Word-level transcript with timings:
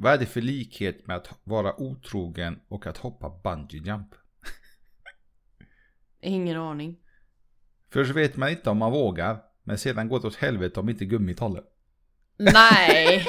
Vad 0.00 0.12
är 0.12 0.18
det 0.18 0.26
för 0.26 0.40
likhet 0.40 1.06
med 1.06 1.16
att 1.16 1.28
vara 1.44 1.80
otrogen 1.80 2.60
och 2.68 2.86
att 2.86 2.98
hoppa 2.98 3.30
bungee 3.44 3.80
jump? 3.80 4.14
Ingen 6.20 6.56
aning. 6.56 6.96
Först 7.92 8.10
vet 8.10 8.36
man 8.36 8.48
inte 8.48 8.70
om 8.70 8.78
man 8.78 8.92
vågar, 8.92 9.42
men 9.64 9.78
sedan 9.78 10.08
går 10.08 10.20
det 10.20 10.26
åt 10.26 10.36
helvete 10.36 10.80
om 10.80 10.88
inte 10.88 11.04
gummit 11.04 11.40
håller. 11.40 11.62
Nej! 12.38 13.26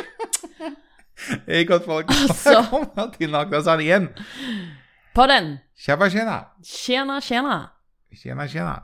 Hej 1.48 1.66
gott 1.66 1.86
folk! 1.86 2.06
Alltså. 2.10 2.50
Välkomna 2.72 3.08
till 3.08 3.32
Nakna 3.32 3.62
Sanningen! 3.62 4.10
På 5.14 5.28
den! 5.28 5.58
Tjaba 5.76 6.10
tjena! 6.10 6.46
Tjena 6.64 7.22
tjena! 7.22 7.70
Tjena 8.24 8.48
tjena! 8.48 8.84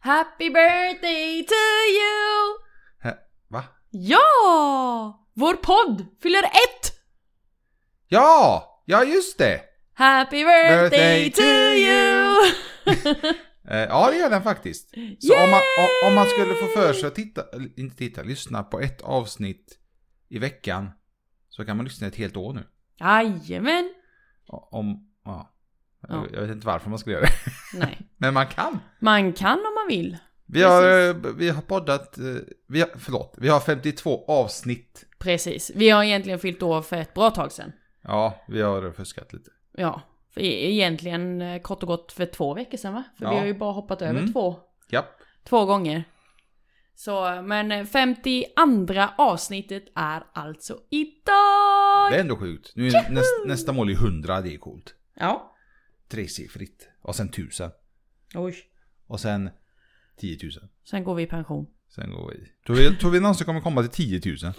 Happy 0.00 0.50
birthday 0.50 1.46
to 1.46 1.54
you! 1.98 2.58
Hä, 2.98 3.18
va? 3.48 3.64
Ja! 3.90 5.28
Vår 5.34 5.54
podd 5.54 6.06
fyller 6.22 6.42
ett! 6.42 6.97
Ja! 8.10 8.64
Ja 8.84 9.04
just 9.04 9.38
det! 9.38 9.60
Happy 9.94 10.44
birthday, 10.44 10.90
Birthday 10.90 11.30
to 11.30 11.42
you! 11.42 13.34
Eh, 13.70 13.78
ja 13.78 14.10
det 14.10 14.16
gör 14.16 14.30
den 14.30 14.42
faktiskt. 14.42 14.90
Så 15.18 15.34
om 15.44 15.50
man, 15.50 15.60
om, 16.06 16.14
man 16.14 16.26
skulle 16.26 16.54
få 16.54 16.66
för 16.66 16.92
sig 16.92 17.06
att 17.06 17.14
titta, 17.14 17.42
inte 17.76 17.96
titta, 17.96 18.22
lyssna 18.22 18.62
på 18.62 18.80
ett 18.80 19.00
avsnitt 19.00 19.78
i 20.28 20.38
veckan. 20.38 20.90
Så 21.48 21.64
kan 21.64 21.76
man 21.76 21.86
lyssna 21.86 22.06
ett 22.06 22.16
helt 22.16 22.36
år 22.36 22.52
nu. 22.52 22.64
Jajamän! 23.00 23.94
Om, 24.46 25.08
ja. 25.24 25.54
Ja. 26.08 26.26
Jag 26.32 26.40
vet 26.40 26.50
inte 26.50 26.66
varför 26.66 26.90
man 26.90 26.98
skulle 26.98 27.16
göra 27.16 27.24
det. 27.24 27.32
Nej. 27.78 27.98
Men 28.16 28.34
man 28.34 28.46
kan. 28.46 28.78
Man 29.00 29.32
kan 29.32 29.58
om 29.58 29.74
man 29.74 29.88
vill. 29.88 30.16
Vi 30.46 30.62
har, 30.62 31.08
eh, 31.08 31.14
vi 31.14 31.48
har 31.48 31.62
poddat, 31.62 32.18
eh, 32.18 32.24
vi 32.68 32.80
har, 32.80 32.90
förlåt, 32.98 33.34
vi 33.38 33.48
har 33.48 33.60
52 33.60 34.24
avsnitt. 34.28 35.04
Precis. 35.18 35.70
Vi 35.74 35.90
har 35.90 36.04
egentligen 36.04 36.38
fyllt 36.38 36.62
år 36.62 36.82
för 36.82 36.96
ett 36.96 37.14
bra 37.14 37.30
tag 37.30 37.52
sedan. 37.52 37.72
Ja, 38.08 38.44
vi 38.48 38.60
har 38.62 38.92
fuskat 38.92 39.32
lite. 39.32 39.50
Ja. 39.72 40.00
För 40.30 40.40
e- 40.40 40.70
egentligen 40.72 41.42
eh, 41.42 41.60
kort 41.62 41.82
och 41.82 41.86
gott 41.86 42.12
för 42.12 42.26
två 42.26 42.54
veckor 42.54 42.78
sedan 42.78 42.94
va? 42.94 43.04
För 43.18 43.28
vi 43.28 43.34
Ja. 43.34 43.38
har 43.40 43.46
ju 43.46 43.54
bara 43.54 43.72
hoppat 43.72 44.02
över 44.02 44.20
Mm. 44.20 44.32
två, 44.32 44.56
Japp. 44.90 45.06
två 45.44 45.64
gånger. 45.64 46.04
Så, 46.94 47.42
men 47.42 47.72
eh, 47.72 47.84
52 47.84 48.94
avsnittet 49.18 49.84
är 49.94 50.22
alltså 50.32 50.78
idag! 50.90 52.10
Det 52.12 52.16
är 52.16 52.20
ändå 52.20 52.36
sjukt. 52.36 52.72
Nu 52.76 52.86
är 52.88 53.10
näst, 53.10 53.30
nästa 53.46 53.72
mål 53.72 53.90
är 53.90 53.94
100, 53.94 54.40
det 54.40 54.54
är 54.54 54.58
coolt. 54.58 54.94
Ja. 55.14 55.54
Tresiffrigt. 56.08 56.88
Och 57.02 57.16
sen 57.16 57.28
1000. 57.28 57.70
Oj. 58.34 58.54
Och 59.06 59.20
sen 59.20 59.50
10 60.16 60.38
000. 60.42 60.52
Sen 60.90 61.04
går 61.04 61.14
vi 61.14 61.22
i 61.22 61.26
pension. 61.26 61.66
Sen 61.94 62.10
går 62.10 62.30
vi. 62.30 62.48
Tror 62.66 62.76
vi, 62.76 62.96
tror 62.96 63.10
vi 63.10 63.20
någonsin 63.20 63.44
kommer 63.46 63.60
komma 63.60 63.82
till 63.82 64.20
10 64.20 64.36
000? 64.44 64.52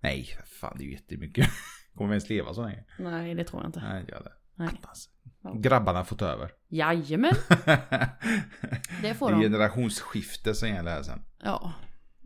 Nej, 0.00 0.28
fan 0.60 0.74
det 0.78 0.84
är 0.84 0.86
ju 0.86 0.92
jättemycket. 0.92 1.46
Kommer 1.94 2.08
vi 2.10 2.12
ens 2.14 2.28
leva 2.28 2.54
så 2.54 2.62
länge? 2.62 2.84
Nej, 2.98 3.34
det 3.34 3.44
tror 3.44 3.62
jag 3.62 3.68
inte. 3.68 3.80
Nej, 3.80 4.04
jag 4.08 4.22
det. 4.24 4.32
Nej. 4.54 4.68
Attans. 4.82 5.08
Grabbarna 5.54 5.98
har 5.98 6.04
fått 6.04 6.22
över. 6.22 6.50
Jajamän, 6.68 7.34
det 9.02 9.14
får 9.14 9.28
Det 9.30 9.34
är 9.36 9.38
de. 9.38 9.42
generationsskifte 9.42 10.54
som 10.54 10.68
gäller 10.68 10.90
här 10.90 11.02
sen. 11.02 11.22
Ja. 11.42 11.72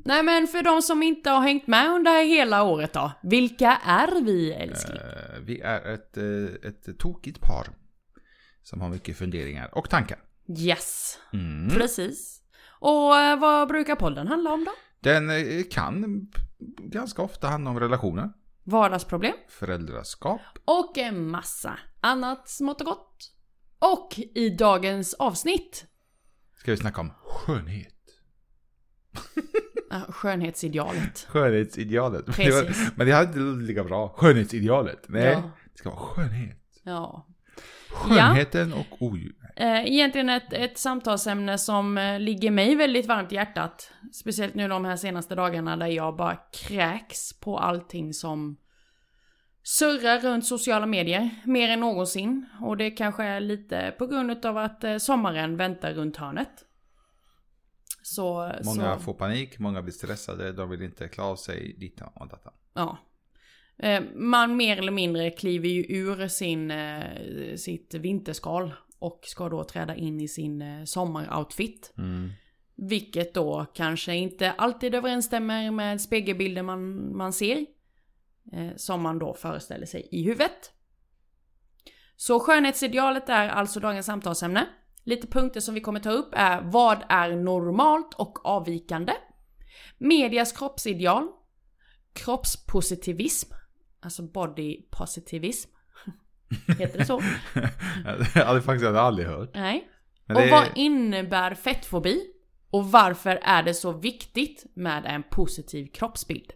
Nej 0.05 0.23
men 0.23 0.47
för 0.47 0.63
de 0.63 0.83
som 0.83 1.03
inte 1.03 1.31
har 1.31 1.41
hängt 1.41 1.67
med 1.67 1.91
under 1.91 2.25
hela 2.25 2.63
året 2.63 2.93
då. 2.93 3.13
Vilka 3.23 3.71
är 3.85 4.25
vi 4.25 4.53
älskling? 4.53 4.97
Eh, 4.99 5.41
vi 5.43 5.61
är 5.61 5.95
ett, 5.95 6.17
eh, 6.17 6.69
ett 6.71 6.99
tokigt 6.99 7.41
par. 7.41 7.67
Som 8.63 8.81
har 8.81 8.89
mycket 8.89 9.17
funderingar 9.19 9.79
och 9.79 9.91
tankar. 9.91 10.19
Yes, 10.59 11.19
Mm. 11.33 11.69
precis. 11.69 12.43
Och 12.81 13.17
eh, 13.17 13.39
vad 13.39 13.69
brukar 13.69 13.95
podden 13.97 14.29
handla 14.29 14.53
om 14.53 14.65
då? 14.65 14.71
Den 15.01 15.31
kan 15.71 16.27
ganska 16.79 17.23
ofta 17.23 17.49
handla 17.49 17.71
om 17.71 17.81
relationer. 17.81 18.31
Vardagsproblem. 18.69 19.35
Föräldraskap. 19.49 20.41
Och 20.65 20.99
en 20.99 21.31
massa 21.31 21.79
annat 22.01 22.49
smått 22.49 22.81
och 22.81 22.87
gott. 22.87 23.33
Och 23.79 24.19
i 24.35 24.51
dagens 24.51 25.15
avsnitt, 25.15 25.87
Ska 26.57 26.71
vi 26.71 26.77
snacka 26.77 27.01
om 27.01 27.11
skönhet. 27.25 27.95
ja, 29.91 30.01
skönhetsidealet. 30.09 31.27
Skönhetsidealet. 31.29 32.27
Men 32.97 33.07
det 33.07 33.13
hade 33.13 33.27
inte 33.29 33.39
låtit 33.39 33.69
lika 33.69 33.85
bra. 33.85 34.15
Skönhetsidealet. 34.17 35.05
Nej, 35.09 35.23
Ja. 35.33 35.51
det 35.73 35.79
ska 35.79 35.91
vara 35.91 36.01
skönhet. 36.01 36.59
Ja. 36.83 37.27
Skönheten 37.91 38.73
och 38.73 39.03
odjur. 39.03 39.35
Eh, 39.57 39.87
egentligen 39.87 40.29
ett, 40.29 40.53
ett 40.53 40.79
samtalsämne 40.79 41.59
som 41.59 41.99
eh, 41.99 42.21
ligger 42.21 42.51
mig 42.51 42.75
väldigt 42.75 43.07
varmt 43.07 43.33
i 43.33 43.35
hjärtat. 43.35 43.93
Speciellt 44.13 44.55
nu 44.55 44.69
de 44.69 44.85
här 44.85 44.97
senaste 44.97 45.35
dagarna 45.35 45.77
där 45.77 45.87
jag 45.87 46.17
bara 46.17 46.37
kräks 46.53 47.41
på 47.41 47.59
allting 47.59 48.15
som 48.15 48.57
surrar 49.69 50.21
runt 50.21 50.47
sociala 50.47 50.87
medier 50.87 51.31
mer 51.45 51.69
än 51.69 51.81
någonsin. 51.81 52.47
Och 52.61 52.77
det 52.77 52.91
kanske 52.91 53.25
är 53.25 53.41
lite 53.41 53.95
på 53.99 54.07
grund 54.07 54.47
av 54.47 54.57
att 54.59 54.85
eh, 54.85 54.97
sommaren 54.97 55.57
väntar 55.57 55.95
runt 55.95 56.17
hörnet. 56.17 56.65
Så, 58.03 58.53
Många 58.65 58.95
så 58.95 59.01
får 59.01 59.15
panik, 59.15 59.59
många 59.59 59.83
blir 59.83 59.93
stressade, 59.93 60.53
de 60.53 60.71
vill 60.71 60.83
inte 60.83 61.09
klara 61.09 61.29
av 61.29 61.37
sig, 61.37 61.77
dittan 61.79 62.11
och 62.15 62.29
datan. 62.29 62.53
ja. 62.75 62.99
Eh, 63.81 64.03
man 64.15 64.57
mer 64.57 64.79
eller 64.79 64.93
mindre 64.93 65.31
kliver 65.31 65.69
ju 65.69 65.85
ur 65.89 66.29
sin, 66.29 66.71
eh, 66.71 67.57
sitt 67.57 67.95
vinterskal 67.95 68.75
och 68.99 69.21
ska 69.23 69.49
då 69.49 69.65
träda 69.65 69.97
in 69.97 70.21
i 70.21 70.29
sin 70.29 70.87
sommaroutfit. 70.87 71.93
Mm. 71.99 72.31
Vilket 72.77 73.35
då 73.35 73.67
kanske 73.75 74.15
inte 74.15 74.53
alltid 74.53 74.95
överensstämmer 74.95 75.71
med 75.71 76.01
spegelbilden 76.01 76.67
man, 76.67 77.17
man 77.17 77.33
ser. 77.33 77.67
Eh, 78.53 78.77
som 78.77 79.03
man 79.03 79.19
då 79.19 79.35
föreställer 79.35 79.87
sig 79.87 80.09
i 80.13 80.23
huvudet. 80.23 80.73
Så 82.17 82.41
skönhetsidealet 82.41 83.29
är 83.29 83.49
alltså 83.49 83.81
dagens 83.81 84.07
samtalsämne. 84.07 84.67
Lite 85.05 85.27
punkter 85.27 85.61
som 85.61 85.75
vi 85.75 85.81
kommer 85.81 86.01
ta 86.01 86.11
upp 86.11 86.29
är 86.33 86.61
vad 86.63 87.03
är 87.09 87.37
normalt 87.37 88.15
och 88.15 88.47
avvikande? 88.47 89.13
Medias 89.99 90.53
kroppsideal. 90.53 91.29
Kroppspositivism. 92.13 93.53
Alltså 94.01 94.23
body 94.23 94.83
positivism. 94.91 95.71
Heter 96.79 96.99
det 96.99 97.05
så? 97.05 97.23
jag 98.35 98.45
hade 98.45 98.63
faktiskt 98.63 98.87
aldrig 98.87 99.29
hört. 99.29 99.51
Nej. 99.55 99.89
Och 100.29 100.35
det 100.35 100.43
är- 100.43 100.51
vad 100.51 100.65
innebär 100.75 101.55
fettfobi? 101.55 102.21
Och 102.71 102.91
varför 102.91 103.39
är 103.43 103.63
det 103.63 103.75
så 103.75 103.93
viktigt 103.93 104.67
med 104.75 105.05
en 105.07 105.23
positiv 105.23 105.87
kroppsbild? 105.95 106.53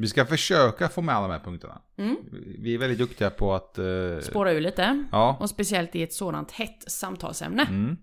Vi 0.00 0.06
ska 0.08 0.26
försöka 0.26 0.88
få 0.88 1.02
med 1.02 1.14
alla 1.14 1.28
de 1.28 1.32
här 1.32 1.40
punkterna. 1.44 1.80
Mm. 1.98 2.16
Vi 2.58 2.74
är 2.74 2.78
väldigt 2.78 2.98
duktiga 2.98 3.30
på 3.30 3.54
att... 3.54 3.78
eh, 3.78 3.84
Spåra 4.22 4.52
ur 4.52 4.60
lite. 4.60 5.04
ja. 5.12 5.36
Och 5.40 5.50
speciellt 5.50 5.96
i 5.96 6.02
ett 6.02 6.12
sådant 6.12 6.50
hett 6.52 6.84
samtalsämne. 6.90 7.62
Mm. 7.62 7.96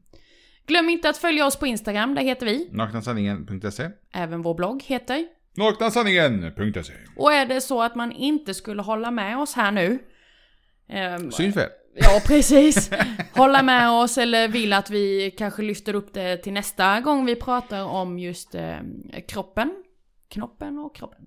Glöm 0.67 0.89
inte 0.89 1.09
att 1.09 1.17
följa 1.17 1.45
oss 1.45 1.55
på 1.55 1.67
Instagram, 1.67 2.15
där 2.15 2.21
heter 2.21 2.45
vi. 2.45 2.69
Naknasanningen.se 2.71 3.89
Även 4.13 4.41
vår 4.41 4.53
blogg 4.55 4.83
heter. 4.83 5.27
Naknasanningen.se 5.57 6.93
Och 7.15 7.33
är 7.33 7.45
det 7.45 7.61
så 7.61 7.81
att 7.83 7.95
man 7.95 8.11
inte 8.11 8.53
skulle 8.53 8.81
hålla 8.81 9.11
med 9.11 9.37
oss 9.37 9.53
här 9.53 9.71
nu. 9.71 9.99
ehm, 10.89 11.31
Synfel. 11.31 11.69
Ja, 11.95 12.21
precis. 12.27 12.89
Hålla 13.35 13.63
med 13.63 13.89
oss 13.91 14.17
eller 14.17 14.47
vill 14.47 14.73
att 14.73 14.89
vi 14.89 15.31
kanske 15.37 15.61
lyfter 15.61 15.93
upp 15.93 16.13
det 16.13 16.37
till 16.37 16.53
nästa 16.53 17.01
gång 17.01 17.25
vi 17.25 17.35
pratar 17.35 17.83
om 17.83 18.19
just 18.19 18.55
eh, 18.55 18.77
kroppen. 19.27 19.83
Knoppen 20.29 20.79
och 20.79 20.95
kroppen. 20.95 21.25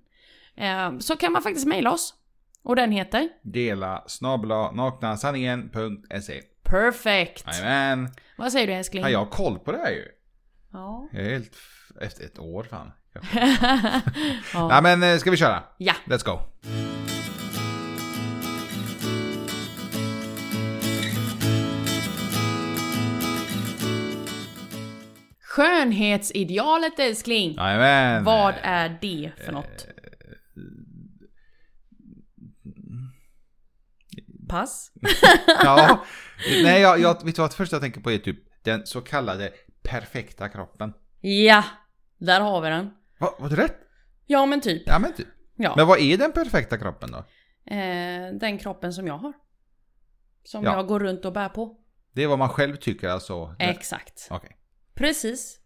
Eh, 0.60 0.98
så 0.98 1.16
kan 1.16 1.32
man 1.32 1.42
faktiskt 1.42 1.66
mejla 1.66 1.92
oss. 1.92 2.14
Och 2.62 2.76
den 2.76 2.92
heter 2.92 3.28
Dela 3.42 4.04
snabla 4.06 4.70
naknasanningen.se 4.72 6.42
Perfect. 6.62 7.44
Jajamän. 7.46 8.08
Vad 8.36 8.52
säger 8.52 8.66
du 8.66 8.72
älskling? 8.72 9.02
Ja, 9.02 9.08
jag 9.10 9.18
har 9.18 9.26
koll 9.26 9.58
på 9.58 9.72
det 9.72 9.78
här 9.78 9.90
ju. 9.90 10.04
Ja. 10.72 11.08
Jag 11.12 11.22
är 11.26 11.30
helt... 11.30 11.52
Efter 12.00 12.24
ett 12.24 12.38
år 12.38 12.62
fan. 12.70 12.92
ja. 14.54 14.68
Nej 14.68 14.82
men 14.82 15.02
eh, 15.02 15.18
ska 15.18 15.30
vi 15.30 15.36
köra? 15.36 15.62
ja. 15.78 15.94
Let's 16.04 16.24
go. 16.24 16.38
Skönhetsidealet 25.42 26.98
älskling. 26.98 27.54
Jajamän. 27.54 28.24
Vad 28.24 28.54
är 28.62 28.98
det 29.00 29.30
för 29.44 29.52
något? 29.52 29.86
Pass. 34.50 34.92
Ja. 35.64 36.04
Nej, 36.62 36.80
jag, 36.80 37.00
jag 37.00 37.24
vet 37.24 37.36
du 37.36 37.42
vad? 37.42 37.50
Det 37.50 37.54
första 37.56 37.76
jag 37.76 37.82
tänker 37.82 38.00
på 38.00 38.10
är 38.10 38.18
typ 38.18 38.38
den 38.62 38.86
så 38.86 39.00
kallade 39.00 39.52
perfekta 39.82 40.48
kroppen. 40.48 40.92
Ja, 41.20 41.64
där 42.18 42.40
har 42.40 42.60
vi 42.60 42.68
den. 42.68 42.90
Va, 43.20 43.34
var 43.38 43.48
det 43.48 43.56
rätt? 43.56 43.76
Ja 44.26 44.46
men 44.46 44.60
typ. 44.60 44.82
Ja 44.86 44.98
men 44.98 45.12
typ. 45.14 45.28
Ja. 45.56 45.74
Men 45.76 45.86
vad 45.86 45.98
är 46.00 46.16
den 46.18 46.32
perfekta 46.32 46.78
kroppen 46.78 47.10
då? 47.12 47.18
Eh, 47.74 48.32
den 48.40 48.58
kroppen 48.58 48.92
som 48.92 49.06
jag 49.06 49.18
har. 49.18 49.32
Som 50.44 50.64
Ja. 50.64 50.76
jag 50.76 50.86
går 50.86 51.00
runt 51.00 51.24
och 51.24 51.32
bär 51.32 51.48
på. 51.48 51.76
Det 52.12 52.22
är 52.22 52.26
vad 52.26 52.38
man 52.38 52.48
själv 52.48 52.76
tycker 52.76 53.08
alltså? 53.08 53.54
Exakt. 53.58 54.28
Okej. 54.30 54.56
Precis. 54.94 55.59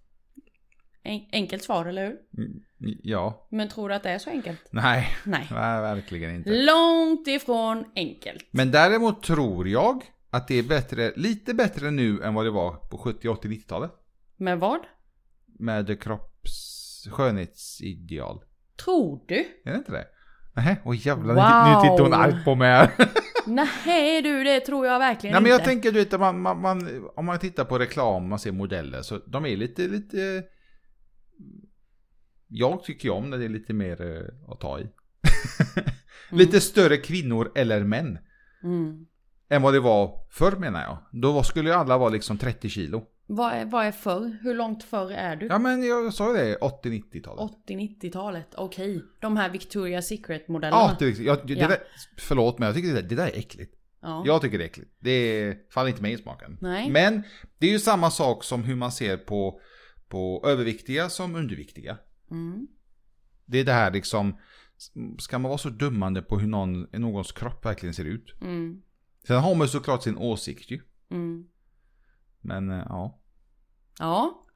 En- 1.05 1.27
enkelt 1.33 1.63
svar, 1.63 1.87
eller 1.87 2.03
hur? 2.07 2.17
Mm, 2.39 2.61
Ja. 3.03 3.49
Men 3.51 3.69
tror 3.69 3.89
du 3.89 3.95
att 3.95 4.03
det 4.03 4.11
är 4.11 4.19
så 4.19 4.31
enkelt? 4.31 4.61
Nej, 4.71 5.09
Nej. 5.25 5.47
nej, 5.51 5.81
verkligen 5.81 6.35
inte. 6.35 6.51
Långt 6.51 7.29
ifrån 7.29 7.85
enkelt. 7.97 8.47
Men 8.51 8.71
däremot 8.71 9.23
tror 9.23 9.69
jag 9.69 10.03
att 10.31 10.49
det 10.49 10.55
är 10.59 10.63
bättre, 10.63 11.13
lite 11.17 11.55
bättre 11.55 11.91
nu 11.91 12.23
än 12.23 12.35
vad 12.35 12.45
det 12.45 12.51
var 12.51 12.73
på 12.73 12.99
70, 12.99 13.29
80, 13.29 13.49
90-talet. 13.49 13.91
Med 14.37 14.59
vad? 14.61 14.81
Med 15.59 16.03
kropps 16.03 17.07
skönhetsideal. 17.13 18.41
Tror 18.85 19.21
du? 19.29 19.39
Är 19.65 19.71
det 19.71 19.77
inte 19.77 19.93
det? 19.93 20.07
Nej, 20.57 20.81
åh 20.85 21.07
jävlar, 21.07 21.35
Wow. 21.35 21.83
nu 21.83 21.89
tittar 21.91 22.03
hon 22.05 22.15
argt 22.15 22.45
på 22.45 22.55
mig 22.55 22.69
här. 22.71 22.91
Nej 23.47 24.23
du, 24.23 24.45
det 24.45 24.61
tror 24.61 24.87
jag 24.87 24.99
verkligen 24.99 25.33
Nej 25.35 25.43
men 25.43 25.53
inte. 25.53 25.61
jag 25.63 25.65
tänker 25.69 25.93
du 25.93 25.99
vet, 26.05 26.21
man, 26.21 26.41
man, 26.41 26.61
man, 26.61 27.09
om 27.17 27.25
man 27.25 27.39
tittar 27.39 27.65
på 27.65 27.79
reklam, 27.79 28.29
man 28.29 28.39
ser 28.39 28.53
modeller, 28.53 29.03
så 29.03 29.19
de 29.19 29.47
är 29.47 29.57
lite, 29.57 29.83
lite... 29.83 30.43
Jag 32.49 32.85
tycker 32.85 33.11
om 33.11 33.31
när 33.31 33.39
det 33.39 33.45
är 33.45 33.49
lite 33.49 33.73
mer 33.73 34.01
eh, 34.03 34.53
att 34.53 34.61
ta 34.61 34.81
i. 34.81 34.89
lite 36.31 36.61
större 36.61 36.97
kvinnor 36.97 37.53
eller 37.55 37.85
män. 37.85 38.19
Mm. 38.63 39.07
Än 39.49 39.63
vad 39.63 39.75
det 39.75 39.81
var 39.81 40.27
förr 40.31 40.57
menar 40.57 40.83
jag. 40.83 40.99
Då 41.13 41.43
skulle 41.43 41.69
ju 41.69 41.75
alla 41.75 41.99
vara 41.99 42.09
liksom 42.09 42.39
30 42.39 42.69
kilo. 42.69 43.07
Vad, 43.27 43.53
är, 43.53 43.65
vad 43.65 43.87
är 43.87 43.93
förr? 43.93 44.39
Hur 44.43 44.55
långt 44.55 44.85
förr 44.85 45.11
är 45.11 45.37
du? 45.37 45.47
Ja 45.47 45.59
men 45.59 45.83
jag 45.83 46.15
sa 46.15 46.29
ju 46.29 46.37
det, 46.37 46.59
80-90-talet. 46.59 47.53
80-90-talet, 47.69 48.55
okej. 48.57 49.05
De 49.21 49.37
här 49.37 49.51
Victoria's 49.51 50.01
Secret-modellerna. 50.01 50.77
Ja, 50.77 50.97
det, 50.99 51.19
jag, 51.19 51.47
det, 51.47 51.55
Ja. 51.55 51.69
Där, 51.69 51.79
förlåt 52.19 52.59
men 52.59 52.67
jag 52.67 52.75
tycker 52.75 52.89
det 52.89 53.03
där, 53.03 53.09
det 53.09 53.15
där 53.15 53.27
är 53.27 53.39
äckligt. 53.39 53.75
Ja. 54.03 54.23
Jag 54.27 54.41
tycker 54.43 54.59
det 54.59 54.65
är 54.65 54.67
äckligt. 54.67 54.91
Det 54.99 55.57
faller 55.73 55.89
inte 55.89 56.03
mig 56.03 56.13
i 56.13 56.19
smaken. 56.19 56.59
Nej. 56.61 56.91
Men 56.91 57.23
det 57.59 57.67
är 57.67 57.71
ju 57.71 57.79
samma 57.79 58.11
sak 58.11 58.45
som 58.45 58.65
hur 58.65 58.77
man 58.77 58.93
ser 58.93 59.17
på, 59.17 59.61
på 60.09 60.45
överviktiga 60.47 61.09
som 61.09 61.37
underviktiga. 61.37 61.99
Mm. 62.35 62.67
Det 63.47 63.59
är 63.59 63.65
det 63.65 63.73
här 63.73 63.91
liksom, 63.93 64.39
ska 65.19 65.39
man 65.39 65.49
vara 65.49 65.59
så 65.59 65.69
dömande 65.71 66.23
på 66.23 66.39
hur 66.39 66.47
någon, 66.49 66.83
någons 66.93 67.33
kropp 67.33 67.65
verkligen 67.65 67.95
ser 67.95 68.05
ut? 68.05 68.35
Mm. 68.41 68.83
Sen 69.27 69.41
har 69.41 69.55
man 69.55 69.65
ju 69.67 69.69
såklart 69.71 70.03
sin 70.03 70.17
åsikt 70.17 70.71
ju. 70.71 70.81
Mm. 71.11 71.47
Men 72.41 72.71
eh, 72.71 72.85
ja. 72.89 73.21
Ja. 73.99 74.47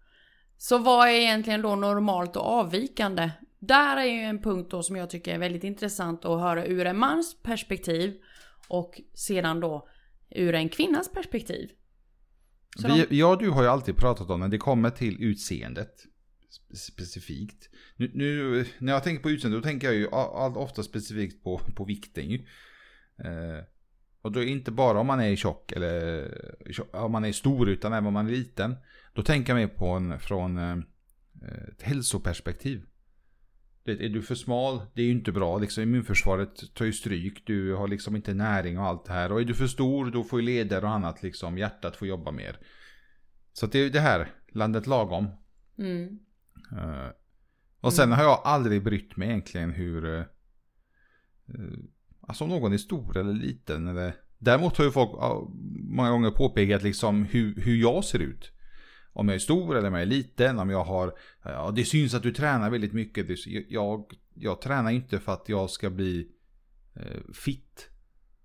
Så 0.57 0.79
vad 0.79 1.09
är 1.09 1.13
egentligen 1.13 1.63
då 1.63 1.77
normalt 1.77 2.37
och 2.37 2.43
avvikande? 2.47 3.31
Där 3.59 3.97
är 3.97 4.05
ju 4.05 4.21
en 4.21 4.43
punkt 4.43 4.71
då 4.71 4.83
som 4.83 4.97
jag 4.97 5.11
tycker 5.11 5.35
är 5.35 5.39
väldigt 5.39 5.65
intressant 5.65 6.25
att 6.25 6.41
höra 6.41 6.67
ur 6.67 6.87
en 6.87 6.99
mans 6.99 7.43
perspektiv 7.43 8.21
och 8.69 9.01
sedan 9.15 9.61
då 9.61 9.89
ur 10.31 10.55
en 10.55 10.69
kvinnas 10.69 11.13
perspektiv. 11.13 11.71
Vi, 12.83 12.89
de- 13.09 13.17
Jag 13.17 13.33
och 13.33 13.39
du 13.39 13.51
har 13.51 13.63
ju 13.63 13.69
alltid 13.69 13.97
pratat 13.97 14.31
om 14.31 14.41
när 14.41 14.49
det 14.49 14.59
kommer 14.59 14.91
till 14.91 15.23
utseendet. 15.23 15.95
Specifikt. 16.75 17.69
Nu, 17.97 18.11
nu 18.15 18.65
när 18.79 18.93
jag 18.93 19.05
tänker 19.05 19.23
på 19.23 19.31
utseende 19.31 19.59
då 19.59 19.63
tänker 19.63 19.87
jag 19.87 19.97
ju 19.97 20.11
allt 20.11 20.57
ofta 20.57 20.83
specifikt 20.83 21.45
på, 21.45 21.59
på 21.59 21.85
vikten 21.85 22.31
ju. 22.31 22.37
Eh, 23.19 23.65
och 24.23 24.33
då 24.33 24.41
är 24.41 24.45
det 24.45 24.51
inte 24.51 24.71
bara 24.71 25.01
om 25.01 25.07
man 25.07 25.21
är 25.21 25.37
tjock 25.37 25.73
eller 25.73 26.29
om 26.93 27.13
man 27.13 27.25
är 27.25 27.33
stor 27.33 27.69
utan 27.69 27.93
även 27.93 28.07
om 28.07 28.13
man 28.13 28.27
är 28.27 28.31
liten. 28.31 28.77
Då 29.15 29.23
tänker 29.23 29.53
jag 29.53 29.61
mer 29.61 29.77
på 29.77 29.89
en 29.89 30.21
från 30.21 30.59
eh, 30.59 30.79
ett 31.73 31.83
hälsoperspektiv. 31.83 32.83
Det, 33.85 34.05
är 34.05 34.09
du 34.09 34.23
för 34.23 34.35
smal, 34.35 34.81
det 34.95 35.03
är 35.03 35.07
ju 35.07 35.13
inte 35.13 35.33
bra. 35.33 35.59
Liksom, 35.59 35.83
immunförsvaret 35.83 36.75
tar 36.75 36.85
ju 36.85 36.93
stryk. 36.93 37.47
Du 37.47 37.75
har 37.75 37.89
liksom 37.89 38.17
inte 38.17 38.35
näring 38.35 38.79
och 38.79 38.87
allt 38.87 39.05
det 39.05 39.13
här. 39.13 39.33
Och 39.33 39.41
är 39.41 39.45
du 39.45 39.55
för 39.55 39.67
stor, 39.67 40.11
då 40.11 40.25
får 40.25 40.41
ju 40.41 40.47
leder 40.47 40.85
och 40.85 40.91
annat 40.91 41.23
liksom. 41.23 41.59
Hjärtat 41.59 41.97
får 41.97 42.09
jobba 42.09 42.31
mer. 42.31 42.59
Så 43.53 43.67
det 43.67 43.79
är 43.79 43.83
ju 43.83 43.91
det 43.91 44.01
här, 44.01 44.31
landet 44.53 44.87
lagom. 44.87 45.29
Mm. 45.79 46.19
Eh, 46.73 47.09
och 47.81 47.93
sen 47.93 48.13
har 48.13 48.23
jag 48.23 48.41
aldrig 48.45 48.85
brytt 48.85 49.17
mig 49.17 49.29
egentligen 49.29 49.71
hur... 49.71 50.19
eh, 50.19 50.25
alltså 52.21 52.45
om 52.45 52.51
någon 52.51 52.73
är 52.73 52.79
stor 52.79 53.17
eller 53.17 53.33
liten 53.33 53.89
eller... 53.89 54.15
Däremot 54.39 54.77
har 54.77 54.85
ju 54.85 54.91
folk 54.91 55.11
många 55.81 56.11
gånger 56.11 56.31
påpekat 56.31 56.83
liksom 56.83 57.25
hur, 57.25 57.55
hur 57.61 57.77
jag 57.77 58.05
ser 58.05 58.19
ut. 58.19 58.53
Om 59.13 59.29
jag 59.29 59.35
är 59.35 59.39
stor 59.39 59.77
eller 59.77 59.89
om 59.89 59.95
jag 59.95 60.03
är 60.03 60.07
liten, 60.07 60.59
om 60.59 60.71
jag 60.71 60.85
har... 60.85 61.15
Ja, 61.43 61.73
det 61.77 61.85
syns 61.85 62.15
att 62.15 62.23
du 62.23 62.33
tränar 62.33 62.71
väldigt 62.71 62.93
mycket. 62.93 63.27
Jag, 63.69 64.05
jag 64.35 64.61
tränar 64.61 64.91
inte 64.91 65.19
för 65.19 65.33
att 65.33 65.49
jag 65.49 65.71
ska 65.71 65.91
bli 65.91 66.29
eh, 66.95 67.33
fit. 67.35 67.89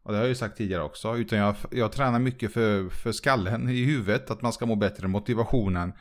Och 0.03 0.11
det 0.11 0.17
har 0.17 0.23
jag 0.23 0.29
ju 0.29 0.35
sagt 0.35 0.57
tidigare 0.57 0.83
också. 0.83 1.17
Utan 1.17 1.39
jag, 1.39 1.55
jag 1.71 1.91
tränar 1.91 2.19
mycket 2.19 2.53
för, 2.53 2.89
för 2.89 3.11
skallen 3.11 3.69
i 3.69 3.83
huvudet. 3.83 4.31
Att 4.31 4.41
man 4.41 4.53
ska 4.53 4.65
må 4.65 4.75
bättre, 4.75 5.07
motivationen. 5.07 5.93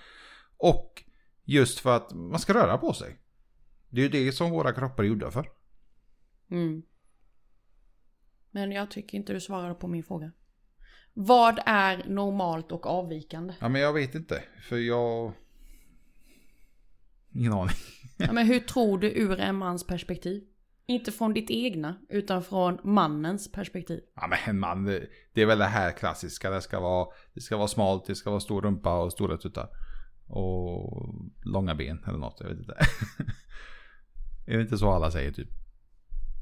Och 0.56 1.04
just 1.44 1.78
för 1.80 1.96
att 1.96 2.12
man 2.14 2.38
ska 2.38 2.54
röra 2.54 2.78
på 2.78 2.92
sig. 2.92 3.18
Det 3.90 4.00
är 4.00 4.02
ju 4.02 4.08
det 4.24 4.32
som 4.32 4.50
våra 4.50 4.72
kroppar 4.72 5.02
är 5.04 5.08
gjorda 5.08 5.30
för. 5.30 5.48
Mm. 6.50 6.82
Men 8.50 8.72
jag 8.72 8.90
tycker 8.90 9.18
inte 9.18 9.32
du 9.32 9.40
svarade 9.40 9.74
på 9.74 9.88
min 9.88 10.02
fråga. 10.02 10.32
Vad 11.14 11.58
är 11.66 12.04
normalt 12.08 12.72
och 12.72 12.86
avvikande? 12.86 13.54
Ja 13.60 13.68
men 13.68 13.80
jag 13.80 13.92
vet 13.92 14.14
inte. 14.14 14.42
För 14.68 14.76
jag... 14.78 15.32
Ingen 17.34 17.52
aning. 17.52 17.74
Ja, 18.18 18.32
men 18.32 18.46
hur 18.46 18.60
tror 18.60 18.98
du 18.98 19.10
ur 19.10 19.40
en 19.40 19.56
mans 19.56 19.86
perspektiv? 19.86 20.42
Inte 20.86 21.12
från 21.12 21.34
ditt 21.34 21.50
egna, 21.50 21.98
utan 22.08 22.42
från 22.42 22.78
mannens 22.84 23.52
perspektiv. 23.52 24.00
Ja 24.14 24.26
men 24.26 24.38
en 24.46 24.58
man, 24.58 24.84
det- 24.84 25.08
det 25.32 25.42
är 25.42 25.46
väl 25.46 25.58
det 25.58 25.64
här 25.64 25.92
klassiska. 25.92 26.50
Det 26.50 26.60
ska 26.60 26.80
vara, 26.80 27.08
det 27.34 27.40
ska 27.40 27.56
vara 27.56 27.68
smalt, 27.68 28.04
det 28.06 28.14
ska 28.14 28.30
vara 28.30 28.40
stor 28.40 28.62
rumpa 28.62 29.02
och 29.02 29.12
stora 29.12 29.36
tuttar. 29.36 29.68
Och 30.32 31.14
långa 31.44 31.74
ben 31.74 32.04
eller 32.08 32.18
något, 32.18 32.36
jag 32.40 32.48
vet 32.48 32.58
inte. 32.58 32.74
är 34.46 34.56
det 34.56 34.62
inte 34.62 34.78
så 34.78 34.90
alla 34.90 35.10
säger 35.10 35.32
typ? 35.32 35.48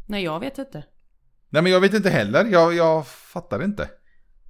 Nej, 0.08 0.24
jag 0.24 0.40
vet 0.40 0.58
inte. 0.58 0.84
Nej 1.48 1.62
men 1.62 1.72
jag 1.72 1.80
vet 1.80 1.94
inte 1.94 2.10
heller, 2.10 2.44
jag, 2.44 2.74
jag 2.74 3.06
fattar 3.06 3.64
inte. 3.64 3.90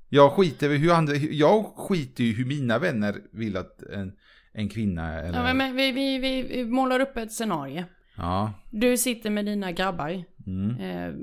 Jag 0.09 0.33
skiter 0.33 0.69
hur 0.69 0.93
andra, 0.93 1.15
jag 1.17 1.65
skiter 1.65 2.25
i 2.25 2.33
hur 2.33 2.45
mina 2.45 2.79
vänner 2.79 3.17
vill 3.33 3.57
att 3.57 3.83
en, 3.83 4.13
en 4.53 4.69
kvinna 4.69 5.21
eller... 5.21 5.47
Ja, 5.47 5.55
men, 5.55 5.77
vi, 5.77 5.93
vi, 5.93 6.19
vi, 6.19 6.65
målar 6.65 7.01
upp 7.01 7.17
ett 7.17 7.33
scenario. 7.33 7.85
Ja. 8.17 8.53
Du 8.71 8.97
sitter 8.97 9.31
med 9.31 9.47
dina 9.47 9.73
grabbar. 9.73 10.25
Mm, 10.47 10.81
Eh, 10.81 11.15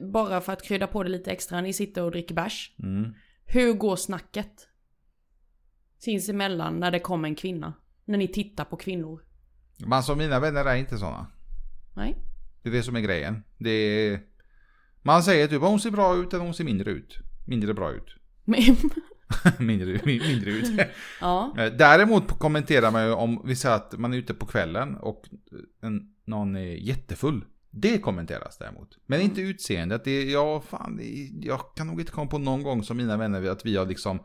bara 0.00 0.40
för 0.40 0.52
att 0.52 0.62
krydda 0.62 0.86
på 0.86 1.02
det 1.02 1.08
lite 1.08 1.30
extra, 1.30 1.60
ni 1.60 1.72
sitter 1.72 2.02
och 2.02 2.10
dricker 2.10 2.34
bärs. 2.34 2.72
mm. 2.82 3.14
Hur 3.44 3.72
går 3.72 3.96
snacket? 3.96 4.68
Sinsemellan 5.98 6.80
när 6.80 6.90
det 6.90 7.00
kommer 7.00 7.28
en 7.28 7.34
kvinna. 7.34 7.72
När 8.04 8.18
ni 8.18 8.28
tittar 8.28 8.64
på 8.64 8.76
kvinnor. 8.76 9.20
Men 9.78 9.92
alltså 9.92 10.14
mina 10.14 10.40
vänner 10.40 10.64
är 10.64 10.76
inte 10.76 10.98
sådana. 10.98 11.26
Nej? 11.96 12.16
Det 12.62 12.68
är 12.68 12.72
det 12.72 12.82
som 12.82 12.96
är 12.96 13.00
grejen. 13.00 13.42
Det 13.58 13.70
är... 13.70 14.20
Man 15.02 15.22
säger 15.22 15.48
typ 15.48 15.60
hon 15.62 15.80
ser 15.80 15.90
bra 15.90 16.16
ut 16.16 16.32
eller 16.34 16.44
hon 16.44 16.54
ser 16.54 16.64
mindre 16.64 16.90
ut. 16.90 17.18
Mindre 17.46 17.74
bra 17.74 17.92
ut. 17.92 18.16
Mindre, 19.58 20.00
mindre 20.04 20.50
ut. 20.50 20.80
ja. 21.20 21.54
Eh, 21.58 21.72
Däremot 21.72 22.38
kommenterar 22.38 22.90
man 22.90 23.04
ju 23.06 23.12
om 23.12 23.42
vi 23.44 23.56
säger 23.56 23.74
att 23.76 23.98
man 23.98 24.12
är 24.14 24.18
ute 24.18 24.34
på 24.34 24.46
kvällen 24.46 24.96
och 24.96 25.22
en, 25.82 26.14
någon 26.24 26.56
är 26.56 26.60
jättefull. 26.74 27.44
Det 27.70 27.98
kommenteras 27.98 28.58
däremot. 28.58 28.98
Men 29.06 29.20
inte 29.20 29.40
utseendet. 29.40 30.04
Det, 30.04 30.10
är- 30.10 30.32
ja, 30.32 30.60
fan, 30.60 31.00
jag 31.42 31.60
kan 31.76 31.86
nog 31.86 32.00
inte 32.00 32.12
komma 32.12 32.30
på 32.30 32.38
någon 32.38 32.62
gång 32.62 32.82
som 32.84 32.96
mina 32.96 33.16
vänner 33.16 33.50
att 33.50 33.66
vi 33.66 33.76
har 33.76 33.86
liksom 33.86 34.20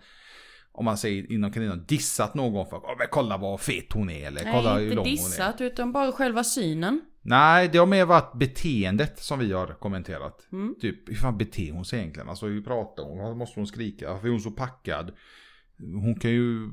om 0.71 0.85
man 0.85 0.97
säger 0.97 1.31
inom 1.31 1.51
kaninen 1.51 1.85
dissat 1.87 2.33
någon 2.33 2.65
för 2.65 2.77
att 2.77 3.09
kolla 3.11 3.37
vad 3.37 3.61
fet 3.61 3.93
hon 3.93 4.09
är 4.09 4.27
eller 4.27 4.41
kolla 4.53 4.73
Nej, 4.73 4.83
hur 4.83 4.83
inte 4.83 4.95
lång 4.95 5.05
hon 5.05 5.09
är. 5.09 5.11
dissat 5.11 5.61
utan 5.61 5.91
bara 5.91 6.11
själva 6.11 6.43
synen. 6.43 7.01
Nej, 7.23 7.69
det 7.71 7.77
har 7.77 7.85
mer 7.85 8.05
varit 8.05 8.33
beteendet 8.39 9.19
som 9.19 9.39
vi 9.39 9.51
har 9.53 9.67
kommenterat. 9.67 10.47
Mm. 10.51 10.75
Typ, 10.81 11.09
hur 11.09 11.15
fan 11.15 11.37
beter 11.37 11.71
hon 11.71 11.85
sig 11.85 11.99
egentligen? 11.99 12.29
Alltså 12.29 12.45
hur 12.47 12.61
pratar 12.63 13.03
hon? 13.03 13.17
Vad 13.17 13.37
måste 13.37 13.59
hon 13.59 13.67
skrika? 13.67 14.09
Varför 14.13 14.27
är 14.27 14.31
hon 14.31 14.41
så 14.41 14.51
packad? 14.51 15.11
Hon 15.79 16.15
kan 16.19 16.31
ju 16.31 16.71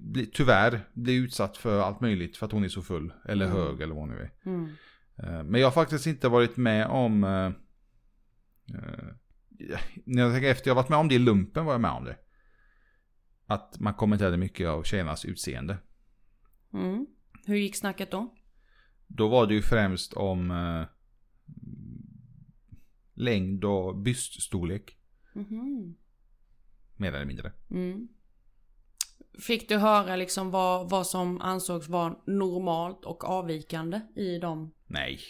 bli, 0.00 0.26
tyvärr 0.26 0.80
bli 0.94 1.14
utsatt 1.14 1.56
för 1.56 1.80
allt 1.80 2.00
möjligt 2.00 2.36
för 2.36 2.46
att 2.46 2.52
hon 2.52 2.64
är 2.64 2.68
så 2.68 2.82
full. 2.82 3.12
Eller 3.28 3.44
Mm. 3.46 3.56
hög 3.56 3.80
eller 3.80 3.94
vad 3.94 4.02
hon 4.08 4.10
nu 4.10 4.16
är. 4.22 4.50
Mm. 4.50 4.64
Eh, 5.22 5.44
Men 5.44 5.60
jag 5.60 5.66
har 5.66 5.72
faktiskt 5.72 6.06
inte 6.06 6.28
varit 6.28 6.56
med 6.56 6.86
om... 6.86 7.24
eh, 7.24 7.46
eh, 8.76 9.08
när 10.04 10.22
jag 10.22 10.32
tänker 10.32 10.50
efter, 10.50 10.68
jag 10.70 10.74
har 10.74 10.82
varit 10.82 10.88
med 10.88 10.98
om 10.98 11.08
det 11.08 11.14
i 11.14 11.18
lumpen 11.18 11.64
var 11.64 11.72
jag 11.72 11.80
med 11.80 11.90
om 11.90 12.04
det. 12.04 12.16
Att 13.46 13.80
man 13.80 13.94
kommenterade 13.94 14.36
mycket 14.36 14.68
av 14.68 14.82
tjejernas 14.82 15.24
utseende. 15.24 15.78
Mm. 16.72 17.06
Hur 17.46 17.56
gick 17.56 17.76
snacket 17.76 18.10
då? 18.10 18.34
Då 19.06 19.28
var 19.28 19.46
det 19.46 19.54
ju 19.54 19.62
främst 19.62 20.12
om 20.12 20.50
eh, 20.50 20.86
längd 23.14 23.64
och 23.64 23.98
byststorlek. 23.98 24.98
Mhm. 25.32 25.96
Mer 26.96 27.12
eller 27.12 27.24
mindre. 27.24 27.52
Mm. 27.70 28.08
Fick 29.38 29.68
du 29.68 29.76
höra 29.76 30.16
liksom 30.16 30.50
vad, 30.50 30.90
vad 30.90 31.06
som 31.06 31.40
ansågs 31.40 31.88
vara 31.88 32.16
normalt 32.26 33.04
och 33.04 33.24
avvikande 33.24 34.00
i 34.16 34.38
dem? 34.38 34.72
Nej. 34.86 35.20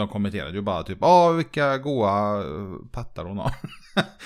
De 0.00 0.08
kommenterade 0.08 0.56
ju 0.56 0.62
bara 0.62 0.82
typ, 0.82 0.98
ja 1.00 1.32
vilka 1.32 1.78
goa 1.78 2.44
eh, 2.44 2.74
pattar 2.92 3.24
hon 3.24 3.38
har. 3.38 3.54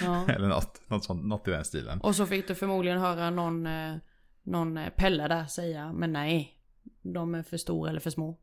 Ja. 0.03 0.29
eller 0.29 0.49
något, 0.49 0.81
något, 0.87 1.05
sånt, 1.05 1.25
något 1.25 1.49
i 1.49 1.51
den 1.51 1.65
stilen. 1.65 2.01
Och 2.01 2.17
så 2.17 2.27
fick 2.27 2.49
du 2.49 2.55
förmodligen 2.55 3.01
höra 3.01 3.31
någon 3.31 3.67
eh, 3.67 3.97
någon 4.43 4.77
eh, 4.77 4.91
Pelle 4.91 5.29
där 5.29 5.47
säga, 5.47 5.93
men 5.93 6.13
nej, 6.13 6.59
de 7.03 7.35
är 7.35 7.43
för 7.43 7.57
stora 7.57 7.91
eller 7.91 8.01
för 8.01 8.11
små. 8.11 8.39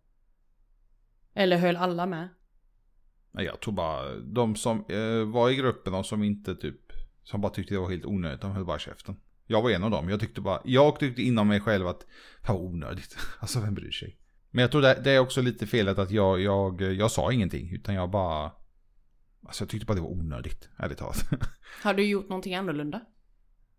Eller 1.34 1.58
höll 1.58 1.76
alla 1.76 2.06
med? 2.06 2.30
Nej, 3.32 3.46
jag 3.46 3.60
tror 3.60 3.74
bara 3.74 4.16
de 4.16 4.56
som 4.56 4.86
var 5.34 5.50
i 5.50 5.56
gruppen 5.56 5.94
och 5.94 6.06
som 6.06 6.24
inte 6.24 6.56
typ, 6.56 6.82
som 7.24 7.42
bara 7.42 7.52
tyckte 7.52 7.74
det 7.74 7.80
var 7.80 7.90
helt 7.90 8.06
onödigt, 8.06 8.42
de 8.42 8.52
höll 8.52 8.66
bara 8.66 8.80
käften. 8.80 9.16
Jag 9.46 9.62
var 9.62 9.70
en 9.70 9.84
av 9.84 9.92
dem, 9.92 10.10
jag 10.10 10.20
tyckte 10.20 10.42
bara, 10.42 10.62
jag 10.66 11.00
tyckte 11.00 11.22
inom 11.22 11.48
mig 11.48 11.60
själv 11.60 11.88
att, 11.88 12.06
fan 12.44 12.56
vad 12.56 12.66
onödigt. 12.66 13.18
Alltså 13.40 13.60
vem 13.60 13.74
bryr 13.74 13.92
sig? 13.92 14.21
Men 14.52 14.62
jag 14.62 14.72
tror 14.72 14.82
det, 14.82 15.02
det 15.04 15.12
är 15.12 15.20
också 15.20 15.42
lite 15.42 15.68
felet 15.68 15.98
att 16.00 16.12
jag, 16.12 16.42
jag, 16.42 16.82
jag 16.82 17.12
sa 17.12 17.32
ingenting, 17.32 17.72
utan 17.76 17.96
jag 17.96 18.10
bara, 18.12 18.52
alltså 19.46 19.64
jag 19.64 19.70
tyckte 19.70 19.86
bara 19.86 19.94
det 19.96 20.02
var 20.02 20.12
onödigt, 20.12 20.70
ärligt 20.78 20.98
talat. 20.98 21.26
Har 21.84 21.94
du 21.94 22.04
gjort 22.06 22.30
någonting 22.30 22.56
annorlunda? 22.56 23.02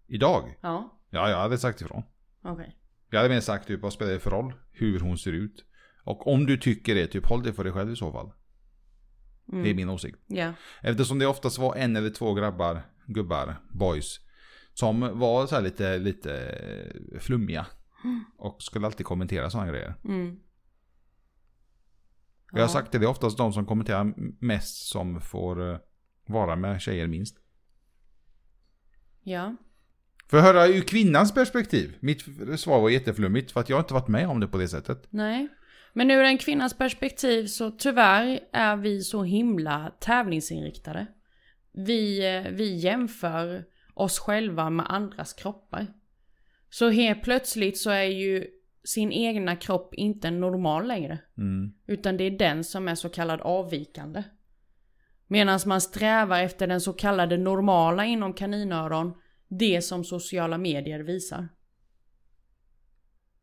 Idag? 0.07 0.59
Ja, 0.61 0.99
Ja, 1.11 1.31
jag 1.31 1.37
hade 1.39 1.59
sagt 1.59 1.81
ifrån. 1.81 2.03
okej. 2.45 2.79
Jag 3.11 3.19
hade 3.19 3.29
mer 3.35 3.41
sagt 3.41 3.67
typ, 3.67 3.81
vad 3.83 3.93
spelar 3.93 4.13
det 4.13 4.21
för 4.21 4.31
roll? 4.31 4.53
Hur 4.73 5.01
hon 5.01 5.19
ser 5.19 5.33
ut. 5.33 5.65
Och 6.05 6.27
om 6.27 6.47
du 6.47 6.57
tycker 6.57 6.95
det, 6.95 7.07
typ 7.07 7.27
håll 7.27 7.43
det 7.43 7.53
för 7.53 7.65
dig 7.65 7.73
själv 7.73 7.93
i 7.93 7.97
så 7.97 8.13
fall. 8.13 8.33
Mm. 9.53 9.65
Det 9.65 9.71
är 9.71 9.75
min 9.75 9.89
åsikt. 9.89 10.19
Ja. 10.27 10.53
Eftersom 10.83 11.19
det 11.19 11.27
oftast 11.27 11.59
var 11.59 11.75
en 11.77 11.97
eller 11.97 12.11
två 12.11 12.35
grabbar, 12.35 12.83
gubbar, 13.07 13.57
boys. 13.71 14.21
Som 14.75 15.19
var 15.19 15.47
så 15.47 15.55
här 15.55 15.63
lite, 15.63 15.99
lite 15.99 16.59
flummiga. 17.21 17.67
Och 18.39 18.63
skulle 18.63 18.87
alltid 18.87 19.07
kommentera 19.07 19.51
sådana 19.51 19.71
grejer. 19.71 19.95
Mm. 20.05 20.37
Jag 22.53 22.61
har 22.61 22.69
sagt 22.69 22.93
det, 22.93 22.99
det 22.99 23.07
är 23.07 23.11
oftast 23.11 23.39
de 23.39 23.53
som 23.53 23.67
kommenterar 23.67 24.15
mest 24.41 24.89
som 24.89 25.21
får 25.21 25.71
eh, 25.71 25.79
vara 26.27 26.57
med 26.57 26.81
tjejer 26.81 27.07
minst. 27.07 27.37
Ja. 29.23 29.57
För 30.31 30.39
att 30.39 30.45
höra 30.45 30.67
ur 30.67 30.81
kvinnans 30.81 31.35
perspektiv. 31.35 31.97
Mitt 32.01 32.21
svar 32.61 32.81
var 32.81 32.91
jätteflummigt 32.91 33.53
för 33.53 33.61
att 33.61 33.69
jag 33.69 33.81
inte 33.81 33.95
varit 33.95 34.09
med 34.09 34.29
om 34.29 34.41
det 34.41 34.47
på 34.47 34.59
det 34.59 34.69
sättet. 34.69 35.07
Nej. 35.11 35.49
Men 35.93 36.11
ur 36.11 36.23
en 36.23 36.39
kvinnas 36.39 36.75
perspektiv 36.75 37.47
så 37.47 37.71
tyvärr 37.71 38.41
är 38.53 38.77
vi 38.77 39.01
så 39.01 39.23
himla 39.23 39.93
tävlingsinriktade. 40.01 41.07
Vi, 41.73 42.35
eh, 42.37 42.53
vi 42.53 42.77
jämför 42.77 43.65
oss 43.95 44.19
själva 44.19 44.71
med 44.71 44.87
andras 44.89 45.33
kroppar. 45.33 45.87
Så 46.71 46.91
helt 46.91 47.23
plötsligt 47.23 47.79
så 47.79 47.91
är 47.91 48.03
ju 48.03 48.47
sin 48.85 49.13
egna 49.13 49.57
kropp 49.57 49.95
inte 49.95 50.31
normal 50.31 50.89
längre. 50.89 51.19
Mm. 51.39 51.73
Utan 51.87 52.17
det 52.17 52.25
är 52.25 52.39
den 52.39 52.65
som 52.65 52.89
är 52.89 52.95
så 52.95 53.09
kallad 53.09 53.41
avvikande. 53.41 54.25
Medan 55.27 55.61
man 55.67 55.81
strävar 55.81 56.43
efter 56.43 56.67
den 56.67 56.81
så 56.81 56.93
kallade 56.93 57.39
normala 57.39 58.05
inom 58.05 58.33
kaninöron. 58.33 59.15
Det 59.49 59.83
som 59.83 60.05
sociala 60.05 60.59
medier 60.59 61.01
visar. 61.01 61.49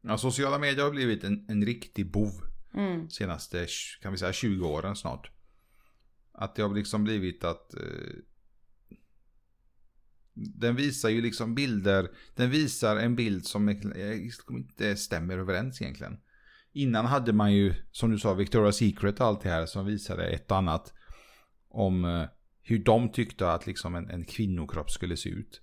Ja, 0.02 0.18
sociala 0.18 0.58
medier 0.58 0.84
har 0.84 0.92
blivit 0.92 1.24
en, 1.24 1.46
en 1.50 1.66
riktig 1.66 2.12
bov. 2.12 2.32
Mm. 2.74 3.10
Senaste, 3.10 3.68
kan 4.02 4.12
vi 4.12 4.18
säga 4.18 4.34
20 4.34 4.68
åren 4.68 4.96
snart. 4.96 5.32
Att 6.32 6.56
det 6.56 6.62
har 6.62 6.76
liksom 6.76 7.04
blivit 7.04 7.44
att... 7.44 7.74
Eh, 7.74 7.82
den 10.40 10.76
visar 10.76 11.10
ju 11.10 11.22
liksom 11.22 11.56
bilder. 11.56 12.10
Den 12.36 12.50
visar 12.50 12.96
en 12.96 13.16
bild 13.16 13.46
som 13.46 13.70
inte 14.50 14.96
stämmer 14.96 15.38
överens 15.38 15.82
egentligen. 15.82 16.18
Innan 16.72 17.06
hade 17.06 17.34
man 17.34 17.54
ju, 17.54 17.74
som 17.92 18.12
du 18.12 18.20
sa, 18.20 18.36
Victoria's 18.36 18.72
Secret 18.72 19.20
och 19.20 19.26
allt 19.26 19.42
det 19.42 19.50
här 19.50 19.66
som 19.66 19.86
visade 19.86 20.28
ett 20.28 20.52
och 20.52 20.58
annat. 20.58 20.94
Om 21.70 22.06
eh, 22.06 22.26
hur 22.62 22.80
de 22.80 23.12
tyckte 23.12 23.52
att 23.52 23.68
liksom 23.68 23.96
en, 23.96 24.10
en 24.10 24.26
kvinnokropp 24.26 24.92
skulle 24.92 25.18
se 25.18 25.30
ut. 25.30 25.62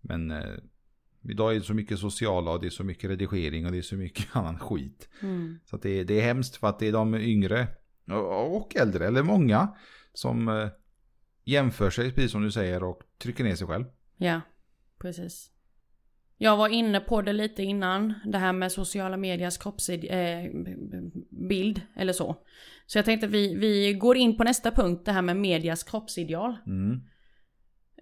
Men 0.00 0.30
eh, 0.30 0.56
idag 1.22 1.54
är 1.54 1.58
det 1.58 1.64
så 1.64 1.74
mycket 1.74 1.98
sociala 1.98 2.50
och 2.50 2.60
det 2.60 2.66
är 2.66 2.70
så 2.70 2.84
mycket 2.84 3.10
redigering 3.10 3.66
och 3.66 3.72
det 3.72 3.78
är 3.78 3.82
så 3.82 3.96
mycket 3.96 4.26
annan 4.32 4.58
skit. 4.58 5.08
Mm. 5.22 5.58
Så 5.64 5.76
det, 5.76 6.00
är, 6.00 6.04
det 6.04 6.20
är 6.20 6.24
hemskt 6.24 6.56
för 6.56 6.68
att 6.68 6.78
det 6.78 6.88
är 6.88 6.92
de 6.92 7.14
yngre 7.14 7.68
och, 8.10 8.56
och 8.56 8.76
äldre, 8.76 9.06
eller 9.06 9.22
många, 9.22 9.68
som 10.12 10.48
eh, 10.48 10.68
jämför 11.44 11.90
sig, 11.90 12.12
precis 12.12 12.32
som 12.32 12.42
du 12.42 12.50
säger, 12.50 12.82
och 12.82 13.02
trycker 13.18 13.44
ner 13.44 13.54
sig 13.54 13.66
själv. 13.66 13.84
Ja, 14.16 14.40
precis. 15.00 15.50
Jag 16.38 16.56
var 16.56 16.68
inne 16.68 17.00
på 17.00 17.22
det 17.22 17.32
lite 17.32 17.62
innan, 17.62 18.14
det 18.24 18.38
här 18.38 18.52
med 18.52 18.72
sociala 18.72 19.16
medias 19.16 19.58
kroppsbild 19.58 21.80
eller 21.96 22.12
så. 22.12 22.36
Så 22.86 22.98
jag 22.98 23.04
tänkte 23.04 23.26
vi, 23.26 23.54
vi 23.54 23.92
går 23.92 24.16
in 24.16 24.36
på 24.36 24.44
nästa 24.44 24.70
punkt, 24.70 25.02
det 25.04 25.12
här 25.12 25.22
med 25.22 25.36
medias 25.36 25.82
kroppsideal. 25.82 26.56
Mm. 26.66 27.00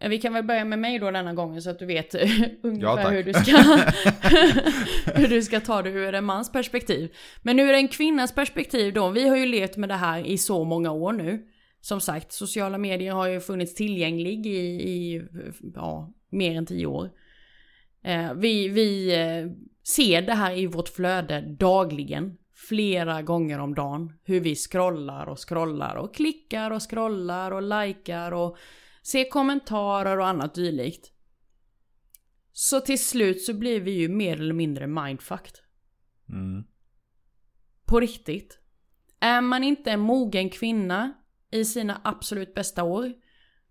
Eh, 0.00 0.08
Vi 0.08 0.18
kan 0.20 0.32
väl 0.32 0.44
börja 0.44 0.64
med 0.64 0.78
mig 0.78 0.98
då 0.98 1.10
denna 1.10 1.34
gången 1.34 1.62
så 1.62 1.70
att 1.70 1.78
du 1.78 1.86
vet 1.86 2.14
ungefär 2.62 2.96
tack. 3.02 3.12
hur, 3.12 3.22
du 3.22 3.32
ska, 3.32 3.56
hur 5.20 5.28
du 5.28 5.42
ska 5.42 5.60
ta 5.60 5.82
det 5.82 5.90
ur 5.90 6.14
en 6.14 6.24
mans 6.24 6.52
perspektiv. 6.52 7.14
Men 7.42 7.60
ur 7.60 7.72
en 7.72 7.88
kvinnas 7.88 8.34
perspektiv 8.34 8.94
då, 8.94 9.10
vi 9.10 9.28
har 9.28 9.36
ju 9.36 9.46
levt 9.46 9.76
med 9.76 9.88
det 9.88 9.94
här 9.94 10.26
i 10.26 10.38
så 10.38 10.64
många 10.64 10.90
år 10.92 11.12
nu. 11.12 11.46
Som 11.84 12.00
sagt, 12.00 12.32
sociala 12.32 12.78
medier 12.78 13.12
har 13.12 13.28
ju 13.28 13.40
funnits 13.40 13.74
tillgänglig 13.74 14.46
i, 14.46 14.58
i 14.90 15.22
ja, 15.74 16.12
mer 16.30 16.56
än 16.56 16.66
tio 16.66 16.86
år. 16.86 17.10
Eh, 18.02 18.34
vi 18.34 18.68
vi 18.68 19.14
eh, 19.14 19.50
ser 19.82 20.22
det 20.22 20.34
här 20.34 20.58
i 20.58 20.66
vårt 20.66 20.88
flöde 20.88 21.40
dagligen. 21.40 22.36
Flera 22.68 23.22
gånger 23.22 23.58
om 23.58 23.74
dagen. 23.74 24.12
Hur 24.22 24.40
vi 24.40 24.54
scrollar 24.54 25.26
och 25.26 25.48
scrollar 25.48 25.96
och 25.96 26.14
klickar 26.14 26.70
och 26.70 26.90
scrollar 26.90 27.50
och 27.50 27.62
likar 27.62 28.32
och 28.32 28.56
ser 29.02 29.30
kommentarer 29.30 30.18
och 30.18 30.26
annat 30.26 30.54
dylikt. 30.54 31.12
Så 32.52 32.80
till 32.80 33.04
slut 33.04 33.42
så 33.42 33.54
blir 33.54 33.80
vi 33.80 33.90
ju 33.90 34.08
mer 34.08 34.40
eller 34.40 34.54
mindre 34.54 34.86
mindfucked. 34.86 35.54
Mm. 36.28 36.64
På 37.86 38.00
riktigt. 38.00 38.58
Är 39.20 39.40
man 39.40 39.64
inte 39.64 39.90
en 39.90 40.00
mogen 40.00 40.50
kvinna 40.50 41.14
i 41.54 41.64
sina 41.64 42.00
absolut 42.04 42.54
bästa 42.54 42.82
år, 42.84 43.12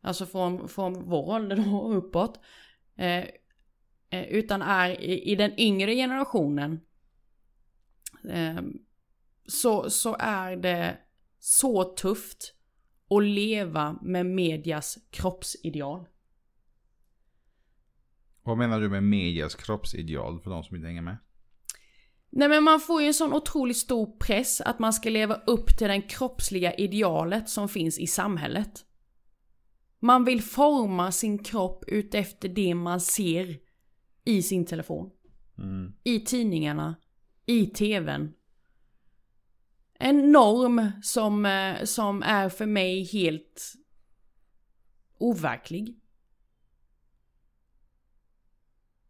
alltså 0.01 0.25
från, 0.25 0.69
från 0.69 1.09
vår 1.09 1.35
ålder 1.35 1.55
då 1.55 1.77
och 1.77 1.97
uppåt, 1.97 2.39
eh, 2.95 3.25
eh, 4.09 4.23
utan 4.29 4.61
är 4.61 5.01
i, 5.01 5.31
i 5.31 5.35
den 5.35 5.59
yngre 5.59 5.95
generationen, 5.95 6.79
eh, 8.29 8.61
så, 9.47 9.89
så 9.89 10.15
är 10.19 10.55
det 10.55 10.97
så 11.39 11.83
tufft 11.83 12.55
att 13.09 13.23
leva 13.23 13.99
med 14.01 14.25
medias 14.25 14.97
kroppsideal. 15.09 16.05
Vad 18.43 18.57
menar 18.57 18.79
du 18.79 18.89
med 18.89 19.03
medias 19.03 19.55
kroppsideal 19.55 20.39
för 20.39 20.49
de 20.49 20.63
som 20.63 20.75
inte 20.75 20.87
hänger 20.87 21.01
med? 21.01 21.17
Nej 22.35 22.49
men 22.49 22.63
man 22.63 22.79
får 22.79 23.01
ju 23.01 23.07
en 23.07 23.13
sån 23.13 23.33
otroligt 23.33 23.77
stor 23.77 24.17
press 24.17 24.61
att 24.61 24.79
man 24.79 24.93
ska 24.93 25.09
leva 25.09 25.35
upp 25.35 25.77
till 25.77 25.87
den 25.87 26.01
kroppsliga 26.01 26.73
idealet 26.73 27.49
som 27.49 27.69
finns 27.69 27.99
i 27.99 28.07
samhället. 28.07 28.85
Man 29.99 30.25
vill 30.25 30.41
forma 30.41 31.11
sin 31.11 31.43
kropp 31.43 31.83
utefter 31.87 32.49
det 32.49 32.75
man 32.75 33.01
ser 33.01 33.57
i 34.25 34.43
sin 34.43 34.65
telefon. 34.65 35.11
Mm. 35.57 35.93
I 36.03 36.19
tidningarna. 36.19 36.95
I 37.45 37.65
tvn. 37.65 38.33
En 39.99 40.31
norm 40.31 40.91
som, 41.01 41.45
eh, 41.45 41.83
som 41.83 42.23
är 42.23 42.49
för 42.49 42.65
mig 42.65 43.03
helt 43.03 43.73
overklig. 45.17 45.99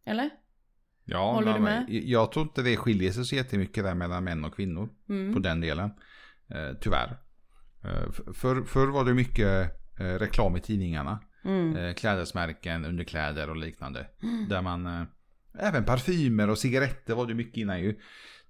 Eller? 0.04 0.30
Ja, 1.04 1.32
Håller 1.32 1.46
men- 1.46 1.54
du 1.54 1.60
med? 1.60 1.86
Jag 2.04 2.32
tror 2.32 2.42
inte 2.46 2.62
det 2.62 2.76
skiljer 2.76 3.12
sig 3.12 3.24
så 3.24 3.34
jättemycket 3.34 3.84
där 3.84 3.94
mellan 3.94 4.24
män 4.24 4.44
och 4.44 4.54
kvinnor. 4.56 4.88
Mm. 5.08 5.34
På 5.34 5.38
den 5.38 5.60
delen. 5.60 5.90
Eh, 6.48 6.76
tyvärr. 6.80 7.16
Eh, 7.84 8.12
för, 8.12 8.32
för, 8.32 8.62
förr 8.62 8.86
var 8.86 9.04
det 9.04 9.14
mycket 9.14 9.70
eh, 10.00 10.04
reklam 10.04 10.56
i 10.56 10.60
tidningarna. 10.60 11.18
Mm. 11.44 11.76
Eh, 11.76 11.94
klädesmärken, 11.94 12.84
underkläder 12.84 13.50
och 13.50 13.56
liknande. 13.56 14.06
Där 14.48 14.62
man, 14.62 14.86
eh, 14.86 15.02
även 15.58 15.84
parfymer 15.84 16.50
och 16.50 16.58
cigaretter 16.58 17.14
var 17.14 17.26
det 17.26 17.34
mycket 17.34 17.56
innan 17.56 17.80
ju. 17.80 17.98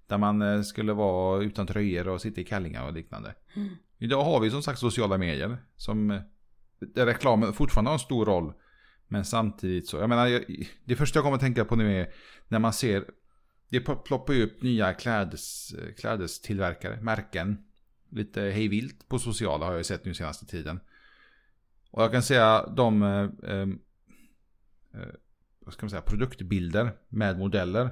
Där 0.07 0.17
man 0.17 0.41
eh, 0.41 0.61
skulle 0.61 0.93
vara 0.93 1.43
utan 1.43 1.67
tröjor 1.67 2.07
och 2.07 2.21
sitta 2.21 2.41
i 2.41 2.43
kallingar 2.43 2.85
och 2.87 2.93
liknande. 2.93 3.35
Mm. 3.55 3.69
Idag 3.97 4.23
har 4.23 4.39
vi 4.39 4.51
som 4.51 4.61
sagt 4.63 4.79
sociala 4.79 5.17
medier. 5.17 5.57
Som, 5.75 6.11
eh, 6.11 6.21
där 6.79 7.05
reklamen 7.05 7.53
fortfarande 7.53 7.89
har 7.89 7.95
en 7.95 7.99
stor 7.99 8.25
roll. 8.25 8.53
Men 9.07 9.25
samtidigt 9.25 9.87
så, 9.87 9.97
jag 9.97 10.09
menar, 10.09 10.27
jag, 10.27 10.67
det 10.85 10.95
första 10.95 11.17
jag 11.17 11.23
kommer 11.23 11.35
att 11.35 11.41
tänka 11.41 11.65
på 11.65 11.75
nu 11.75 12.01
är 12.01 12.09
när 12.47 12.59
man 12.59 12.73
ser, 12.73 13.05
det 13.69 13.79
pl- 13.79 14.03
ploppar 14.03 14.33
ju 14.33 14.43
upp 14.43 14.61
nya 14.61 14.93
klädes, 14.93 15.75
klädestillverkare, 15.97 17.01
märken. 17.01 17.57
Lite 18.09 18.41
hejvilt 18.41 19.07
på 19.07 19.19
sociala 19.19 19.65
har 19.65 19.71
jag 19.71 19.79
ju 19.79 19.83
sett 19.83 20.05
nu 20.05 20.13
senaste 20.13 20.45
tiden. 20.45 20.79
Och 21.91 22.03
jag 22.03 22.11
kan 22.11 22.23
säga 22.23 22.67
de, 22.67 23.03
eh, 23.03 23.49
eh, 23.51 23.61
eh, 24.93 25.13
vad 25.59 25.73
ska 25.73 25.85
man 25.85 25.89
säga, 25.89 26.01
produktbilder 26.01 26.91
med 27.09 27.39
modeller. 27.39 27.89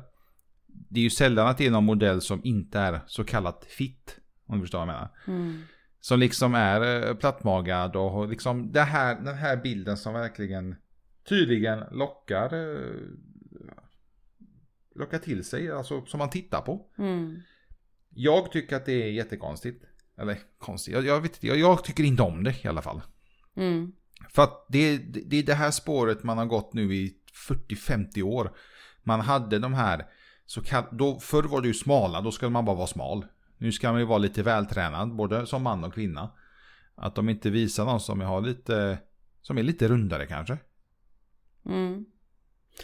Det 0.68 1.00
är 1.00 1.04
ju 1.04 1.10
sällan 1.10 1.48
att 1.48 1.58
det 1.58 1.66
är 1.66 1.72
någon 1.72 1.84
modell 1.84 2.22
som 2.22 2.42
inte 2.44 2.80
är 2.80 3.02
så 3.08 3.24
kallat 3.24 3.66
fit. 3.66 4.20
Om 4.46 4.58
du 4.58 4.64
förstår 4.64 4.80
vad 4.80 4.88
jag 4.88 4.94
menar. 4.94 5.10
Mm. 5.28 5.62
Som 6.00 6.20
liksom 6.20 6.56
är 6.56 7.08
eh, 7.08 7.16
plattmagad 7.16 7.96
och 7.96 8.30
liksom 8.30 8.72
det 8.72 8.82
här, 8.82 9.16
den 9.16 9.36
här 9.36 9.58
bilden 9.58 9.98
som 9.98 10.14
verkligen 10.14 10.76
tydligen 11.24 11.84
lockar 11.92 12.54
eh, 12.54 13.02
locka 14.96 15.20
till 15.20 15.44
sig, 15.44 15.72
alltså 15.72 16.06
som 16.06 16.18
man 16.18 16.30
tittar 16.30 16.62
på. 16.62 16.86
Mm. 16.98 17.42
Jag 18.10 18.52
tycker 18.52 18.76
att 18.76 18.86
det 18.86 19.04
är 19.04 19.12
jättekonstigt. 19.12 19.84
Eller 20.18 20.38
konstigt, 20.58 20.94
jag, 20.94 21.06
jag 21.06 21.22
vet 21.22 21.34
inte, 21.34 21.48
jag, 21.48 21.58
jag 21.58 21.84
tycker 21.84 22.04
inte 22.04 22.24
om 22.24 22.44
det 22.44 22.66
i 22.66 22.68
alla 22.68 22.82
fall. 22.82 23.02
Mm. 23.56 23.92
För 24.30 24.44
att 24.44 24.66
det, 24.70 24.98
det 24.98 25.22
det 25.26 25.40
är 25.40 25.44
det 25.44 25.54
här 25.54 25.72
spåret 25.72 26.24
man 26.24 26.38
har 26.38 26.46
gått 26.46 26.74
nu 26.74 26.96
i 26.96 27.14
40-50 27.48 28.22
år. 28.22 28.52
Man 29.04 29.20
hade 29.20 29.60
de 29.60 29.74
här, 29.74 30.06
så 30.46 30.62
kall, 30.62 30.84
då, 30.92 31.20
förr 31.20 31.44
var 31.44 31.62
det 31.62 31.68
ju 31.68 31.74
smala, 31.74 32.22
då 32.22 32.32
skulle 32.32 32.52
man 32.52 32.66
bara 32.66 32.76
vara 32.76 32.88
smal. 32.88 33.26
Nu 33.58 33.72
ska 33.72 33.92
man 33.92 34.02
ju 34.02 34.06
vara 34.06 34.18
lite 34.18 34.44
vältränad, 34.44 35.16
både 35.16 35.48
som 35.48 35.64
man 35.64 35.84
och 35.84 35.94
kvinna. 35.94 36.32
Att 36.96 37.16
de 37.16 37.30
inte 37.30 37.50
visar 37.50 37.86
någon 37.86 38.00
som 38.00 38.22
har 38.22 38.42
lite, 38.42 38.98
som 39.42 39.58
är 39.58 39.64
lite 39.64 39.88
rundare 39.88 40.26
kanske. 40.26 40.58
Mm. 41.66 42.06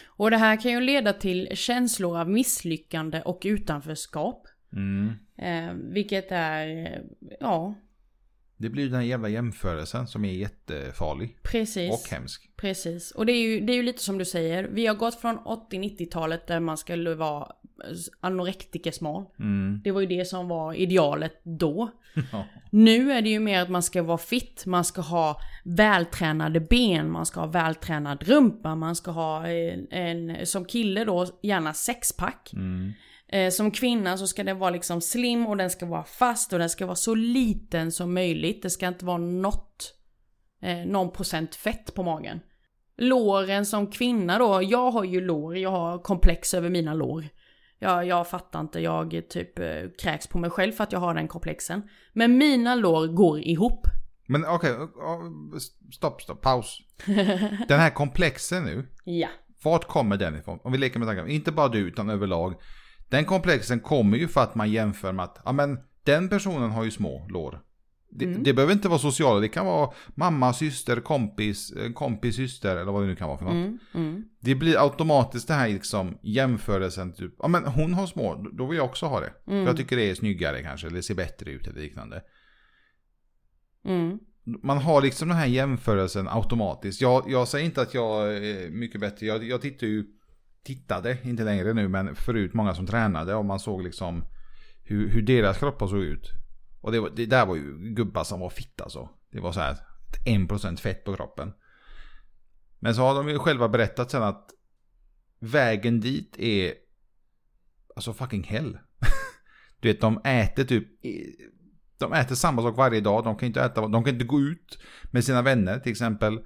Och 0.06 0.30
det 0.30 0.36
här 0.36 0.60
kan 0.60 0.72
ju 0.72 0.80
leda 0.80 1.12
till 1.12 1.48
känslor 1.54 2.18
av 2.20 2.30
misslyckande 2.30 3.22
och 3.22 3.42
utanförskap. 3.44 4.46
Mm. 4.72 5.12
Eh, 5.36 5.74
vilket 5.74 6.26
är, 6.32 6.68
eh, 6.68 7.00
ja, 7.40 7.74
Det 8.56 8.68
blir 8.68 8.84
den 8.84 8.94
här 8.94 9.02
jävla 9.02 9.28
jämförelsen 9.28 10.06
som 10.06 10.24
är 10.24 10.32
jättefarlig. 10.32 11.36
precis. 11.42 11.92
Och 11.92 12.10
hemsk. 12.10 12.50
Precis. 12.56 13.10
Och 13.10 13.26
det 13.26 13.32
är, 13.32 13.42
ju, 13.42 13.60
det 13.60 13.72
är 13.72 13.74
ju 13.74 13.82
lite 13.82 14.02
som 14.02 14.18
du 14.18 14.24
säger. 14.24 14.64
Vi 14.64 14.86
har 14.86 14.94
gått 14.94 15.20
från 15.20 15.38
80-90-talet 15.38 16.46
där 16.46 16.60
man 16.60 16.76
skulle 16.76 17.14
vara 17.14 17.52
anorektikersmal. 18.20 19.24
Mm. 19.38 19.80
Det 19.84 19.90
var 19.90 20.00
ju 20.00 20.06
det 20.06 20.24
som 20.24 20.48
var 20.48 20.74
idealet 20.74 21.40
då. 21.44 21.90
Ja. 22.32 22.44
Nu 22.70 23.12
är 23.12 23.22
det 23.22 23.28
ju 23.28 23.40
mer 23.40 23.62
att 23.62 23.70
man 23.70 23.82
ska 23.82 24.02
vara 24.02 24.18
fit, 24.18 24.66
man 24.66 24.84
ska 24.84 25.00
ha 25.00 25.36
vältränade 25.64 26.60
ben, 26.60 27.10
man 27.10 27.26
ska 27.26 27.40
ha 27.40 27.46
vältränad 27.46 28.22
rumpa, 28.22 28.74
man 28.74 28.96
ska 28.96 29.10
ha 29.10 29.46
en, 29.46 29.86
en 29.90 30.46
som 30.46 30.64
kille 30.64 31.04
då 31.04 31.26
gärna 31.42 31.72
sexpack. 31.74 32.52
Mm. 32.52 32.92
Eh, 33.32 33.50
som 33.50 33.70
kvinna 33.70 34.16
så 34.16 34.26
ska 34.26 34.44
den 34.44 34.58
vara 34.58 34.70
liksom 34.70 35.00
slim 35.00 35.46
och 35.46 35.56
den 35.56 35.70
ska 35.70 35.86
vara 35.86 36.04
fast 36.04 36.52
och 36.52 36.58
den 36.58 36.70
ska 36.70 36.86
vara 36.86 36.96
så 36.96 37.14
liten 37.14 37.92
som 37.92 38.14
möjligt. 38.14 38.62
Det 38.62 38.70
ska 38.70 38.88
inte 38.88 39.04
vara 39.04 39.18
något, 39.18 39.94
eh, 40.62 40.78
någon 40.78 41.10
procent 41.12 41.54
fett 41.54 41.94
på 41.94 42.02
magen. 42.02 42.40
Låren 42.96 43.66
som 43.66 43.86
kvinna 43.86 44.38
då, 44.38 44.62
jag 44.62 44.90
har 44.90 45.04
ju 45.04 45.20
lår, 45.20 45.56
jag 45.56 45.70
har 45.70 45.98
komplex 45.98 46.54
över 46.54 46.68
mina 46.68 46.94
lår. 46.94 47.28
Jag, 47.82 48.06
jag 48.06 48.28
fattar 48.28 48.60
inte, 48.60 48.80
jag 48.80 49.22
typ 49.30 49.58
eh, 49.58 49.66
kräks 50.02 50.26
på 50.26 50.38
mig 50.38 50.50
själv 50.50 50.72
för 50.72 50.84
att 50.84 50.92
jag 50.92 51.00
har 51.00 51.14
den 51.14 51.28
komplexen. 51.28 51.82
Men 52.12 52.38
mina 52.38 52.74
lår 52.74 53.06
går 53.06 53.38
ihop. 53.38 53.86
Men 54.26 54.44
okej, 54.44 54.76
ja, 54.96 55.20
stopp, 55.92 56.22
stopp, 56.22 56.40
paus. 56.42 56.78
Den 57.68 57.80
här 57.80 57.90
komplexen 57.90 58.64
nu, 58.64 58.86
Ja. 59.04 59.28
vart 59.64 59.84
kommer 59.84 60.16
den 60.16 60.36
ifrån? 60.36 60.58
Om 60.62 60.72
vi 60.72 60.78
leker 60.78 60.98
med 60.98 61.08
tanken, 61.08 61.28
inte 61.28 61.52
bara 61.52 61.68
du 61.68 61.78
utan 61.78 62.10
överlag. 62.10 62.54
Den 63.08 63.24
komplexen 63.24 63.80
kommer 63.80 64.16
ju 64.18 64.28
för 64.28 64.40
att 64.40 64.54
man 64.54 64.70
jämför 64.70 65.12
med 65.12 65.24
att, 65.24 65.40
ja 65.44 65.52
men 65.52 65.78
den 66.04 66.28
personen 66.28 66.70
har 66.70 66.84
ju 66.84 66.90
små 66.90 67.26
lår. 67.28 67.60
Det, 68.12 68.24
Mm. 68.24 68.42
det 68.42 68.52
behöver 68.54 68.72
inte 68.72 68.88
vara 68.88 68.98
sociala, 68.98 69.40
det 69.40 69.48
kan 69.48 69.66
vara 69.66 69.90
mamma, 70.14 70.52
syster, 70.52 71.00
kompis, 71.00 71.72
eh, 71.72 71.92
kompis, 71.92 72.36
syster 72.36 72.76
eller 72.76 72.92
vad 72.92 73.02
det 73.02 73.06
nu 73.06 73.16
kan 73.16 73.28
vara 73.28 73.38
för 73.38 73.44
något. 73.44 73.54
Mm, 73.54 73.78
mm, 73.94 74.24
Det 74.40 74.54
blir 74.54 74.82
automatiskt 74.82 75.48
det 75.48 75.54
här 75.54 75.68
liksom 75.68 76.18
jämförelsen, 76.22 77.12
typ, 77.12 77.34
ja 77.38 77.48
men 77.48 77.64
hon 77.64 77.94
har 77.94 78.06
små, 78.06 78.46
då 78.52 78.66
vill 78.66 78.76
jag 78.78 78.86
också 78.86 79.06
ha 79.06 79.20
det. 79.20 79.32
Mm. 79.46 79.64
För 79.64 79.70
jag 79.70 79.76
tycker 79.76 79.96
det 79.96 80.10
är 80.10 80.14
snyggare 80.14 80.62
kanske, 80.62 80.86
eller 80.86 81.00
ser 81.00 81.14
bättre 81.14 81.50
ut 81.50 81.66
eller 81.66 81.80
liknande. 81.80 82.22
mm, 83.84 84.18
Man 84.62 84.78
har 84.78 85.02
liksom 85.02 85.28
den 85.28 85.36
här 85.36 85.46
jämförelsen 85.46 86.28
automatiskt. 86.28 87.00
Jag, 87.00 87.24
jag 87.30 87.48
säger 87.48 87.64
inte 87.66 87.82
att 87.82 87.94
jag 87.94 88.36
är 88.36 88.70
mycket 88.70 89.00
bättre. 89.00 89.26
Jag, 89.26 89.44
jag 89.44 89.62
tittar 89.62 89.86
ju, 89.86 90.04
tittade, 90.64 91.18
inte 91.24 91.44
längre 91.44 91.72
nu, 91.74 91.88
men 91.88 92.14
förut 92.14 92.54
många 92.54 92.74
som 92.74 92.86
tränade 92.86 93.34
och 93.34 93.44
man 93.44 93.60
såg 93.60 93.82
liksom 93.82 94.24
hur, 94.84 95.08
hur 95.08 95.22
deras 95.22 95.58
kroppar 95.58 95.86
såg 95.86 96.02
ut. 96.02 96.30
Och 96.80 96.92
det, 96.92 97.00
var, 97.00 97.10
det 97.16 97.26
där 97.26 97.46
var 97.46 97.56
ju 97.56 97.94
gubbar 97.94 98.24
som 98.24 98.40
var 98.40 98.50
fitta 98.50 98.88
så. 98.88 99.10
Det 99.30 99.40
var 99.40 99.52
så 99.52 99.60
här 99.60 99.76
1% 100.26 100.76
fett 100.76 101.04
på 101.04 101.16
kroppen. 101.16 101.52
Men 102.78 102.94
så 102.94 103.02
har 103.02 103.14
de 103.14 103.28
ju 103.28 103.38
själva 103.38 103.68
berättat 103.68 104.10
sen 104.10 104.22
att 104.22 104.50
vägen 105.38 106.00
dit 106.00 106.38
är 106.38 106.74
alltså 107.96 108.12
fucking 108.12 108.44
hell. 108.44 108.78
du 109.80 109.88
vet, 109.88 110.00
de 110.00 110.20
äter 110.24 110.64
typ 110.64 110.88
de 112.00 112.12
äter 112.12 112.34
samma 112.34 112.62
sak 112.62 112.76
varje 112.76 113.00
dag. 113.00 113.24
De 113.24 113.36
kan 113.36 113.46
inte 113.46 113.60
äta, 113.60 113.88
de 113.88 114.04
kan 114.04 114.12
inte 114.14 114.24
gå 114.24 114.40
ut 114.40 114.78
med 115.10 115.24
sina 115.24 115.42
vänner 115.42 115.78
till 115.78 115.92
exempel. 115.92 116.40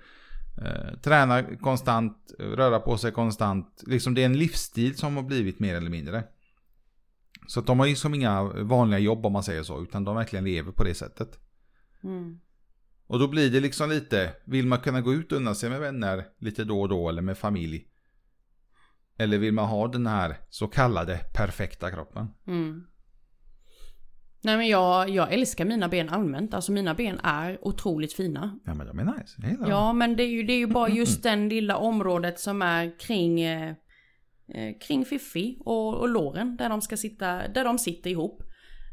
Eh, 0.63 0.99
träna 1.03 1.57
konstant, 1.57 2.35
röra 2.39 2.81
på 2.81 2.99
sig 2.99 3.13
konstant. 3.13 3.83
Liksom 3.87 4.15
det 4.15 4.23
är 4.23 4.27
en 4.27 4.39
livsstil 4.39 4.97
som 4.97 5.17
har 5.17 5.23
blivit 5.23 5.61
mer 5.61 5.75
eller 5.75 5.91
mindre. 5.91 6.25
Så 7.47 7.61
de 7.61 7.79
har 7.79 7.87
liksom 7.87 8.15
inga 8.15 8.43
vanliga 8.43 8.99
jobb 8.99 9.27
om 9.27 9.33
man 9.33 9.43
säger 9.43 9.63
så, 9.63 9.83
utan 9.83 10.05
de 10.05 10.17
verkligen 10.17 10.45
lever 10.45 10.73
på 10.73 10.85
det 10.85 10.95
sättet. 10.95 11.39
mm. 12.03 12.41
Och 13.07 13.19
då 13.19 13.29
blir 13.29 13.51
det 13.51 13.61
liksom 13.61 13.91
lite, 13.91 14.35
vill 14.45 14.67
man 14.67 14.79
kunna 14.79 15.01
gå 15.01 15.13
ut 15.13 15.33
och 15.33 15.39
unna 15.39 15.55
sig 15.55 15.71
med 15.71 15.81
vänner 15.81 16.25
lite 16.39 16.65
då 16.65 16.81
och 16.81 16.89
då 16.89 17.09
eller 17.09 17.23
med 17.23 17.39
familj? 17.39 17.87
Eller 19.19 19.39
vill 19.39 19.53
man 19.53 19.69
ha 19.69 19.89
den 19.89 20.07
här 20.07 20.37
så 20.51 20.69
kallade 20.69 21.21
perfekta 21.35 21.91
kroppen? 21.91 22.29
Mm. 22.47 22.87
Nej 24.45 24.57
men 24.57 24.69
jag, 24.69 25.11
jag 25.11 25.33
älskar 25.33 25.65
mina 25.65 25.89
ben 25.89 26.09
allmänt. 26.09 26.55
Alltså 26.55 26.73
mina 26.73 26.95
ben 26.95 27.21
är 27.23 27.59
otroligt 27.63 28.13
fina. 28.13 28.59
Ja 28.65 28.75
men 28.75 28.87
de 28.87 28.99
är 28.99 29.05
nice. 29.05 29.57
Jag. 29.61 29.69
Ja 29.69 29.93
men 29.93 30.17
det 30.17 30.23
är 30.23 30.29
ju, 30.29 30.43
det 30.43 30.53
är 30.53 30.59
ju 30.59 30.67
bara 30.67 30.89
just 30.89 31.23
den 31.23 31.49
lilla 31.49 31.77
området 31.77 32.41
som 32.41 32.63
är 32.63 32.99
kring 32.99 33.41
eh, 33.41 33.75
Kring 34.81 35.05
Fiffi 35.05 35.57
och, 35.65 35.95
och 35.95 36.09
låren 36.09 36.57
där 36.57 36.69
de 36.69 36.81
ska 36.81 36.97
sitta, 36.97 37.49
där 37.49 37.65
de 37.65 37.79
sitter 37.79 38.11
ihop. 38.11 38.43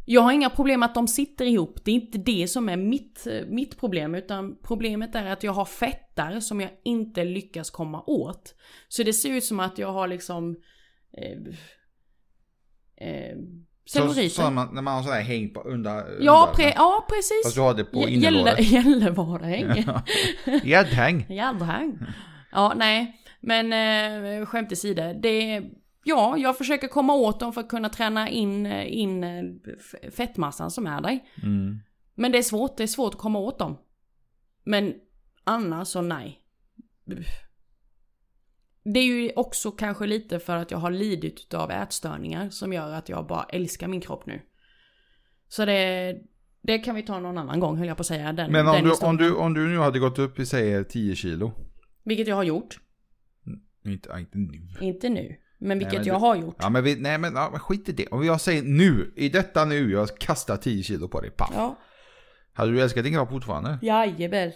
Jag 0.06 0.22
har 0.22 0.32
inga 0.32 0.50
problem 0.50 0.84
att 0.84 0.96
de 0.96 1.08
sitter 1.08 1.46
ihop, 1.46 1.80
det 1.86 1.92
är 1.92 1.96
inte 1.96 2.18
det 2.18 2.48
som 2.48 2.70
är 2.70 2.78
mitt, 2.78 3.28
eh, 3.28 3.46
mitt 3.48 3.80
problem 3.80 4.16
utan 4.16 4.56
problemet 4.64 5.16
är 5.16 5.26
att 5.26 5.44
jag 5.44 5.52
har 5.54 5.66
fettar 5.66 6.40
som 6.40 6.62
jag 6.62 6.70
inte 6.84 7.24
lyckas 7.24 7.70
komma 7.70 8.04
åt. 8.08 8.56
Så 8.88 9.04
det 9.04 9.14
ser 9.14 9.30
ut 9.32 9.44
som 9.44 9.60
att 9.60 9.78
jag 9.78 9.94
har 9.94 10.08
liksom 10.08 10.56
eh, 11.18 11.38
eh, 13.08 13.36
Så, 13.86 14.00
celluliter. 14.00 14.30
så 14.36 14.42
när 14.44 14.52
man, 14.52 14.76
när 14.76 14.82
man 14.82 14.96
har 14.96 15.04
sådär 15.04 15.22
häng 15.22 15.54
på 15.54 15.62
under 15.62 16.18
Ja, 16.22 16.54
pre- 16.56 16.74
ja 16.76 17.06
precis. 17.10 17.42
Fast 17.46 17.56
du 17.56 17.62
har 17.62 17.74
det 17.74 17.84
på 17.84 18.10
innerlåret. 18.10 18.60
Gällevarehäng. 18.72 19.86
Gäddhäng. 20.64 21.26
Gäddhäng. 21.30 22.00
Ja, 22.52 22.74
nej. 22.78 23.18
Men 23.42 23.74
eh, 23.74 24.46
skämt 24.46 24.72
åsido. 24.72 25.14
Det 25.22 25.64
Ja, 26.04 26.38
jag 26.38 26.58
försöker 26.58 26.88
komma 26.88 27.14
åt 27.14 27.40
dem 27.40 27.54
för 27.54 27.62
att 27.62 27.70
kunna 27.70 27.90
träna 27.90 28.30
in, 28.30 28.66
eh, 28.66 28.98
in 28.98 29.24
eh, 29.24 29.44
fettmassan 30.12 30.72
som 30.72 30.88
är 30.88 31.02
där. 31.02 31.20
Mm. 31.44 31.80
Men 32.16 32.32
det 32.32 32.38
är 32.38 32.44
svårt, 32.44 32.78
det 32.78 32.84
är 32.84 32.88
svårt 32.88 33.14
att 33.14 33.20
komma 33.20 33.40
åt 33.40 33.60
dem. 33.60 33.78
Men 34.64 34.94
annars 35.44 35.88
så 35.88 36.02
nej. 36.02 36.40
Det 38.84 39.00
är 39.00 39.04
ju 39.04 39.32
också 39.36 39.72
kanske 39.72 40.08
lite 40.08 40.40
för 40.40 40.56
att 40.56 40.72
jag 40.72 40.78
har 40.78 40.92
lidit 40.92 41.54
av 41.54 41.72
ätstörningar 41.72 42.50
som 42.50 42.74
gör 42.74 42.94
att 42.94 43.10
jag 43.10 43.28
bara 43.28 43.44
älskar 43.44 43.88
min 43.88 44.02
kropp 44.02 44.26
nu. 44.26 44.42
Så 45.48 45.66
det, 45.66 46.18
det 46.62 46.78
kan 46.78 46.96
vi 46.96 47.04
ta 47.04 47.20
någon 47.20 47.38
annan 47.38 47.60
gång 47.60 47.78
höll 47.78 47.88
jag 47.88 47.98
på 47.98 48.02
att 48.02 48.08
säga. 48.08 48.34
Den, 48.34 48.52
Men 48.52 48.68
om 48.68 48.74
den 48.74 48.84
du, 48.84 48.92
om, 49.06 49.18
du, 49.18 49.36
om 49.36 49.54
du 49.54 49.68
nu 49.68 49.78
hade 49.78 50.00
gått 50.00 50.20
upp 50.20 50.40
i 50.40 50.46
säger 50.46 50.84
10 50.84 51.16
kilo. 51.16 51.52
Vilket 52.04 52.28
jag 52.28 52.36
har 52.36 52.44
gjort. 52.44 52.80
Inte, 53.86 54.10
inte 54.20 54.38
nu. 54.38 54.68
Inte 54.82 55.10
nu. 55.10 55.36
Men 55.58 55.80
vilket 55.80 55.94
men 56.00 56.08
jag 56.08 56.16
du- 56.16 56.20
har 56.20 56.36
gjort. 56.36 56.56
Ja 56.60 56.70
men, 56.70 56.84
vi, 56.84 56.96
nej, 56.96 57.18
men 57.18 57.34
ja, 57.36 57.50
men 57.52 57.60
skit 57.60 57.90
i 57.90 57.92
det. 57.92 58.08
Om 58.08 58.26
jag 58.26 58.42
säger 58.42 58.64
nu, 58.64 59.14
i 59.16 59.30
detta 59.30 59.66
nu, 59.66 59.92
jag 59.92 60.18
kastar 60.18 60.58
10 60.58 60.84
kilo 60.84 61.08
på 61.08 61.22
dig, 61.22 61.32
paff. 61.32 61.52
Ja. 61.56 61.80
Hade 62.54 62.72
du 62.72 62.82
älskat 62.82 63.04
din 63.04 63.14
kropp 63.14 63.30
fortfarande? 63.30 63.80
Jajamän. 63.82 64.52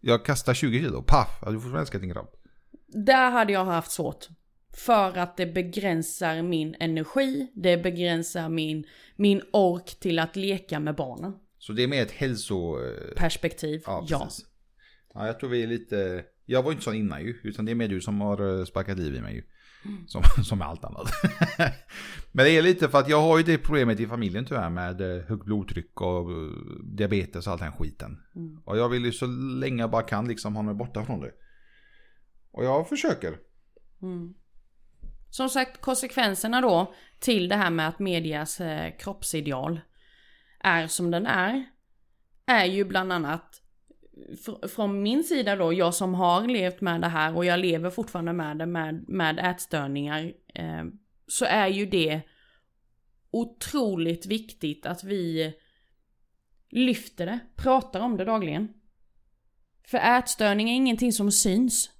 Jag 0.00 0.24
kastar 0.24 0.54
20 0.54 0.78
kilo, 0.80 1.02
paff. 1.02 1.38
Hade 1.40 1.52
du 1.52 1.60
fortfarande 1.60 1.80
älskat 1.80 2.00
din 2.00 2.12
kropp? 2.12 2.36
Där 2.86 3.30
hade 3.30 3.52
jag 3.52 3.64
haft 3.64 3.90
svårt. 3.90 4.28
För 4.76 5.18
att 5.18 5.36
det 5.36 5.46
begränsar 5.46 6.42
min 6.42 6.74
energi, 6.80 7.52
det 7.54 7.76
begränsar 7.76 8.48
min, 8.48 8.84
min 9.16 9.42
ork 9.52 10.00
till 10.00 10.18
att 10.18 10.36
leka 10.36 10.80
med 10.80 10.94
barnen. 10.94 11.32
Så 11.58 11.72
det 11.72 11.82
är 11.82 11.88
mer 11.88 12.02
ett 12.02 12.10
hälso... 12.10 12.78
eh, 12.84 13.14
Perspektiv, 13.16 13.82
Ja, 13.86 14.04
ja. 14.08 14.24
precis. 14.24 14.46
Ja, 15.14 15.26
jag 15.26 15.40
tror 15.40 15.50
vi 15.50 15.62
är 15.62 15.66
lite... 15.66 16.24
Jag 16.46 16.62
var 16.62 16.72
inte 16.72 16.84
sån 16.84 16.94
innan 16.94 17.22
ju, 17.22 17.40
utan 17.42 17.64
det 17.64 17.70
är 17.70 17.74
mer 17.74 17.88
du 17.88 18.00
som 18.00 18.20
har 18.20 18.58
eh, 18.58 18.64
sparkat 18.64 18.98
liv 18.98 19.14
i 19.14 19.20
mig 19.20 19.34
ju. 19.34 19.42
Mm. 19.84 20.06
Som, 20.08 20.22
som 20.44 20.58
med 20.58 20.68
allt 20.68 20.84
annat. 20.84 21.10
Men 22.32 22.44
det 22.44 22.50
är 22.50 22.62
lite 22.62 22.88
för 22.88 22.98
att 22.98 23.08
jag 23.08 23.22
har 23.22 23.38
ju 23.38 23.44
det 23.44 23.58
problemet 23.58 24.00
i 24.00 24.06
familjen 24.06 24.44
tyvärr 24.44 24.70
med 24.70 25.00
eh, 25.00 25.22
högt 25.24 25.44
blodtryck 25.44 26.00
och 26.00 26.30
eh, 26.30 26.50
diabetes 26.84 27.46
och 27.46 27.52
all 27.52 27.58
den 27.58 27.72
skiten. 27.72 28.22
Mm. 28.36 28.58
Och 28.64 28.78
jag 28.78 28.88
vill 28.88 29.04
ju 29.04 29.12
så 29.12 29.26
länge 29.26 29.82
jag 29.82 29.90
bara 29.90 30.02
kan 30.02 30.28
liksom 30.28 30.56
ha 30.56 30.62
mig 30.62 30.74
borta 30.74 31.04
från 31.04 31.20
det. 31.20 31.32
Och 32.50 32.64
jag 32.64 32.88
försöker. 32.88 33.38
Mm. 34.02 34.34
Som 35.30 35.48
sagt, 35.48 35.80
konsekvenserna 35.80 36.60
då 36.60 36.94
till 37.18 37.48
det 37.48 37.56
här 37.56 37.70
med 37.70 37.88
att 37.88 37.98
medias 37.98 38.60
eh, 38.60 38.96
kroppsideal 38.98 39.80
är 40.60 40.86
som 40.86 41.10
den 41.10 41.26
är, 41.26 41.64
är 42.46 42.64
ju 42.64 42.84
bland 42.84 43.12
annat 43.12 43.62
fr- 44.16 44.68
från 44.68 45.02
min 45.02 45.24
sida 45.24 45.56
då, 45.56 45.72
jag 45.72 45.94
som 45.94 46.14
har 46.14 46.46
levt 46.46 46.80
med 46.80 47.00
det 47.00 47.08
här 47.08 47.36
och 47.36 47.44
jag 47.44 47.60
lever 47.60 47.90
fortfarande 47.90 48.32
med 48.32 48.58
det 48.58 48.66
med, 48.66 49.08
med 49.08 49.38
ätstörningar 49.38 50.32
eh, 50.54 50.84
så 51.26 51.44
är 51.44 51.68
ju 51.68 51.86
det 51.86 52.20
otroligt 53.30 54.26
viktigt 54.26 54.86
att 54.86 55.04
vi 55.04 55.54
lyfter 56.70 57.26
det, 57.26 57.38
pratar 57.56 58.00
om 58.00 58.16
det 58.16 58.24
dagligen. 58.24 58.68
För 59.86 59.98
ätstörning 59.98 60.70
är 60.70 60.74
ingenting 60.74 61.12
som 61.12 61.32
syns. 61.32 61.90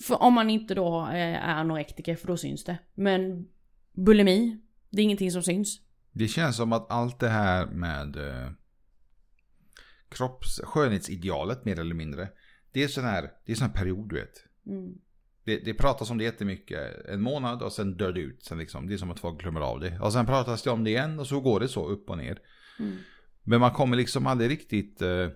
För 0.00 0.22
om 0.22 0.34
man 0.34 0.50
inte 0.50 0.74
då 0.74 1.00
eh, 1.00 1.48
är 1.48 1.54
anorektiker, 1.54 2.16
för 2.16 2.26
då 2.26 2.36
syns 2.36 2.64
det. 2.64 2.78
Men 2.94 3.48
bulimi, 3.92 4.60
det 4.90 5.00
är 5.00 5.04
ingenting 5.04 5.30
som 5.30 5.42
syns. 5.42 5.80
Det 6.12 6.28
känns 6.28 6.56
som 6.56 6.72
att 6.72 6.90
allt 6.90 7.20
det 7.20 7.28
här 7.28 7.66
med 7.66 8.16
eh, 8.16 8.50
kropps, 10.14 10.60
skönhetsidealet 10.64 11.64
mer 11.64 11.80
eller 11.80 11.94
mindre. 11.94 12.28
Det 12.72 12.82
är 12.82 12.88
sån 12.88 13.04
här, 13.04 13.30
det 13.46 13.52
är 13.52 13.56
sån 13.56 13.66
här 13.66 13.74
period 13.74 14.08
du 14.08 14.14
vet. 14.14 14.44
Mm. 14.66 14.94
Det, 15.44 15.56
det 15.56 15.74
pratas 15.74 16.10
om 16.10 16.18
det 16.18 16.24
jättemycket. 16.24 17.06
En 17.08 17.20
månad 17.20 17.62
och 17.62 17.72
sen 17.72 17.96
dör 17.96 18.12
det 18.12 18.20
ut. 18.20 18.44
Sen 18.44 18.58
liksom, 18.58 18.86
det 18.86 18.94
är 18.94 18.98
som 18.98 19.10
att 19.10 19.20
folk 19.20 19.40
glömmer 19.40 19.60
av 19.60 19.80
det. 19.80 19.98
Och 20.00 20.12
sen 20.12 20.26
pratas 20.26 20.62
det 20.62 20.70
om 20.70 20.84
det 20.84 20.90
igen 20.90 21.18
och 21.20 21.26
så 21.26 21.40
går 21.40 21.60
det 21.60 21.68
så 21.68 21.88
upp 21.88 22.10
och 22.10 22.18
ner. 22.18 22.38
Mm. 22.78 22.96
Men 23.42 23.60
man 23.60 23.70
kommer 23.70 23.96
liksom 23.96 24.26
aldrig 24.26 24.50
riktigt... 24.50 25.02
Eh, 25.02 25.28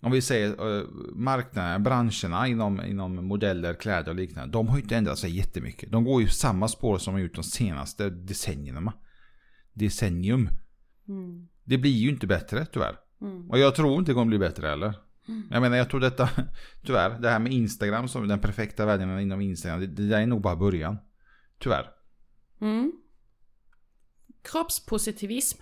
om 0.00 0.12
vi 0.12 0.22
säger 0.22 0.78
eh, 0.78 0.86
marknaden, 1.14 1.82
branscherna 1.82 2.48
inom, 2.48 2.84
inom 2.84 3.26
modeller, 3.26 3.74
kläder 3.74 4.10
och 4.10 4.16
liknande. 4.16 4.52
De 4.52 4.68
har 4.68 4.76
ju 4.76 4.82
inte 4.82 4.96
ändrat 4.96 5.18
sig 5.18 5.36
jättemycket. 5.36 5.92
De 5.92 6.04
går 6.04 6.22
ju 6.22 6.28
samma 6.28 6.68
spår 6.68 6.98
som 6.98 7.14
de 7.14 7.22
gjort 7.22 7.34
de 7.34 7.44
senaste 7.44 8.10
decennierna. 8.10 8.92
Decennium. 9.72 10.48
Mm. 11.08 11.48
Det 11.64 11.78
blir 11.78 11.90
ju 11.90 12.08
inte 12.08 12.26
bättre 12.26 12.66
tyvärr. 12.66 12.96
Mm. 13.20 13.50
Och 13.50 13.58
jag 13.58 13.74
tror 13.74 13.98
inte 13.98 14.10
det 14.10 14.14
kommer 14.14 14.26
bli 14.26 14.38
bättre 14.38 14.66
heller. 14.66 14.94
Mm. 15.28 15.48
Jag 15.50 15.62
menar 15.62 15.76
jag 15.76 15.90
tror 15.90 16.00
detta, 16.00 16.28
tyvärr, 16.86 17.18
det 17.20 17.28
här 17.30 17.38
med 17.38 17.52
Instagram 17.52 18.08
som 18.08 18.28
den 18.28 18.38
perfekta 18.40 18.86
världen 18.86 19.20
inom 19.20 19.40
Instagram. 19.40 19.80
Det, 19.80 19.86
det 19.86 20.08
där 20.08 20.20
är 20.20 20.26
nog 20.26 20.42
bara 20.42 20.56
början. 20.56 20.98
Tyvärr. 21.58 21.90
Mm. 22.60 22.92
Kroppspositivism 24.42 25.60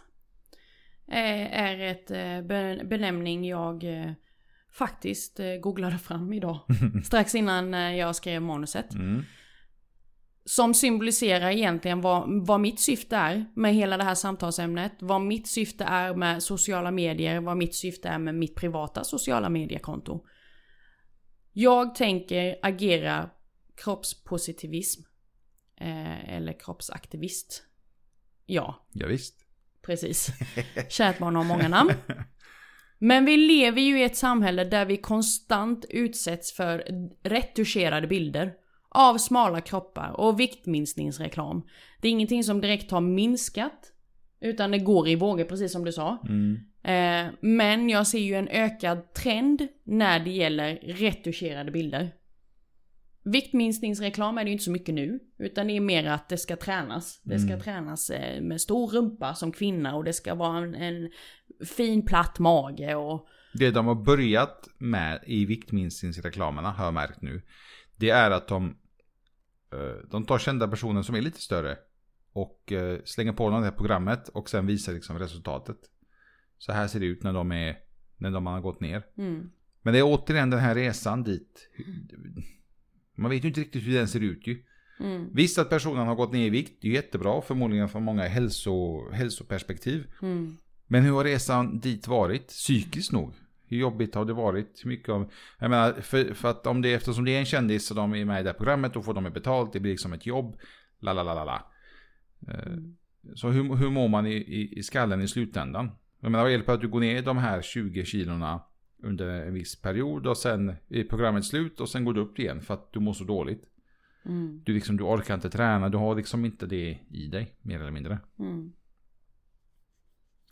eh, 1.09 1.61
är 1.61 1.79
ett 1.79 2.11
eh, 2.11 2.43
be- 2.49 2.85
benämning 2.85 3.45
jag 3.49 3.85
eh, 3.85 4.13
faktiskt 4.73 5.41
googlade 5.63 5.99
fram 5.99 6.33
idag. 6.33 6.61
Strax 7.05 7.35
innan 7.35 7.73
jag 7.97 8.17
skrev 8.17 8.43
manuset. 8.43 8.95
Mm. 8.95 9.23
Som 10.47 10.75
symboliserar 10.75 11.51
egentligen 11.51 12.01
vad, 12.01 12.47
vad 12.47 12.61
mitt 12.61 12.81
syfte 12.81 13.17
är 13.17 13.45
med 13.57 13.75
hela 13.75 13.97
det 13.97 14.05
här 14.05 14.15
samtalsämnet. 14.15 14.93
Vad 15.01 15.21
mitt 15.21 15.49
syfte 15.49 15.85
är 15.85 16.15
med 16.15 16.43
sociala 16.43 16.91
medier. 16.91 17.41
Vad 17.41 17.57
mitt 17.57 17.75
syfte 17.75 18.09
är 18.09 18.19
med 18.19 18.35
mitt 18.35 18.55
privata 18.55 19.05
sociala 19.05 19.49
mediekonto. 19.49 20.25
Jag 21.53 21.95
tänker 21.95 22.57
agera 22.63 23.31
kroppspositivism. 23.85 25.03
Eh, 25.81 26.35
eller 26.35 26.53
kroppsaktivist. 26.61 27.63
Ja, 28.47 28.87
Ja, 28.93 29.07
visst. 29.07 29.35
precis. 29.83 30.29
Kärt 30.89 31.19
barn 31.19 31.37
har 31.37 31.45
många 31.45 31.69
namn. 31.69 31.93
Men 32.99 33.25
vi 33.25 33.37
lever 33.37 33.81
ju 33.81 34.01
i 34.01 34.05
ett 34.05 34.17
samhälle 34.17 34.65
där 34.65 34.85
vi 34.87 34.97
konstant 34.97 35.85
utsätts 35.89 36.53
för 36.53 36.85
retuscherade 37.23 38.07
bilder 38.07 38.53
av 38.95 39.19
smala 39.19 39.61
kroppar 39.61 40.11
och 40.21 40.41
viktminskningsreklam. 40.41 41.63
Det 42.01 42.09
är 42.09 42.13
ingenting 42.13 42.45
som 42.45 42.61
direkt 42.61 42.91
har 42.91 43.01
minskat, 43.01 43.93
utan 44.41 44.71
det 44.71 44.79
går 44.79 45.09
i 45.09 45.15
vågor 45.17 45.45
precis 45.45 45.73
som 45.73 45.85
du 45.85 45.93
sa. 45.93 46.19
Mm. 46.29 46.57
Eh, 46.83 47.33
men 47.41 47.89
jag 47.89 48.07
ser 48.07 48.19
ju 48.19 48.35
en 48.35 48.49
ökad 48.49 49.15
trend 49.15 49.69
när 49.85 50.21
det 50.21 50.31
gäller 50.31 50.75
retuscherade 50.83 51.71
bilder. 51.71 52.13
Viktminskningsreklam 53.25 54.39
är 54.39 54.45
det 54.45 54.49
ju 54.49 54.53
inte 54.53 54.65
så 54.65 54.71
mycket 54.71 54.95
nu, 54.95 55.21
utan 55.39 55.67
det 55.67 55.77
är 55.77 55.81
mer 55.81 56.07
att 56.07 56.29
det 56.29 56.39
ska 56.39 56.57
tränas. 56.57 57.21
Det 57.23 57.39
ska 57.39 57.53
Mm. 57.53 57.61
tränas 57.61 58.11
eh, 58.11 58.43
med 58.43 58.61
stor 58.61 58.89
rumpa 58.89 59.35
som 59.35 59.53
kvinna 59.53 59.97
och 59.97 60.05
det 60.05 60.13
ska 60.13 60.35
vara 60.35 60.59
en, 60.59 60.75
en 60.75 61.11
fin 61.77 62.07
platt 62.07 62.39
mage 62.39 62.95
och... 62.95 63.29
Det 63.55 63.71
de 63.71 63.87
har 63.87 63.95
börjat 63.95 64.69
med 64.79 65.21
i 65.27 65.45
viktminskningsreklamerna 65.45 66.71
har 66.71 66.85
jag 66.85 66.95
märkt 66.95 67.23
nu. 67.23 67.43
Det 67.97 68.11
är 68.11 68.31
att 68.31 68.49
de, 68.49 68.77
de 70.11 70.25
tar 70.25 70.39
kända 70.39 70.69
personer 70.69 71.03
som 71.03 71.15
är 71.15 71.21
lite 71.21 71.41
större. 71.41 71.79
Och 72.33 72.73
eh, 72.73 72.99
slänger 73.05 73.33
på 73.33 73.51
dem 73.51 73.61
det 73.61 73.67
här 73.67 73.77
programmet 73.77 74.29
och 74.29 74.51
sen 74.51 74.67
visar 74.67 74.93
liksom 74.93 75.19
resultatet. 75.19 75.77
Så 76.59 76.73
här 76.73 76.89
ser 76.89 77.01
det 77.01 77.07
ut 77.07 77.23
när 77.23 77.33
de 77.33 77.53
är, 77.53 77.77
när 78.17 78.31
de 78.31 78.47
har 78.47 78.61
gått 78.61 78.81
ner. 78.81 79.03
Mm, 79.19 79.51
Men 79.83 79.93
det 79.93 79.99
är 79.99 80.03
återigen 80.05 80.51
den 80.51 80.61
här 80.61 80.75
resan 80.75 81.23
dit. 81.23 81.69
Man 83.15 83.31
vet 83.31 83.45
ju 83.45 83.49
inte 83.49 83.61
riktigt 83.61 83.87
hur 83.87 83.95
den 83.95 84.09
ser 84.09 84.21
ut 84.21 84.47
ju. 84.47 84.63
mm, 85.01 85.29
Visst 85.35 85.59
att 85.59 85.71
personen 85.71 86.07
har 86.07 86.15
gått 86.15 86.33
ner 86.33 86.47
i 86.47 86.51
vikt, 86.51 86.79
det 86.83 86.89
är 86.89 86.93
jättebra 86.93 87.43
förmodligen 87.43 87.89
från 87.89 88.03
många 88.03 88.23
hälso, 88.23 89.11
hälsoperspektiv. 89.13 90.07
mm, 90.23 90.57
Men 90.87 91.03
hur 91.03 91.13
har 91.13 91.25
resan 91.25 91.81
dit 91.81 92.09
varit? 92.09 92.47
Psykiskt 92.49 93.13
nog. 93.13 93.35
Hur 93.67 93.77
jobbigt 93.79 94.15
har 94.15 94.25
det 94.25 94.33
varit? 94.33 94.81
Hur 94.85 94.89
mycket 94.89 95.09
av... 95.09 95.31
Jag 95.59 95.71
menar, 95.71 95.93
för, 95.93 96.35
för 96.35 96.51
att 96.51 96.67
om 96.67 96.83
det, 96.83 96.95
eftersom 96.95 97.25
det 97.25 97.35
är 97.35 97.39
en 97.39 97.45
kändis 97.45 97.91
och 97.91 97.97
de 97.97 98.15
är 98.15 98.25
med 98.25 98.41
i 98.41 98.43
det 98.43 98.49
här 98.49 98.57
programmet, 98.57 98.95
då 98.95 99.03
får 99.03 99.15
de 99.15 99.25
betalt, 99.25 99.73
det 99.73 99.81
blir 99.81 99.93
liksom 99.93 100.13
ett 100.13 100.27
jobb. 100.27 100.57
La 100.99 101.13
la 101.13 101.23
la 101.23 101.35
la 101.35 101.45
la. 101.45 101.67
Eh. 102.55 102.77
Så 103.35 103.49
hur, 103.49 103.75
hur 103.77 103.91
mår 103.91 104.09
man 104.09 104.27
i, 104.27 104.35
i, 104.35 104.79
i 104.79 104.83
skallen 104.83 105.21
i 105.21 105.29
slutändan? 105.29 105.91
Jag 106.21 106.31
menar, 106.31 106.45
vad 106.45 106.53
hjälper 106.53 106.73
att 106.73 106.81
du 106.81 106.89
går 106.89 107.01
ner 107.01 107.23
de 107.23 107.37
här 107.39 107.63
20 107.63 108.05
kilorna 108.05 108.63
under 109.03 109.29
en 109.29 109.55
viss 109.55 109.81
period 109.81 110.27
och 110.27 110.37
sen 110.37 110.75
är 110.89 111.05
programmet 111.05 111.45
slut 111.45 111.81
och 111.81 111.89
sen 111.89 112.05
går 112.05 112.15
du 112.15 112.21
upp 112.21 112.39
igen 112.39 112.61
för 112.63 112.75
att 112.75 112.93
du 112.93 113.01
mår 113.01 113.13
så 113.13 113.25
dåligt. 113.25 113.65
Mm, 114.25 114.63
Du, 114.65 114.75
liksom, 114.75 114.97
du 114.97 115.05
orkar 115.05 115.35
inte 115.35 115.51
träna, 115.51 115.89
du 115.89 115.99
har 115.99 116.15
liksom 116.15 116.45
inte 116.45 116.67
det 116.67 116.99
i 117.11 117.27
dig, 117.27 117.55
mer 117.63 117.81
eller 117.81 117.91
mindre. 117.91 118.19
mm. 118.39 118.73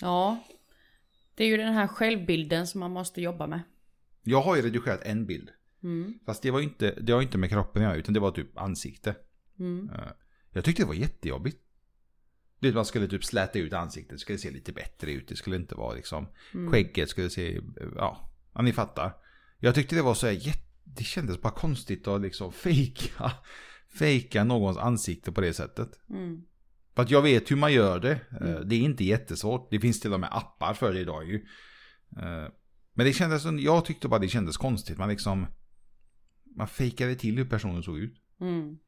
Ja. 0.01 0.45
Det 1.35 1.45
är 1.45 1.49
ju 1.49 1.57
den 1.57 1.75
här 1.75 1.87
självbilden 1.87 2.67
som 2.67 2.81
man 2.81 2.91
måste 2.91 3.21
jobba 3.23 3.47
med. 3.47 3.63
Jag 4.23 4.43
har 4.43 4.57
ju 4.57 4.63
redigerat 4.63 5.01
en 5.03 5.27
bild. 5.27 5.51
Mm, 5.83 6.19
Fast 6.27 6.43
det 6.43 6.51
var 6.51 6.61
inte, 6.61 6.95
det 7.01 7.15
var 7.15 7.23
inte 7.23 7.39
med 7.39 7.51
kroppen 7.51 7.83
göra, 7.83 7.95
utan 7.97 8.15
det 8.15 8.21
var 8.21 8.31
typ 8.31 8.59
ansikte. 8.59 9.15
mm, 9.59 9.91
Eh, 9.91 10.09
Jag 10.53 10.65
tyckte 10.65 10.83
det 10.83 10.87
var 10.87 10.95
jättejobbigt. 10.95 11.59
Det 12.59 12.73
man 12.75 12.85
skulle 12.85 13.09
typ 13.09 13.25
släta 13.25 13.59
ut 13.59 13.73
ansiktet, 13.73 14.11
det 14.11 14.19
skulle 14.19 14.39
se 14.39 14.51
lite 14.51 14.73
bättre 14.73 15.13
ut. 15.13 15.29
Det 15.29 15.37
skulle 15.37 15.57
inte 15.57 15.75
vara 15.75 15.95
liksom, 15.95 16.29
mm. 16.55 16.73
skägget 16.73 17.09
skulle 17.09 17.31
se, 17.31 17.61
ja, 17.97 18.31
ja 18.55 18.63
ni 18.63 18.73
fattar. 18.73 19.13
Jag 19.59 19.75
tyckte 19.75 19.95
det 19.97 20.03
var 20.03 20.15
så 20.15 20.27
här, 20.27 20.33
jätte, 20.33 20.69
det 20.85 21.05
kändes 21.05 21.41
bara 21.41 21.53
konstigt 21.53 22.09
att 22.09 22.21
liksom 22.21 22.53
fejka, 22.53 23.33
fejka 23.99 24.45
någons 24.45 24.77
ansikte 24.79 25.33
på 25.33 25.41
det 25.41 25.53
sättet. 25.53 26.01
Mm, 26.11 26.43
För 26.95 27.03
att 27.03 27.11
jag 27.11 27.23
vet 27.23 27.51
hur 27.51 27.57
man 27.57 27.73
gör 27.73 28.01
det. 28.01 28.13
Eh, 28.13 28.47
Mm. 28.51 28.69
Det 28.69 28.75
är 28.75 28.81
inte 28.81 29.05
jättesvårt. 29.05 29.71
Det 29.71 29.81
finns 29.81 30.01
till 30.01 30.13
och 30.15 30.21
med 30.21 30.29
appar 30.37 30.75
för 30.75 30.93
det 30.93 31.01
idag 31.01 31.25
ju. 31.29 31.37
Eh, 32.17 32.49
Men 32.95 33.07
det 33.07 33.13
kändes, 33.13 33.45
jag 33.45 33.85
tyckte 33.85 34.09
bara 34.09 34.21
det 34.21 34.29
kändes 34.29 34.57
konstigt. 34.57 34.99
Man 34.99 35.09
liksom, 35.09 35.47
man 36.57 36.69
fejkade 36.69 37.15
till 37.15 37.37
hur 37.39 37.45
personen 37.45 37.83
såg 37.83 37.99
ut. 37.99 38.15
mm. 38.41 38.79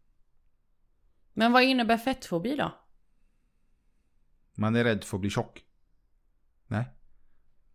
Men 1.37 1.53
vad 1.53 1.63
innebär 1.63 1.99
fettfobi 1.99 2.57
då? 2.57 2.81
Man 4.57 4.77
är 4.77 4.85
rädd 4.85 5.05
för 5.05 5.17
att 5.17 5.21
bli 5.21 5.31
tjock. 5.31 5.63
Nej. 6.67 6.85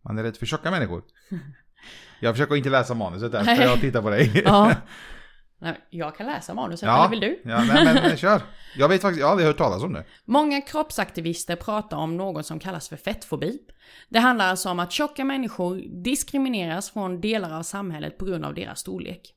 Man 0.02 0.18
är 0.18 0.22
rädd 0.22 0.36
för 0.36 0.46
tjocka 0.46 0.70
människor. 0.70 1.04
Jag 2.20 2.34
försöker 2.34 2.56
inte 2.56 2.70
läsa 2.70 2.94
manuset 2.94 3.32
där, 3.32 3.44
för 3.44 3.62
jag 3.62 3.80
tittar 3.80 4.02
på 4.02 4.10
dig. 4.10 4.42
Ja. 4.44 4.74
Nej, 5.62 5.80
jag 5.90 6.16
kan 6.16 6.26
läsa 6.26 6.54
manuset, 6.54 6.86
Ja. 6.86 6.98
eller 6.98 7.10
vill 7.10 7.20
du? 7.20 7.40
Ja, 7.44 7.64
nej, 7.64 7.84
men 7.84 7.94
men 7.94 8.16
kör. 8.16 8.42
Jag 8.76 8.88
vet 8.88 9.02
faktiskt, 9.02 9.20
jag 9.20 9.26
har 9.26 9.30
aldrig 9.30 9.46
hört 9.46 9.58
talas 9.58 9.82
om 9.82 9.92
det. 9.92 10.04
Många 10.24 10.60
kroppsaktivister 10.60 11.56
pratar 11.56 11.96
om 11.96 12.16
något 12.16 12.46
som 12.46 12.58
kallas 12.58 12.88
för 12.88 12.96
fettfobi. 12.96 13.58
Det 14.08 14.18
handlar 14.18 14.48
alltså 14.48 14.68
om 14.70 14.80
att 14.80 14.92
tjocka 14.92 15.24
människor 15.24 15.76
diskrimineras 16.04 16.90
från 16.90 17.20
delar 17.20 17.58
av 17.58 17.62
samhället 17.62 18.18
på 18.18 18.24
grund 18.24 18.44
av 18.44 18.54
deras 18.54 18.80
storlek. 18.80 19.34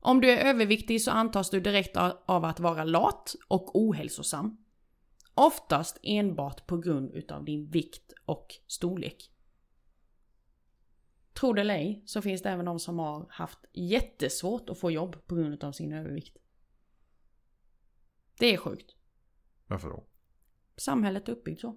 Om 0.00 0.20
du 0.20 0.30
är 0.30 0.36
överviktig 0.48 1.02
så 1.02 1.10
antas 1.10 1.50
du 1.50 1.60
direkt 1.60 1.96
av 1.96 2.12
av 2.26 2.44
att 2.44 2.60
vara 2.60 2.84
lat 2.84 3.34
och 3.48 3.76
ohälsosam. 3.80 4.56
Oftast 5.34 5.98
enbart 6.02 6.66
på 6.66 6.76
grund 6.76 7.10
utav 7.14 7.44
din 7.44 7.70
vikt 7.70 8.12
och 8.26 8.46
storlek. 8.66 9.30
Tror 11.34 11.54
det 11.54 11.60
eller 11.60 11.74
ej 11.74 12.02
så 12.06 12.22
finns 12.22 12.42
det 12.42 12.50
även 12.50 12.64
de 12.64 12.78
som 12.78 12.98
har 12.98 13.26
haft 13.30 13.58
jättesvårt 13.72 14.70
att 14.70 14.78
få 14.78 14.90
jobb 14.90 15.26
på 15.26 15.34
grund 15.34 15.64
av 15.64 15.72
sin 15.72 15.92
övervikt. 15.92 16.36
Det 18.38 18.54
är 18.54 18.56
sjukt. 18.56 18.90
Varför 19.66 19.88
då? 19.88 20.04
Samhället 20.76 21.28
är 21.28 21.32
uppbyggt 21.32 21.60
så. 21.60 21.76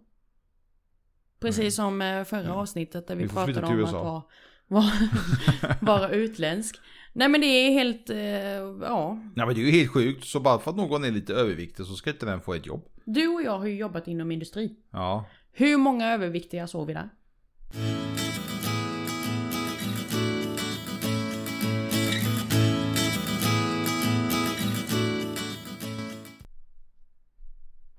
Precis 1.40 1.76
som 1.76 2.02
eh, 2.02 2.24
förra 2.24 2.54
avsnittet 2.54 3.08
där 3.08 3.16
vi, 3.16 3.24
Vi 3.24 3.30
pratade 3.30 3.68
om 3.68 3.84
att 3.84 3.92
vara, 3.92 4.24
vara, 4.68 4.92
vara 5.82 6.10
utländsk. 6.10 6.80
Nej 7.14 7.30
men 7.30 7.42
det 7.42 7.48
är 7.48 7.72
helt, 7.72 8.10
eh, 8.10 8.20
ja. 8.20 9.20
Ja 9.36 9.46
men 9.46 9.56
det 9.56 9.62
är 9.62 9.66
ju 9.66 9.72
helt 9.72 9.92
sjukt. 9.92 10.26
Så 10.26 10.40
bara 10.40 10.60
för 10.60 10.72
att 10.72 10.78
någon 10.78 11.04
är 11.04 11.12
lite 11.12 11.34
överviktig 11.34 11.86
så 11.86 11.96
ska 11.96 12.10
inte 12.10 12.26
den 12.26 12.42
få 12.42 12.54
ett 12.54 12.66
jobb. 12.66 12.90
Du 13.06 13.28
och 13.28 13.42
jag 13.42 13.60
har 13.60 13.66
ju 13.66 13.76
jobbat 13.76 14.08
inom 14.08 14.32
industri. 14.32 14.76
Ja. 14.92 15.26
Hur 15.52 15.78
många 15.78 16.14
överviktiga 16.14 16.68
såg 16.68 16.88
vi 16.88 16.94
där? 16.94 17.10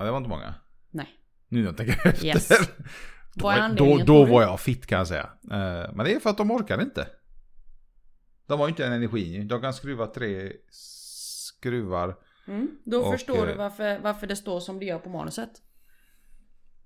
Det 0.08 0.12
var 0.12 0.18
inte 0.18 0.30
många. 0.30 0.54
Nej. 0.90 1.08
Nu 1.48 1.58
när 1.60 1.66
jag 1.66 1.76
tänker 1.76 2.08
efter. 2.08 2.26
Yes. 2.26 2.48
Då, 3.34 3.52
då, 3.76 3.98
då 3.98 4.24
var 4.24 4.42
jag 4.42 4.60
fit 4.60 4.86
kan 4.86 4.98
jag 4.98 5.08
säga. 5.08 5.30
Eh, 5.42 5.94
Men 5.94 5.98
det 5.98 6.14
är 6.14 6.20
för 6.20 6.30
att 6.30 6.36
de 6.36 6.50
orkar 6.50 6.82
inte. 6.82 7.08
De 8.46 8.60
har 8.60 8.66
ju 8.66 8.70
inte 8.70 8.82
den 8.82 8.92
energin. 8.92 9.48
De 9.48 9.60
kan 9.60 9.74
skruva 9.74 10.06
tre 10.06 10.52
skruvar. 10.70 12.18
Mm. 12.46 12.78
Då 12.84 13.00
Och, 13.00 13.12
förstår 13.12 13.46
du 13.46 13.52
eh, 13.52 13.58
varför, 13.58 13.98
varför 13.98 14.26
det 14.26 14.36
står 14.36 14.60
som 14.60 14.78
det 14.78 14.84
gör 14.84 14.98
på 14.98 15.08
manuset. 15.08 15.62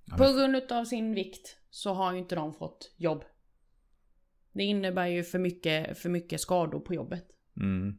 Ja, 0.05 0.17
På 0.17 0.25
grund 0.25 0.73
av 0.73 0.85
sin 0.85 1.15
vikt 1.15 1.57
så 1.71 1.95
har 1.95 2.13
ju 2.13 2.19
inte 2.19 2.35
de 2.35 2.55
fått 2.55 2.95
jobb. 2.97 3.25
Det 4.53 4.63
innebär 4.63 5.07
ju 5.07 5.25
för 5.25 5.39
mycket, 5.39 5.99
för 5.99 6.09
mycket 6.09 6.41
skador 6.41 6.81
på 6.81 6.95
jobbet. 6.95 7.27
Mm. 7.57 7.99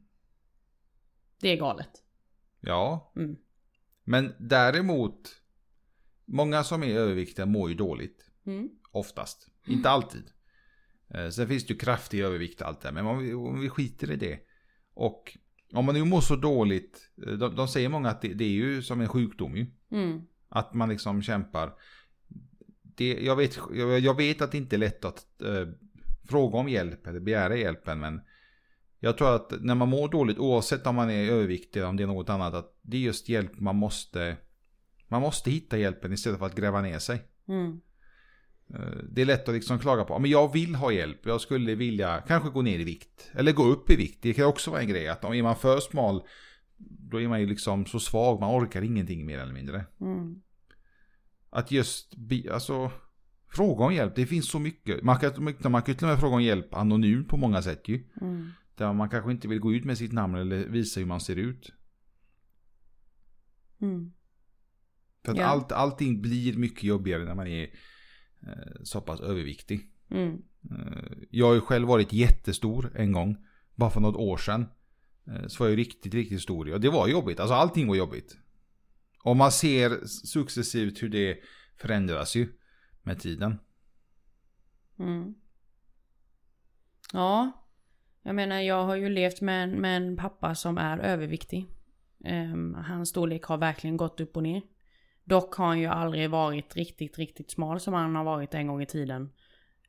Det 1.40 1.50
är 1.50 1.58
galet. 1.58 2.04
Ja. 2.60 3.12
Mm. 3.16 3.36
Men 4.04 4.34
däremot. 4.40 5.40
Många 6.26 6.64
som 6.64 6.84
är 6.84 6.96
överviktiga 6.96 7.46
mår 7.46 7.70
ju 7.70 7.76
dåligt. 7.76 8.26
Mm. 8.46 8.70
Oftast. 8.92 9.50
Inte 9.68 9.90
alltid. 9.90 10.24
Eh, 11.10 11.30
Sen 11.30 11.48
finns 11.48 11.66
det 11.66 11.74
ju 11.74 11.80
kraftig 11.80 12.20
övervikt 12.22 12.62
och 12.62 12.68
allt 12.68 12.82
det 12.82 12.92
Men 12.92 13.06
om 13.06 13.20
vi, 13.20 13.34
om 13.34 13.60
vi 13.60 13.70
skiter 13.70 14.12
i 14.12 14.16
det. 14.16 14.40
Och 14.94 15.38
om 15.74 15.86
man 15.86 15.96
nu 15.96 16.04
mår 16.04 16.22
så 16.22 16.36
dåligt. 16.36 17.10
eh, 17.28 17.34
De, 17.34 17.56
de 17.56 17.68
säger 17.68 17.90
många 17.90 18.10
att 18.10 18.22
det, 18.22 18.34
det 18.34 18.44
är 18.44 18.50
ju 18.50 18.82
som 18.82 19.02
en 19.02 19.08
sjukdom 19.08 19.56
ju. 19.58 19.66
Mm. 19.92 20.22
Att 20.50 20.74
man 20.74 20.90
liksom 20.90 21.22
kämpar. 21.22 21.74
Det, 22.82 23.14
jag, 23.24 23.36
vet, 23.36 23.60
jag, 23.74 24.00
jag 24.00 24.18
vet 24.18 24.42
att 24.42 24.52
det 24.52 24.58
inte 24.58 24.76
är 24.76 24.78
lätt 24.78 25.06
att 25.06 25.42
eh, 25.42 25.68
fråga 26.24 26.58
om 26.58 26.70
hjälp 26.70 27.08
eller 27.08 27.20
begära 27.20 27.56
hjälpen. 27.58 28.00
Men 28.00 28.22
jag 29.04 29.18
tror 29.18 29.36
att 29.36 29.54
när 29.62 29.76
man 29.76 29.90
mår 29.90 30.10
dåligt, 30.10 30.38
oavsett 30.38 30.88
om 30.88 30.96
man 30.96 31.10
är 31.10 31.32
överviktig 31.32 31.80
eller 31.80 31.90
om 31.90 31.98
det 31.98 32.04
är 32.04 32.08
något 32.08 32.30
annat. 32.30 32.54
Att 32.54 32.80
det 32.82 32.98
är 32.98 33.02
just 33.02 33.30
hjälp 33.30 33.60
man 33.60 33.76
måste. 33.76 34.38
Man 35.08 35.22
måste 35.22 35.52
hitta 35.52 35.78
hjälpen 35.78 36.14
istället 36.14 36.40
för 36.40 36.46
att 36.46 36.56
gräva 36.56 36.82
ner 36.82 37.00
sig. 37.00 37.22
Mm. 37.48 37.82
Eh, 38.74 39.04
Det 39.12 39.22
är 39.22 39.26
lätt 39.26 39.50
att 39.50 39.56
liksom 39.56 39.80
klaga 39.80 40.04
på, 40.04 40.20
men 40.20 40.32
jag 40.32 40.54
vill 40.54 40.76
ha 40.76 40.92
hjälp, 40.92 41.26
jag 41.26 41.42
skulle 41.42 41.76
vilja 41.76 42.24
kanske 42.28 42.50
gå 42.50 42.62
ner 42.62 42.80
i 42.80 42.84
vikt. 42.84 43.32
Eller 43.34 43.52
gå 43.52 43.64
upp 43.64 43.90
i 43.90 43.96
vikt, 43.96 44.20
det 44.22 44.34
kan 44.34 44.46
också 44.46 44.72
vara 44.72 44.82
en 44.82 44.88
grej. 44.88 45.08
Att 45.08 45.26
om 45.26 45.34
är 45.34 45.44
man 45.44 45.56
för 45.56 45.80
smal, 45.80 46.22
då 47.10 47.22
är 47.22 47.28
man 47.28 47.40
ju 47.42 47.48
liksom 47.48 47.86
så 47.86 48.00
svag, 48.00 48.40
man 48.40 48.64
orkar 48.64 48.82
ingenting 48.82 49.26
mer 49.26 49.40
eller 49.40 49.54
mindre. 49.54 49.86
Mm. 50.02 50.42
Att 51.50 51.72
just, 51.72 52.14
alltså, 52.52 52.92
fråga 53.50 53.84
om 53.84 53.94
hjälp, 53.94 54.16
det 54.16 54.26
finns 54.26 54.50
så 54.50 54.60
mycket. 54.60 55.04
Man 55.04 55.20
kan, 55.20 55.32
man 55.72 55.82
kan 55.82 55.96
till 55.96 56.06
och 56.06 56.12
med 56.12 56.20
fråga 56.20 56.36
om 56.36 56.44
hjälp 56.44 56.74
anonymt 56.74 57.28
på 57.28 57.38
många 57.38 57.62
sätt 57.62 57.88
ju. 57.88 58.04
Mm. 58.22 58.52
Där 58.84 58.94
man 58.94 59.10
kanske 59.10 59.32
inte 59.32 59.48
vill 59.48 59.60
gå 59.60 59.74
ut 59.74 59.86
med 59.86 59.98
sitt 59.98 60.12
namn 60.12 60.36
eller 60.36 60.68
visa 60.68 61.00
hur 61.00 61.08
man 61.08 61.20
ser 61.22 61.36
ut. 61.36 61.74
Mm. 63.82 64.14
För 65.26 65.32
att 65.32 65.38
Ja. 65.38 65.46
allt, 65.46 65.72
allting 65.72 66.22
blir 66.22 66.58
mycket 66.58 66.84
jobbigare 66.84 67.24
när 67.24 67.36
man 67.36 67.48
är 67.48 67.64
eh, 68.48 68.84
så 68.84 69.02
pass 69.02 69.22
överviktig. 69.22 69.92
Mm. 70.10 70.42
Eh, 70.72 71.18
Jag 71.30 71.46
har 71.48 71.54
ju 71.54 71.62
själv 71.62 71.88
varit 71.88 72.14
jättestor 72.14 72.92
en 72.96 73.12
gång. 73.12 73.38
Bara 73.76 73.90
för 73.90 74.02
något 74.02 74.16
år 74.16 74.38
sedan. 74.38 74.66
Eh, 75.28 75.48
Så 75.48 75.64
var 75.64 75.68
jag 75.70 75.78
ju 75.78 75.84
riktigt, 75.84 76.14
riktigt 76.14 76.42
stor. 76.42 76.74
Och 76.74 76.82
det 76.82 76.90
var 76.90 77.08
jobbigt. 77.08 77.40
Alltså 77.40 77.54
allting 77.54 77.88
var 77.88 77.96
jobbigt. 77.96 78.38
Och 79.24 79.36
man 79.36 79.52
ser 79.52 80.06
successivt 80.06 81.04
hur 81.04 81.10
det 81.10 81.40
förändras 81.78 82.36
ju. 82.36 82.54
Med 83.04 83.20
tiden. 83.20 83.60
Mm. 85.00 85.36
Ja. 87.14 87.63
Jag 88.24 88.36
menar 88.36 88.60
jag 88.60 88.84
har 88.86 88.96
ju 88.96 89.10
levt 89.10 89.42
med 89.42 89.64
en, 89.64 89.72
med 89.72 89.98
en 89.98 90.18
pappa 90.18 90.56
som 90.56 90.78
är 90.78 90.98
överviktig. 90.98 91.66
Um, 92.54 92.74
hans 92.74 93.10
storlek 93.10 93.44
har 93.44 93.58
verkligen 93.58 93.98
gått 93.98 94.20
upp 94.20 94.38
och 94.38 94.44
ner. 94.44 94.62
Dock 95.26 95.56
har 95.56 95.66
han 95.68 95.80
ju 95.80 95.86
aldrig 95.86 96.30
varit 96.30 96.76
riktigt, 96.76 97.18
riktigt 97.18 97.52
smal 97.52 97.80
som 97.80 97.94
han 97.94 98.16
har 98.16 98.24
varit 98.24 98.54
en 98.54 98.68
gång 98.68 98.82
i 98.82 98.86
tiden. 98.86 99.30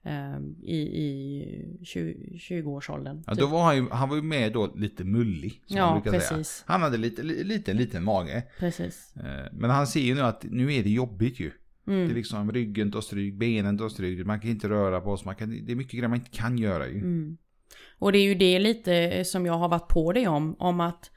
ehm, 0.02 0.56
I, 0.62 0.76
i 0.76 1.78
20, 1.84 2.36
20-årsåldern. 2.38 3.22
Ja, 3.26 3.34
då 3.34 3.46
var 3.46 3.62
han, 3.64 3.76
ju, 3.76 3.88
han 3.90 4.08
var 4.08 4.16
ju 4.16 4.22
med 4.22 4.52
då 4.52 4.72
lite 4.76 5.04
mullig. 5.04 5.62
Som 5.66 5.76
Ja, 5.76 5.90
man 5.90 6.02
brukar 6.02 6.18
säga. 6.20 6.38
precis. 6.38 6.64
Han 6.66 6.82
hade 6.82 6.96
lite, 6.96 7.22
li- 7.22 7.44
liten, 7.44 7.76
liten 7.76 8.04
mage. 8.04 8.42
Precis. 8.58 9.14
Eh, 9.16 9.52
Men 9.52 9.70
han 9.70 9.86
ser 9.86 10.00
ju 10.00 10.14
nu 10.14 10.20
att 10.20 10.44
nu 10.44 10.74
är 10.74 10.82
det 10.82 10.90
jobbigt 10.90 11.40
ju. 11.40 11.50
Det 11.84 11.92
är 11.92 12.04
Mm. 12.04 12.14
liksom 12.14 12.52
ryggen 12.52 12.92
tar 12.92 13.00
stryk, 13.00 13.34
benen 13.34 13.78
tar 13.78 13.88
stryk. 13.88 14.26
Man 14.26 14.40
kan 14.40 14.50
inte 14.50 14.68
röra 14.68 15.00
på 15.00 15.16
sig. 15.16 15.26
Man 15.26 15.34
kan, 15.36 15.66
det 15.66 15.72
är 15.72 15.76
mycket 15.76 15.92
grejer 15.92 16.08
man 16.08 16.18
inte 16.18 16.30
kan 16.30 16.58
göra 16.58 16.88
ju. 16.88 16.98
Mm. 16.98 17.36
Och 17.98 18.12
det 18.12 18.18
är 18.18 18.22
ju 18.22 18.34
det 18.34 18.58
lite 18.58 18.94
eh, 18.94 19.24
som 19.24 19.46
jag 19.46 19.54
har 19.54 19.68
varit 19.68 19.88
på 19.88 20.12
dig 20.12 20.28
om. 20.28 20.56
Om 20.58 20.80
att 20.80 21.10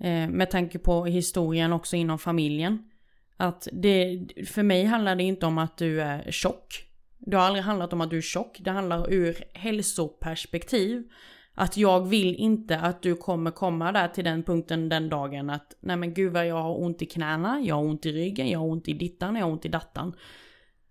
eh, 0.00 0.28
med 0.28 0.50
tanke 0.50 0.78
på 0.78 1.04
historien 1.04 1.72
också 1.72 1.96
inom 1.96 2.18
familjen. 2.18 2.90
Att 3.36 3.68
det, 3.72 4.26
för 4.46 4.62
mig 4.62 4.84
handlar 4.84 5.16
det 5.16 5.22
inte 5.22 5.46
om 5.46 5.58
att 5.58 5.78
du 5.78 6.00
är 6.00 6.30
tjock. 6.30 6.84
Det 7.18 7.36
har 7.36 7.44
aldrig 7.44 7.64
handlat 7.64 7.92
om 7.92 8.00
att 8.00 8.10
du 8.10 8.16
är 8.16 8.22
tjock. 8.22 8.58
Det 8.60 8.70
handlar 8.70 9.12
ur 9.12 9.44
hälsoperspektiv. 9.52 11.08
Att 11.54 11.76
jag 11.76 12.08
vill 12.08 12.34
inte 12.34 12.78
att 12.78 13.02
du 13.02 13.16
kommer 13.16 13.50
komma 13.50 13.92
där 13.92 14.08
till 14.08 14.24
den 14.24 14.42
punkten 14.42 14.88
den 14.88 15.08
dagen 15.08 15.50
att 15.50 15.76
nej 15.80 15.96
men 15.96 16.14
gud 16.14 16.32
vad 16.32 16.46
jag 16.46 16.62
har 16.62 16.80
ont 16.80 17.02
i 17.02 17.06
knäna, 17.06 17.60
jag 17.60 17.74
har 17.74 17.82
ont 17.82 18.06
i 18.06 18.12
ryggen, 18.12 18.48
jag 18.48 18.58
har 18.58 18.66
ont 18.66 18.88
i 18.88 18.92
dittan, 18.92 19.36
jag 19.36 19.44
har 19.44 19.52
ont 19.52 19.64
i 19.64 19.68
dattan. 19.68 20.14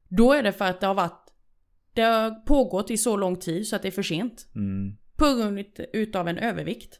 Då 0.07 0.33
är 0.33 0.43
det 0.43 0.51
för 0.51 0.65
att 0.65 0.81
det 0.81 0.87
har 0.87 0.93
varit 0.93 1.26
det 1.97 2.03
har 2.03 2.31
pågått 2.31 2.91
i 2.91 2.97
så 2.97 3.17
lång 3.17 3.35
tid 3.35 3.67
så 3.67 3.75
att 3.75 3.81
det 3.81 3.87
är 3.87 3.91
för 3.91 4.03
sent. 4.03 4.47
Mm. 4.55 4.97
På 5.15 5.25
grund 5.25 5.65
utav 5.93 6.27
en 6.27 6.37
övervikt. 6.37 6.99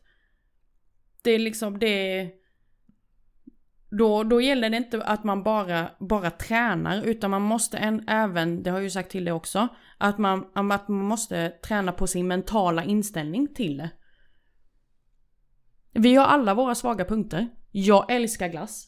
Det 1.24 1.32
är 1.32 1.40
liksom 1.40 1.80
det... 1.80 2.30
Då, 3.90 4.24
då 4.24 4.42
gäller 4.42 4.70
det 4.70 4.78
inte 4.78 5.04
att 5.04 5.24
man 5.24 5.44
bara, 5.44 5.92
bara 6.00 6.32
tränar 6.32 7.04
utan 7.04 7.32
man 7.32 7.42
måste 7.42 7.78
en, 7.78 8.10
även, 8.10 8.64
det 8.64 8.70
har 8.70 8.78
jag 8.78 8.84
ju 8.84 8.90
sagt 8.90 9.12
till 9.12 9.26
dig 9.26 9.34
också, 9.34 9.68
att 9.98 10.18
man, 10.18 10.46
att 10.54 10.88
man 10.88 11.06
måste 11.06 11.50
träna 11.50 11.92
på 11.92 12.08
sin 12.08 12.28
mentala 12.28 12.84
inställning 12.84 13.54
till 13.54 13.78
det. 13.78 13.90
Vi 15.94 16.16
har 16.16 16.26
alla 16.26 16.54
våra 16.54 16.76
svaga 16.76 17.06
punkter. 17.06 17.48
Jag 17.72 18.12
älskar 18.12 18.48
glass. 18.48 18.88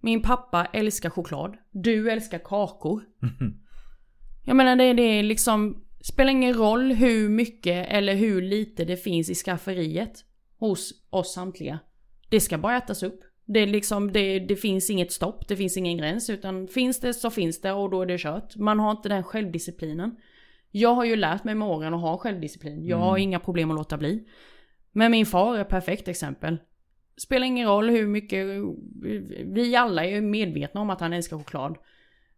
Min 0.00 0.22
pappa 0.22 0.64
älskar 0.64 1.10
choklad. 1.10 1.56
Du 1.70 2.10
älskar 2.10 2.38
kakor. 2.38 3.04
Jag 4.44 4.56
menar 4.56 4.76
det, 4.76 4.92
det 4.92 5.02
är 5.02 5.22
liksom, 5.22 5.84
spelar 6.00 6.30
ingen 6.30 6.54
roll 6.54 6.92
hur 6.92 7.28
mycket 7.28 7.88
eller 7.88 8.14
hur 8.14 8.42
lite 8.42 8.84
det 8.84 8.96
finns 8.96 9.30
i 9.30 9.34
skafferiet 9.34 10.24
hos 10.58 10.92
oss 11.10 11.34
samtliga. 11.34 11.78
Det 12.28 12.40
ska 12.40 12.58
bara 12.58 12.76
ätas 12.76 13.02
upp. 13.02 13.20
Det, 13.44 13.60
är 13.60 13.66
liksom, 13.66 14.12
det, 14.12 14.38
det 14.38 14.56
finns 14.56 14.90
inget 14.90 15.12
stopp, 15.12 15.48
det 15.48 15.56
finns 15.56 15.76
ingen 15.76 15.98
gräns 15.98 16.30
utan 16.30 16.68
finns 16.68 17.00
det 17.00 17.14
så 17.14 17.30
finns 17.30 17.60
det 17.60 17.72
och 17.72 17.90
då 17.90 18.02
är 18.02 18.06
det 18.06 18.18
kört. 18.18 18.56
Man 18.56 18.78
har 18.78 18.90
inte 18.90 19.08
den 19.08 19.24
självdisciplinen. 19.24 20.16
Jag 20.70 20.94
har 20.94 21.04
ju 21.04 21.16
lärt 21.16 21.44
mig 21.44 21.54
med 21.54 21.68
åren 21.68 21.94
att 21.94 22.00
ha 22.00 22.18
självdisciplin. 22.18 22.84
Jag 22.86 22.96
har 22.96 23.18
inga 23.18 23.40
problem 23.40 23.70
att 23.70 23.76
låta 23.76 23.96
bli. 23.96 24.28
Men 24.92 25.10
min 25.10 25.26
far 25.26 25.56
är 25.56 25.60
ett 25.60 25.68
perfekt 25.68 26.08
exempel. 26.08 26.58
Spelar 27.16 27.46
ingen 27.46 27.68
roll 27.68 27.90
hur 27.90 28.06
mycket, 28.06 28.46
vi 29.44 29.76
alla 29.76 30.04
är 30.04 30.20
medvetna 30.20 30.80
om 30.80 30.90
att 30.90 31.00
han 31.00 31.12
älskar 31.12 31.38
choklad. 31.38 31.76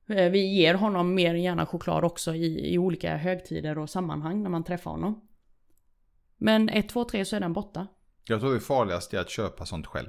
Eh, 0.08 0.30
Vi 0.30 0.46
ger 0.46 0.74
honom 0.74 1.14
mer 1.14 1.34
än 1.34 1.42
gärna 1.42 1.66
choklad 1.66 2.04
också 2.04 2.34
i, 2.34 2.74
i 2.74 2.78
olika 2.78 3.16
högtider 3.16 3.78
och 3.78 3.90
sammanhang 3.90 4.42
när 4.42 4.50
man 4.50 4.64
träffar 4.64 4.90
honom. 4.90 5.20
Men 6.36 6.68
ett, 6.68 6.88
två, 6.88 7.04
tre 7.04 7.24
så 7.24 7.36
är 7.36 7.40
den 7.40 7.52
borta. 7.52 7.86
Jag 8.28 8.40
tror 8.40 8.54
det 8.54 8.60
farligaste 8.60 9.16
är 9.16 9.20
att 9.20 9.30
köpa 9.30 9.66
sånt 9.66 9.86
själv. 9.86 10.08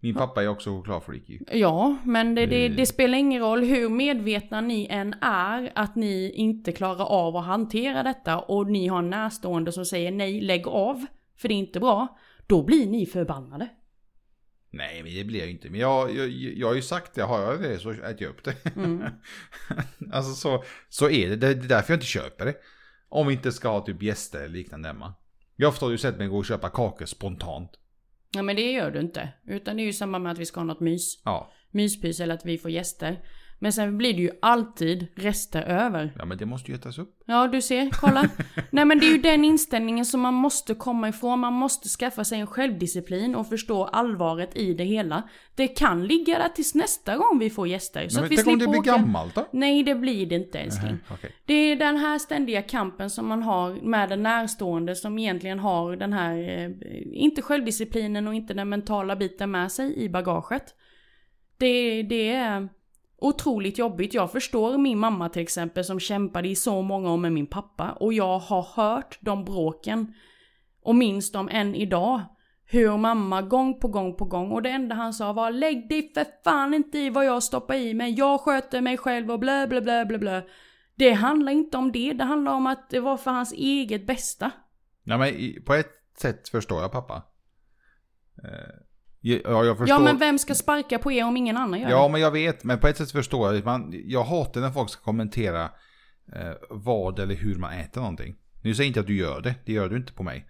Min 0.00 0.14
pappa 0.14 0.42
är 0.42 0.48
också 0.48 0.70
chokladfreak 0.70 1.22
ju. 1.28 1.38
Ja, 1.52 1.96
men 2.04 2.34
det, 2.34 2.46
det, 2.46 2.64
Mm. 2.66 2.76
det 2.76 2.86
spelar 2.86 3.18
ingen 3.18 3.42
roll 3.42 3.64
hur 3.64 3.88
medvetna 3.88 4.60
ni 4.60 4.86
än 4.90 5.14
är 5.20 5.72
att 5.74 5.96
ni 5.96 6.30
inte 6.30 6.72
klarar 6.72 7.04
av 7.04 7.36
att 7.36 7.44
hantera 7.44 8.02
detta 8.02 8.38
och 8.38 8.66
ni 8.70 8.86
har 8.86 8.98
en 8.98 9.10
närstående 9.10 9.72
som 9.72 9.84
säger 9.84 10.10
nej, 10.12 10.40
lägg 10.40 10.68
av, 10.68 11.06
för 11.36 11.48
det 11.48 11.54
är 11.54 11.58
inte 11.58 11.80
bra. 11.80 12.18
Då 12.46 12.62
blir 12.62 12.86
ni 12.86 13.06
förbannade. 13.06 13.68
Nej, 14.76 15.02
men 15.02 15.14
det 15.14 15.24
blir 15.24 15.38
jag 15.38 15.46
ju 15.46 15.52
inte. 15.52 15.70
Men 15.70 15.80
jag, 15.80 16.16
jag, 16.16 16.28
jag 16.30 16.66
har 16.66 16.74
ju 16.74 16.82
sagt 16.82 17.14
det, 17.14 17.22
har 17.22 17.42
jag 17.42 17.62
det 17.62 17.78
så 17.78 17.90
äter 17.90 18.16
jag 18.18 18.30
upp 18.30 18.44
det. 18.44 18.66
Mm. 18.76 19.02
alltså 20.12 20.34
så, 20.34 20.64
så 20.88 21.10
är 21.10 21.28
det. 21.28 21.36
Det 21.36 21.46
är 21.46 21.54
därför 21.54 21.92
jag 21.92 21.96
inte 21.96 22.06
köper 22.06 22.44
det. 22.44 22.54
Om 23.08 23.26
vi 23.26 23.34
inte 23.34 23.52
ska 23.52 23.68
ha 23.68 23.80
typ 23.80 24.02
gäster 24.02 24.38
eller 24.38 24.48
liknande 24.48 24.88
hemma. 24.88 25.14
Jag 25.56 25.70
har 25.70 25.90
ju 25.90 25.98
sett 25.98 26.18
mig 26.18 26.28
gå 26.28 26.38
och 26.38 26.46
köpa 26.46 26.68
kakor 26.68 27.06
spontant. 27.06 27.70
Ja 28.30 28.42
men 28.42 28.56
det 28.56 28.72
gör 28.72 28.90
du 28.90 29.00
inte. 29.00 29.32
Utan 29.46 29.76
det 29.76 29.82
är 29.82 29.84
ju 29.84 29.92
samma 29.92 30.18
med 30.18 30.32
att 30.32 30.38
vi 30.38 30.46
ska 30.46 30.60
ha 30.60 30.64
något 30.64 30.80
mys. 30.80 31.22
Ja, 31.24 31.52
Myspys 31.70 32.20
eller 32.20 32.34
att 32.34 32.46
vi 32.46 32.58
får 32.58 32.70
gäster. 32.70 33.20
Men 33.58 33.72
sen 33.72 33.98
blir 33.98 34.14
det 34.14 34.20
ju 34.20 34.30
alltid 34.42 35.06
rester 35.16 35.62
över. 35.62 36.12
ja 36.18 36.24
men 36.24 36.38
det 36.38 36.46
måste 36.46 36.70
ju 36.70 36.74
ätas 36.76 36.98
upp. 36.98 37.22
Ja, 37.26 37.48
du 37.48 37.62
ser, 37.62 37.90
kolla. 37.92 38.28
Nej 38.70 38.84
men 38.84 38.98
det 38.98 39.06
är 39.06 39.10
ju 39.10 39.18
den 39.18 39.44
inställningen 39.44 40.04
som 40.04 40.20
man 40.20 40.34
måste 40.34 40.74
komma 40.74 41.08
ifrån. 41.08 41.40
Man 41.40 41.52
måste 41.52 41.88
skaffa 41.88 42.24
sig 42.24 42.40
en 42.40 42.46
självdisciplin 42.46 43.34
och 43.34 43.48
förstå 43.48 43.84
allvaret 43.84 44.56
i 44.56 44.74
det 44.74 44.84
hela. 44.84 45.28
Det 45.54 45.68
kan 45.68 46.06
ligga 46.06 46.38
där 46.38 46.48
tills 46.48 46.74
nästa 46.74 47.16
gång 47.16 47.38
vi 47.38 47.50
får 47.50 47.68
gäster. 47.68 48.08
Så 48.08 48.16
Men 48.16 48.24
att 48.24 48.30
vi 48.30 48.36
tänk 48.36 48.48
om 48.48 48.58
det 48.58 48.66
blir 48.66 48.80
åka... 48.80 48.90
gammalt 48.90 49.34
då? 49.34 49.48
Nej, 49.52 49.82
det 49.82 49.94
blir 49.94 50.26
det 50.26 50.34
inte 50.34 50.58
älskling. 50.58 50.98
Okej. 51.10 51.30
Det 51.46 51.54
är 51.54 51.76
den 51.76 51.96
här 51.96 52.18
ständiga 52.18 52.62
kampen 52.62 53.10
som 53.10 53.26
man 53.26 53.42
har 53.42 53.74
med 53.74 54.08
den 54.08 54.22
närstående 54.22 54.94
som 54.94 55.18
egentligen 55.18 55.58
har 55.58 55.96
den 55.96 56.12
här, 56.12 56.38
eh, 56.38 56.70
inte 57.12 57.42
självdisciplinen 57.42 58.28
och 58.28 58.34
inte 58.34 58.54
den 58.54 58.68
mentala 58.68 59.16
biten 59.16 59.50
med 59.50 59.72
sig 59.72 59.96
i 59.96 60.08
bagaget. 60.08 60.74
Det, 61.58 62.02
det 62.02 62.32
är 62.32 62.68
otroligt 63.18 63.78
jobbigt. 63.78 64.14
Jag 64.14 64.32
förstår 64.32 64.78
min 64.78 64.98
mamma 64.98 65.28
till 65.28 65.42
exempel 65.42 65.84
som 65.84 66.00
kämpade 66.00 66.48
i 66.48 66.56
så 66.56 66.82
många 66.82 67.12
år 67.12 67.16
med 67.16 67.32
min 67.32 67.46
pappa. 67.46 67.92
Och 67.92 68.12
jag 68.12 68.38
har 68.38 68.62
hört 68.62 69.18
de 69.20 69.44
bråken. 69.44 70.14
Och 70.82 70.94
minns 70.94 71.32
dem 71.32 71.48
än 71.52 71.74
idag. 71.74 72.20
Hur 72.64 72.96
mamma 72.96 73.42
gång 73.42 73.80
på 73.80 73.88
gång 73.88 74.16
på 74.16 74.24
gång 74.24 74.50
och 74.50 74.62
det 74.62 74.70
enda 74.70 74.94
han 74.94 75.14
sa 75.14 75.32
var 75.32 75.50
Lägg 75.50 75.88
dig 75.88 76.12
för 76.14 76.26
fan 76.44 76.74
inte 76.74 76.98
i 76.98 77.10
vad 77.10 77.24
jag 77.24 77.42
stoppar 77.42 77.74
i 77.74 77.94
mig. 77.94 78.12
Jag 78.12 78.40
sköter 78.40 78.80
mig 78.80 78.96
själv 78.96 79.30
och 79.30 79.38
blö 79.38 79.66
blö 79.66 79.80
blö 79.80 80.04
blö 80.04 80.18
blö. 80.18 80.42
Det 80.94 81.12
handlar 81.12 81.52
inte 81.52 81.76
om 81.76 81.92
det. 81.92 82.12
Det 82.12 82.24
handlar 82.24 82.52
om 82.52 82.66
att 82.66 82.90
det 82.90 83.00
var 83.00 83.16
för 83.16 83.30
hans 83.30 83.52
eget 83.52 84.06
bästa. 84.06 84.50
Nej, 85.02 85.18
men 85.18 85.64
på 85.64 85.74
ett 85.74 85.92
sätt 86.18 86.48
förstår 86.48 86.82
jag 86.82 86.92
pappa. 86.92 87.22
Eh, 88.44 88.85
Ja, 89.28 89.64
jag 89.64 89.78
förstår. 89.78 89.88
Ja 89.88 90.04
men 90.04 90.18
vem 90.18 90.38
ska 90.38 90.54
sparka 90.54 90.98
på 90.98 91.12
er 91.12 91.24
om 91.24 91.36
ingen 91.36 91.56
annan 91.56 91.80
gör 91.80 91.90
Ja, 91.90 92.02
det? 92.02 92.12
men 92.12 92.20
jag 92.20 92.30
vet. 92.30 92.64
Men 92.64 92.78
på 92.78 92.88
ett 92.88 92.96
sätt 92.96 93.10
förstår 93.10 93.54
jag. 93.54 93.64
Man, 93.64 93.94
jag 94.04 94.24
hatar 94.24 94.60
när 94.60 94.70
folk 94.70 94.90
ska 94.90 95.02
kommentera 95.02 95.62
eh, 96.32 96.52
vad 96.70 97.18
eller 97.18 97.34
hur 97.34 97.54
man 97.54 97.72
äter 97.72 98.00
någonting. 98.00 98.36
Nu 98.62 98.74
säger 98.74 98.84
jag 98.86 98.90
inte 98.90 99.00
att 99.00 99.06
du 99.06 99.16
gör 99.16 99.40
det. 99.40 99.54
Det 99.64 99.72
gör 99.72 99.88
du 99.88 99.96
inte 99.96 100.12
på 100.12 100.22
mig. 100.22 100.48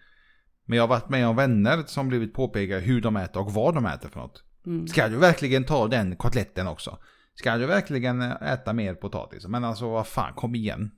Men 0.65 0.77
jag 0.77 0.83
har 0.83 0.89
varit 0.89 1.09
med 1.09 1.27
om 1.27 1.37
vänner 1.37 1.83
som 1.87 2.09
blivit 2.09 2.35
påpekade 2.35 2.81
hur 2.81 3.01
de 3.01 3.17
äter 3.17 3.43
och 3.43 3.53
vad 3.53 3.75
de 3.75 3.87
äter 3.87 4.09
för 4.09 4.21
något. 4.21 4.45
Mm. 4.67 4.89
Ska 4.89 5.09
du 5.09 5.17
verkligen 5.17 5.65
ta 5.65 5.89
den 5.89 6.17
kotletten 6.17 6.67
också? 6.67 6.99
Ska 7.35 7.57
du 7.57 7.67
verkligen 7.67 8.23
eh, 8.23 8.53
äta 8.53 8.73
mer 8.73 8.95
potatis? 8.95 9.47
Men 9.47 9.65
alltså 9.65 9.91
vad 9.91 10.07
fan, 10.07 10.33
kom 10.35 10.55
igen. 10.55 10.91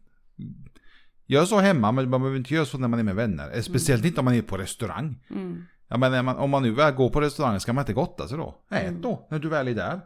Gör 1.27 1.45
så 1.45 1.59
hemma, 1.59 1.93
men 1.93 2.11
man 2.11 2.21
behöver 2.21 2.39
inte 2.39 2.55
göra 2.55 2.65
så 2.65 2.79
när 2.79 2.89
man 2.89 2.99
är 2.99 3.03
med 3.05 3.15
vänner. 3.17 3.51
Eh, 3.57 3.61
Speciellt 3.63 4.05
inte 4.05 4.21
om 4.21 4.25
man 4.25 4.35
är 4.35 4.43
på 4.43 4.57
restaurang. 4.57 5.19
Mm. 5.31 5.65
Ja, 5.89 5.97
men 5.97 6.25
man, 6.25 6.37
om 6.37 6.51
man 6.51 6.63
nu 6.63 6.71
väl 6.71 6.95
går 6.95 7.11
på 7.11 7.21
restaurang 7.21 7.61
ska 7.61 7.73
man 7.73 7.83
inte 7.83 7.93
gotta 7.93 8.29
sig 8.29 8.39
då? 8.39 8.55
Ät 8.71 8.89
Mm. 8.89 9.01
då, 9.01 9.27
när 9.31 9.39
du 9.39 9.49
väl 9.49 9.69
är 9.69 9.75
där. 9.75 10.01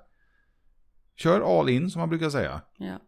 Kör 1.16 1.58
all 1.60 1.68
in 1.68 1.90
som 1.90 2.00
man 2.00 2.08
brukar 2.08 2.30
säga. 2.30 2.60
Ja. 2.78 2.98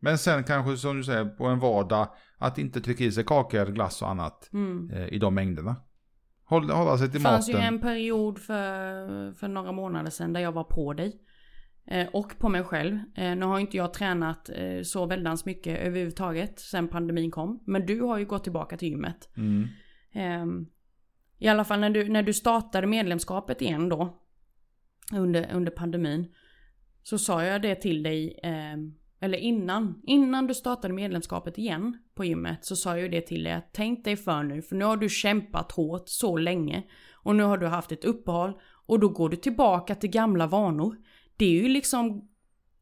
Men 0.00 0.18
sen 0.18 0.44
kanske 0.44 0.76
som 0.76 0.96
du 0.96 1.04
säger 1.04 1.24
på 1.24 1.46
en 1.46 1.58
vardag 1.58 2.08
att 2.38 2.58
inte 2.58 2.80
trycka 2.80 3.04
i 3.04 3.12
sig 3.12 3.24
kakor, 3.24 3.66
glass 3.66 4.02
och 4.02 4.08
annat 4.10 4.50
Mm. 4.52 4.90
eh, 4.90 5.06
i 5.08 5.18
de 5.18 5.34
mängderna. 5.34 5.76
Hålla, 6.44 6.74
hålla 6.74 6.98
sig 6.98 7.06
Det 7.06 7.12
till 7.12 7.20
fanns 7.22 7.48
ju 7.48 7.52
maten. 7.52 7.66
en 7.74 7.80
period 7.80 8.38
för, 8.38 9.32
för 9.32 9.48
några 9.48 9.72
månader 9.72 10.10
sedan 10.10 10.32
där 10.32 10.40
jag 10.40 10.52
var 10.52 10.64
på 10.64 10.92
dig. 10.92 11.20
Eh, 11.86 12.06
och 12.12 12.38
på 12.38 12.48
mig 12.48 12.64
själv. 12.64 12.94
Eh, 13.16 13.36
nu 13.36 13.46
har 13.46 13.58
inte 13.58 13.76
jag 13.76 13.94
tränat 13.94 14.48
eh, 14.48 14.82
så 14.84 15.06
väldans 15.06 15.44
mycket 15.44 15.78
överhuvudtaget 15.78 16.58
sen 16.60 16.88
pandemin 16.88 17.30
kom. 17.30 17.62
Men 17.66 17.86
du 17.86 18.00
har 18.00 18.18
ju 18.18 18.24
gått 18.24 18.42
tillbaka 18.44 18.76
till 18.76 18.88
gymmet. 18.88 19.28
Mm. 19.36 19.68
I 21.38 21.48
alla 21.48 21.64
fall 21.64 21.80
när 21.80 21.90
du, 21.90 22.08
när 22.08 22.22
du 22.22 22.32
startade 22.32 22.86
medlemskapet 22.86 23.62
igen 23.62 23.88
då. 23.88 24.22
Under, 25.12 25.52
under 25.52 25.72
pandemin. 25.72 26.34
Så 27.02 27.18
sa 27.18 27.44
jag 27.44 27.62
det 27.62 27.74
till 27.74 28.02
dig. 28.02 28.40
Eh, 28.42 28.76
eller 29.20 29.38
innan. 29.38 30.02
Innan 30.06 30.46
du 30.46 30.54
startade 30.54 30.94
medlemskapet 30.94 31.58
igen 31.58 31.98
på 32.14 32.24
gymmet. 32.24 32.64
Så 32.64 32.76
sa 32.76 32.90
jag 32.90 33.00
ju 33.00 33.08
det 33.08 33.20
till 33.20 33.44
dig 33.44 33.52
att 33.52 33.68
tänk 33.72 34.04
dig 34.04 34.16
för 34.16 34.42
nu. 34.42 34.62
För 34.62 34.76
nu 34.76 34.84
har 34.84 34.96
du 34.96 35.08
kämpat 35.08 35.72
hårt 35.72 36.08
så 36.08 36.36
länge. 36.36 36.82
Och 37.14 37.36
nu 37.36 37.42
har 37.42 37.58
du 37.58 37.66
haft 37.66 37.92
ett 37.92 38.04
uppehåll. 38.04 38.52
Och 38.86 39.00
då 39.00 39.08
går 39.08 39.28
du 39.28 39.36
tillbaka 39.36 39.94
till 39.94 40.10
gamla 40.10 40.46
vanor. 40.46 40.96
Det 41.36 41.44
är 41.44 41.62
ju 41.62 41.68
liksom 41.68 42.28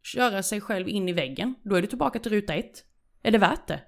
köra 0.03 0.43
sig 0.43 0.61
själv 0.61 0.89
in 0.89 1.09
i 1.09 1.13
väggen. 1.13 1.55
Då 1.63 1.77
är 1.77 1.83
du 1.83 1.87
tillbaka 1.87 2.19
till 2.19 2.33
ruta 2.33 2.55
ett. 2.55 2.85
Är 3.23 3.31
det 3.31 3.39
värt 3.39 3.67
det? 3.69 3.81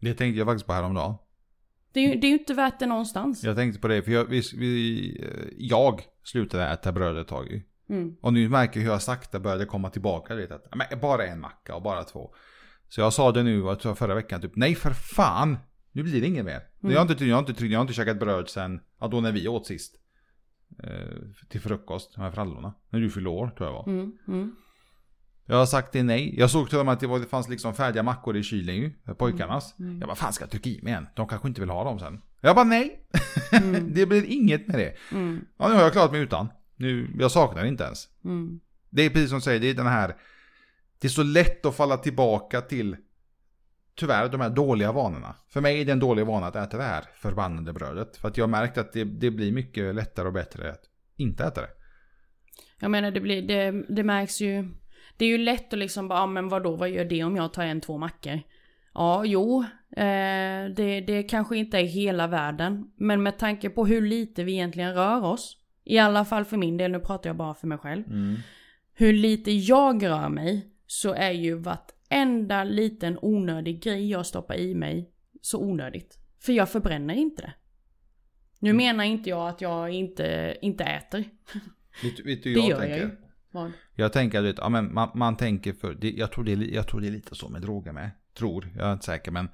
Det 0.00 0.14
tänkte 0.14 0.38
jag 0.38 0.46
faktiskt 0.46 0.66
på 0.66 0.72
häromdagen. 0.72 1.14
Det 1.96 2.00
är 2.00 2.14
ju, 2.14 2.20
det 2.20 2.26
är 2.26 2.28
ju 2.28 2.38
inte 2.38 2.54
värt 2.54 2.78
det 2.78 2.86
någonstans. 2.86 3.44
Jag 3.44 3.56
tänkte 3.56 3.80
på 3.80 3.88
det 3.88 4.02
för 4.02 4.12
jag, 4.12 4.24
vi, 4.24 4.42
vi, 4.56 5.20
eh, 5.22 5.48
jag 5.58 6.02
slutade 6.24 6.68
äta 6.68 6.92
bröd 6.92 7.18
ett 7.18 7.28
tag 7.28 7.50
ju. 7.50 7.62
Mm. 7.88 8.16
Och 8.20 8.32
nu 8.32 8.48
märker 8.48 8.80
jag 8.80 8.84
hur 8.84 8.92
jag 8.92 9.02
sakta 9.02 9.40
började 9.40 9.64
komma 9.64 9.90
tillbaka. 9.90 10.34
Vet, 10.34 10.50
att, 10.50 10.74
men 10.74 11.00
bara 11.00 11.26
en 11.26 11.40
macka 11.40 11.74
och 11.74 11.82
bara 11.82 12.04
två. 12.04 12.34
Så 12.88 13.00
jag 13.00 13.12
sa 13.12 13.32
det 13.32 13.42
nu 13.42 13.76
förra 13.96 14.14
veckan 14.14 14.40
typ 14.40 14.56
nej 14.56 14.74
för 14.74 14.90
fan. 14.90 15.56
Nu 15.92 16.02
blir 16.02 16.20
det 16.20 16.26
inget 16.26 16.44
mer. 16.44 16.60
Mm. 16.82 16.92
Jag, 16.94 17.00
har 17.00 17.10
inte, 17.10 17.24
jag, 17.24 17.36
har 17.36 17.48
inte, 17.48 17.66
jag 17.66 17.78
har 17.78 17.82
inte 17.82 17.94
käkat 17.94 18.18
bröd 18.18 18.48
sen, 18.48 18.80
ja 19.00 19.08
då 19.08 19.20
när 19.20 19.32
vi 19.32 19.48
åt 19.48 19.66
sist. 19.66 19.94
Eh, 20.82 21.48
till 21.48 21.60
frukost 21.60 22.16
med 22.16 22.34
frallorna. 22.34 22.74
När 22.90 23.00
du 23.00 23.10
fyllde 23.10 23.30
år 23.30 23.48
tror 23.56 23.68
jag 23.68 23.74
var. 23.74 23.86
Mm, 23.88 24.12
mm, 24.28 24.56
Jag 25.46 25.56
har 25.56 25.66
sagt 25.66 25.92
det 25.92 26.02
nej. 26.02 26.38
Jag 26.38 26.50
såg 26.50 26.68
till 26.70 26.78
och 26.78 26.84
med 26.86 26.92
att 26.92 27.00
det, 27.00 27.06
var, 27.06 27.18
det 27.18 27.26
fanns 27.26 27.48
liksom 27.48 27.74
färdiga 27.74 28.02
mackor 28.02 28.36
i 28.36 28.42
kylen 28.42 28.76
ju. 28.76 28.90
Pojkarnas. 29.18 29.74
Mm. 29.78 29.98
Jag 29.98 30.08
bara 30.08 30.14
fan 30.16 30.32
ska 30.32 30.42
jag 30.42 30.50
trycka 30.50 30.70
i 30.70 30.80
mig 30.82 30.92
en? 30.92 31.06
De 31.14 31.28
kanske 31.28 31.48
inte 31.48 31.60
vill 31.60 31.70
ha 31.70 31.84
dem 31.84 31.98
sen. 31.98 32.22
Jag 32.40 32.56
bara 32.56 32.64
nej. 32.64 33.00
Mm. 33.52 33.92
det 33.94 34.06
blir 34.06 34.24
inget 34.24 34.66
med 34.66 34.78
det. 34.78 34.94
mm, 35.12 35.44
Ja 35.56 35.68
nu 35.68 35.74
har 35.74 35.82
jag 35.82 35.92
klarat 35.92 36.12
mig 36.12 36.20
utan. 36.20 36.48
Nu, 36.76 37.10
jag 37.18 37.30
saknar 37.30 37.62
det 37.62 37.68
inte 37.68 37.84
ens. 37.84 38.08
mm. 38.24 38.60
Det 38.90 39.02
är 39.02 39.10
precis 39.10 39.28
som 39.28 39.38
du 39.38 39.42
säger, 39.42 39.60
det 39.60 39.70
är 39.70 39.74
den 39.74 39.86
här... 39.86 40.16
Det 40.98 41.06
är 41.06 41.10
så 41.10 41.22
lätt 41.22 41.66
att 41.66 41.76
falla 41.76 41.96
tillbaka 41.96 42.60
till, 42.60 42.96
tyvärr, 43.96 44.28
de 44.28 44.40
här 44.40 44.50
dåliga 44.50 44.92
vanorna. 44.92 45.34
För 45.48 45.60
mig 45.60 45.80
är 45.80 45.84
det 45.84 45.92
en 45.92 45.98
dålig 45.98 46.26
vana 46.26 46.46
att 46.46 46.56
äta 46.56 46.76
det 46.76 46.82
här 46.82 47.04
förbannade 47.14 47.72
brödet. 47.72 48.16
För 48.16 48.28
att 48.28 48.36
jag 48.36 48.42
har 48.42 48.48
märkt 48.48 48.78
att 48.78 48.92
det, 48.92 49.04
det 49.04 49.30
blir 49.30 49.52
mycket 49.52 49.94
lättare 49.94 50.26
och 50.26 50.32
bättre 50.32 50.70
att 50.72 50.82
inte 51.16 51.44
äta 51.44 51.60
det. 51.60 51.70
Jag 52.78 52.90
menar 52.90 53.10
det 53.10 53.20
blir, 53.20 53.42
det, 53.42 53.84
det 53.88 54.02
märks 54.02 54.40
ju. 54.40 54.68
Det 55.16 55.24
är 55.24 55.28
ju 55.28 55.38
lätt 55.38 55.72
att 55.72 55.78
liksom 55.78 56.08
bara, 56.08 56.18
ja 56.18 56.26
men 56.26 56.48
vadå, 56.48 56.76
vad 56.76 56.90
gör 56.90 57.04
det 57.04 57.24
om 57.24 57.36
jag 57.36 57.52
tar 57.52 57.64
en, 57.64 57.80
två 57.80 57.98
mackor? 57.98 58.40
Ja, 58.94 59.24
jo, 59.24 59.64
eh, 59.96 60.70
det, 60.76 61.00
det 61.06 61.22
kanske 61.22 61.56
inte 61.56 61.78
är 61.78 61.84
hela 61.84 62.26
världen. 62.26 62.90
Men 62.96 63.22
med 63.22 63.38
tanke 63.38 63.70
på 63.70 63.86
hur 63.86 64.06
lite 64.06 64.44
vi 64.44 64.52
egentligen 64.52 64.94
rör 64.94 65.24
oss. 65.24 65.56
I 65.84 65.98
alla 65.98 66.24
fall 66.24 66.44
för 66.44 66.56
min 66.56 66.76
del, 66.76 66.90
nu 66.92 66.98
pratar 67.00 67.30
jag 67.30 67.36
bara 67.36 67.54
för 67.54 67.66
mig 67.66 67.78
själv. 67.78 68.04
Hur 68.94 69.12
lite 69.12 69.50
jag 69.52 70.06
rör 70.06 70.28
mig 70.28 70.66
så 70.86 71.14
är 71.14 71.30
ju 71.30 71.54
vartenda 71.54 72.64
liten 72.64 73.18
onödig 73.22 73.82
grej 73.82 74.10
jag 74.10 74.26
stoppar 74.26 74.54
i 74.54 74.74
mig 74.74 75.10
så 75.40 75.60
onödigt. 75.60 76.18
För 76.40 76.52
jag 76.52 76.70
förbränner 76.70 77.14
inte 77.14 77.42
det. 77.42 77.52
Nu 78.58 78.72
menar 78.72 79.04
inte 79.04 79.30
jag 79.30 79.48
att 79.48 79.60
jag 79.60 79.90
inte, 79.90 80.56
inte 80.62 80.84
äter. 80.84 81.24
Vet, 82.02 82.26
vet 82.26 82.42
du 82.42 82.48
hur 82.48 82.54
Det 82.54 82.60
jag 82.60 82.68
gör 82.70 82.78
tänker? 82.80 82.96
jag 82.96 83.08
ju. 83.10 83.16
Vad? 83.50 83.72
Jag 83.98 84.12
tänker 84.12 84.44
att 84.44 84.58
ja, 84.58 84.68
men 84.68 84.94
man, 84.94 85.08
man 85.14 85.36
tänker 85.36 85.72
för, 85.72 85.94
det, 85.94 86.10
jag, 86.10 86.32
tror 86.32 86.44
det, 86.44 86.52
är 86.52 86.74
jag 86.74 86.88
tror 86.88 87.00
det 87.00 87.06
är 87.06 87.10
lite 87.10 87.34
så 87.34 87.48
med 87.48 87.62
droger 87.62 87.92
med. 87.92 88.10
Tror, 88.38 88.72
jag 88.76 88.88
är 88.88 88.92
inte 88.92 89.04
säker 89.04 89.30
men. 89.30 89.48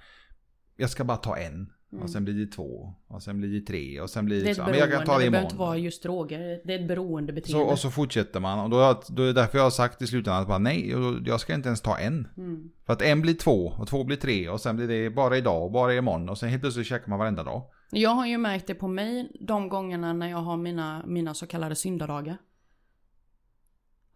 Jag 0.77 0.91
ska 0.91 1.05
bara 1.05 1.17
ta 1.17 1.37
en. 1.37 1.73
Och 2.01 2.11
sen 2.11 2.25
blir 2.25 2.35
det 2.35 2.47
två. 2.47 2.95
Och 3.07 3.23
sen 3.23 3.39
blir 3.39 3.61
det 3.61 3.67
tre. 3.67 4.01
Och 4.01 4.11
sen 4.11 4.25
blir 4.25 4.37
det 4.37 4.43
Mm. 4.43 4.45
Det 4.45 4.49
är 4.49 4.67
liksom, 4.67 4.71
men 4.71 4.79
jag 4.79 4.91
kan 4.91 5.07
ta 5.07 5.19
det 5.19 5.25
det 5.25 5.31
behöver 5.31 5.45
inte 5.45 5.55
imorgon. 5.55 5.69
vara 5.69 5.79
just 5.79 6.03
droger. 6.03 6.61
Det 6.65 6.75
är 6.75 6.81
ett 6.81 6.89
beroendebeteende. 6.89 7.65
Så, 7.65 7.71
och 7.73 7.79
så 7.79 7.91
fortsätter 7.91 8.41
man. 8.41 8.59
Och 8.59 8.71
då, 8.71 9.03
då 9.09 9.23
är 9.23 9.27
det 9.27 9.33
därför 9.33 9.59
jag 9.59 9.65
har 9.65 9.71
sagt 9.71 10.03
i 10.03 10.07
slutändan 10.07 10.43
att 10.43 10.49
bara, 10.49 10.59
nej, 10.59 10.95
jag 11.27 11.41
ska 11.41 11.55
inte 11.55 11.69
ens 11.69 11.81
ta 11.81 11.99
en. 11.99 12.29
Mm. 12.37 12.71
För 12.87 12.93
att 12.93 13.03
en 13.03 13.21
blir 13.23 13.35
två 13.35 13.73
och 13.79 13.89
två 13.89 14.05
blir 14.05 14.17
tre 14.17 14.49
och 14.49 14.61
sen 14.61 14.77
blir 14.77 14.89
det 14.89 15.11
bara 15.11 15.37
idag 15.37 15.65
och 15.65 15.73
bara 15.73 15.95
imorgon. 15.95 16.29
Och 16.29 16.39
sen 16.39 16.49
helt 16.49 16.63
plötsligt 16.63 16.87
käkar 16.87 17.09
man 17.09 17.19
varenda 17.19 17.43
dag. 17.43 17.63
Jag 17.91 18.11
har 18.11 18.27
ju 18.27 18.39
märkt 18.39 18.67
det 18.67 18.75
på 18.75 18.89
mig 18.89 19.31
de 19.41 19.69
gångerna 19.69 20.13
när 20.13 20.31
jag 20.31 20.39
har 20.39 20.57
mina, 20.57 21.03
mina 21.07 21.35
så 21.35 21.47
kallade 21.47 21.75
syndadagar. 21.75 22.37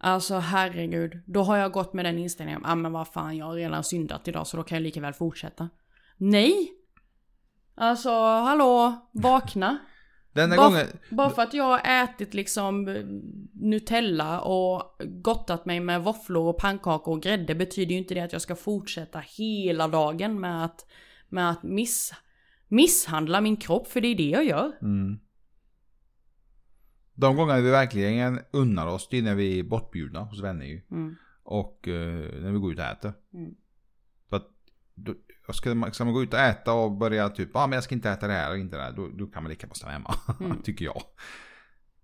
Alltså 0.07 0.35
herregud, 0.35 1.19
då 1.25 1.43
har 1.43 1.57
jag 1.57 1.71
gått 1.71 1.93
med 1.93 2.05
den 2.05 2.17
inställningen, 2.17 2.61
ja 2.63 2.71
ah, 2.71 2.75
men 2.75 2.91
vad 2.91 3.07
fan 3.07 3.37
jag 3.37 3.45
har 3.45 3.53
redan 3.53 3.83
syndat 3.83 4.27
idag 4.27 4.47
så 4.47 4.57
då 4.57 4.63
kan 4.63 4.75
jag 4.75 4.83
lika 4.83 5.01
väl 5.01 5.13
fortsätta. 5.13 5.69
Nej! 6.17 6.71
Alltså 7.75 8.09
hallå, 8.21 9.07
vakna. 9.11 9.77
Denna 10.33 10.55
Bara, 10.55 10.69
gången, 10.69 10.87
bara 11.09 11.29
för 11.29 11.41
att 11.41 11.53
jag 11.53 11.63
har 11.63 12.03
ätit 12.03 12.33
liksom 12.33 12.85
Nutella 13.53 14.41
och 14.41 15.01
gottat 15.05 15.65
mig 15.65 15.79
med 15.79 16.03
våfflor 16.03 16.47
och 16.47 16.57
pannkakor 16.57 17.13
och 17.13 17.21
grädde 17.21 17.55
betyder 17.55 17.91
ju 17.91 17.97
inte 17.97 18.13
det 18.13 18.21
att 18.21 18.33
jag 18.33 18.41
ska 18.41 18.55
fortsätta 18.55 19.19
hela 19.19 19.87
dagen 19.87 20.39
med 20.39 20.65
att, 20.65 20.85
med 21.29 21.49
att 21.49 21.63
miss, 21.63 22.13
misshandla 22.67 23.41
min 23.41 23.57
kropp, 23.57 23.87
för 23.87 24.01
det 24.01 24.07
är 24.07 24.15
det 24.15 24.29
jag 24.29 24.45
gör. 24.45 24.71
mm. 24.81 25.19
De 27.17 27.35
gånger 27.35 27.61
vi 27.61 27.71
verkligen 27.71 28.39
unnar 28.51 28.87
oss, 28.87 29.07
det 29.11 29.17
är 29.17 29.21
när 29.21 29.35
vi 29.35 29.59
är 29.59 29.63
bortbjudna 29.63 30.19
hos 30.19 30.41
vänner 30.41 30.65
ju. 30.65 30.81
Mm. 30.91 31.15
Och 31.43 31.87
eh, 31.87 32.41
när 32.41 32.51
vi 32.51 32.59
går 32.59 32.71
ut 32.71 32.79
och 32.79 32.85
äter. 32.85 33.13
Mm. 33.33 33.55
För 34.29 34.37
att, 34.37 34.47
då, 34.95 35.13
ska, 35.53 35.75
man, 35.75 35.93
ska 35.93 36.05
man 36.05 36.13
gå 36.13 36.23
ut 36.23 36.33
och 36.33 36.39
äta 36.39 36.73
och 36.73 36.91
börja 36.91 37.29
typ, 37.29 37.49
ja 37.53 37.63
ah, 37.63 37.67
men 37.67 37.75
jag 37.75 37.83
ska 37.83 37.95
inte 37.95 38.09
äta 38.09 38.27
det 38.27 38.33
här 38.33 38.51
och 38.51 38.57
inte 38.57 38.77
det 38.77 38.83
här. 38.83 38.91
Då, 38.91 39.09
då 39.13 39.27
kan 39.27 39.43
man 39.43 39.49
lika 39.49 39.67
bra 39.67 39.73
stanna 39.73 39.93
hemma. 39.93 40.15
Mm. 40.39 40.61
Tycker 40.61 40.85
jag. 40.85 41.01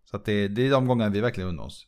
Så 0.05 0.17
att 0.17 0.25
det, 0.25 0.47
det 0.47 0.67
är 0.67 0.71
de 0.71 0.87
gångerna 0.87 1.09
vi 1.09 1.21
verkligen 1.21 1.49
unnar 1.49 1.63
oss. 1.63 1.87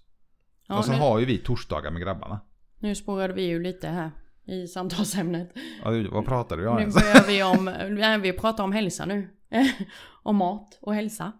Ja, 0.67 0.77
och 0.77 0.85
sen 0.85 0.95
nu, 0.95 1.01
har 1.01 1.19
ju 1.19 1.25
vi 1.25 1.37
torsdagar 1.37 1.91
med 1.91 2.01
grabbarna. 2.01 2.39
nu 2.79 2.95
spårade 2.95 3.33
vi 3.33 3.43
ju 3.43 3.63
lite 3.63 3.87
här 3.87 4.11
i 4.45 4.67
samtalsämnet. 4.67 5.51
Ja, 5.83 5.91
vad 6.11 6.25
pratar 6.25 6.57
du 6.57 6.67
om 6.67 6.77
Nu 6.77 6.85
börjar 6.85 7.27
vi 7.27 7.43
om, 7.43 7.65
nej, 7.95 8.19
vi 8.19 8.33
pratar 8.33 8.63
om 8.63 8.71
hälsa 8.71 9.05
nu. 9.05 9.34
om 10.23 10.35
mat 10.35 10.77
och 10.81 10.95
hälsa. 10.95 11.31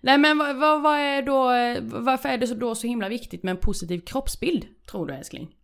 Nej 0.00 0.18
men 0.18 0.38
vad, 0.38 0.56
vad, 0.56 0.82
vad 0.82 0.98
är 0.98 1.22
då, 1.22 1.42
varför 2.00 2.28
är 2.28 2.38
det 2.38 2.46
så 2.46 2.54
då 2.54 2.74
så 2.74 2.86
himla 2.86 3.08
viktigt 3.08 3.42
med 3.42 3.50
en 3.50 3.60
positiv 3.60 4.00
kroppsbild, 4.00 4.66
tror 4.90 5.06
du 5.06 5.14
älskling? 5.14 5.54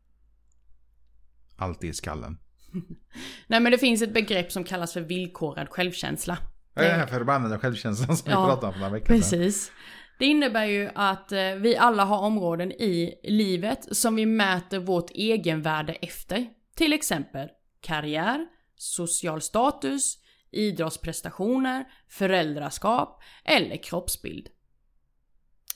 Allt 1.57 1.85
i 1.85 1.93
skallen. 1.93 2.39
Nej 3.47 3.61
men 3.61 3.73
det 3.73 3.79
finns 3.79 4.03
ett 4.03 4.15
begrepp 4.15 4.53
som 4.53 4.65
kallas 4.65 4.93
för 4.93 5.01
villkorad 5.01 5.69
självkänsla. 5.69 6.39
Är 6.75 6.89
den 6.89 7.01
här 7.01 7.07
förbannade 7.07 7.59
självkänslan 7.59 8.17
som 8.17 8.31
Ja, 8.31 8.41
vi 8.41 8.47
pratade 8.47 8.67
om 8.67 8.73
för 8.73 8.81
några 8.81 8.93
veckor 8.93 9.07
sedan. 9.07 9.21
Precis. 9.21 9.73
Det 10.19 10.27
innebär 10.27 10.65
ju 10.65 10.91
att 10.95 11.33
eh, 11.33 11.39
vi 11.39 11.77
alla 11.77 12.05
har 12.05 12.19
områden 12.19 12.73
i 12.73 13.21
livet 13.23 13.97
som 13.97 14.17
vi 14.17 14.27
mäter 14.27 14.79
vårt 14.79 15.11
egenvärde 15.11 15.93
efter. 15.93 16.47
Till 16.77 16.93
exempel 16.93 17.49
karriär, 17.81 18.47
social 18.77 19.41
status, 19.41 20.19
idrottsprestationer, 20.51 21.85
föräldraskap 22.09 23.23
eller 23.45 23.77
kroppsbild. 23.77 24.49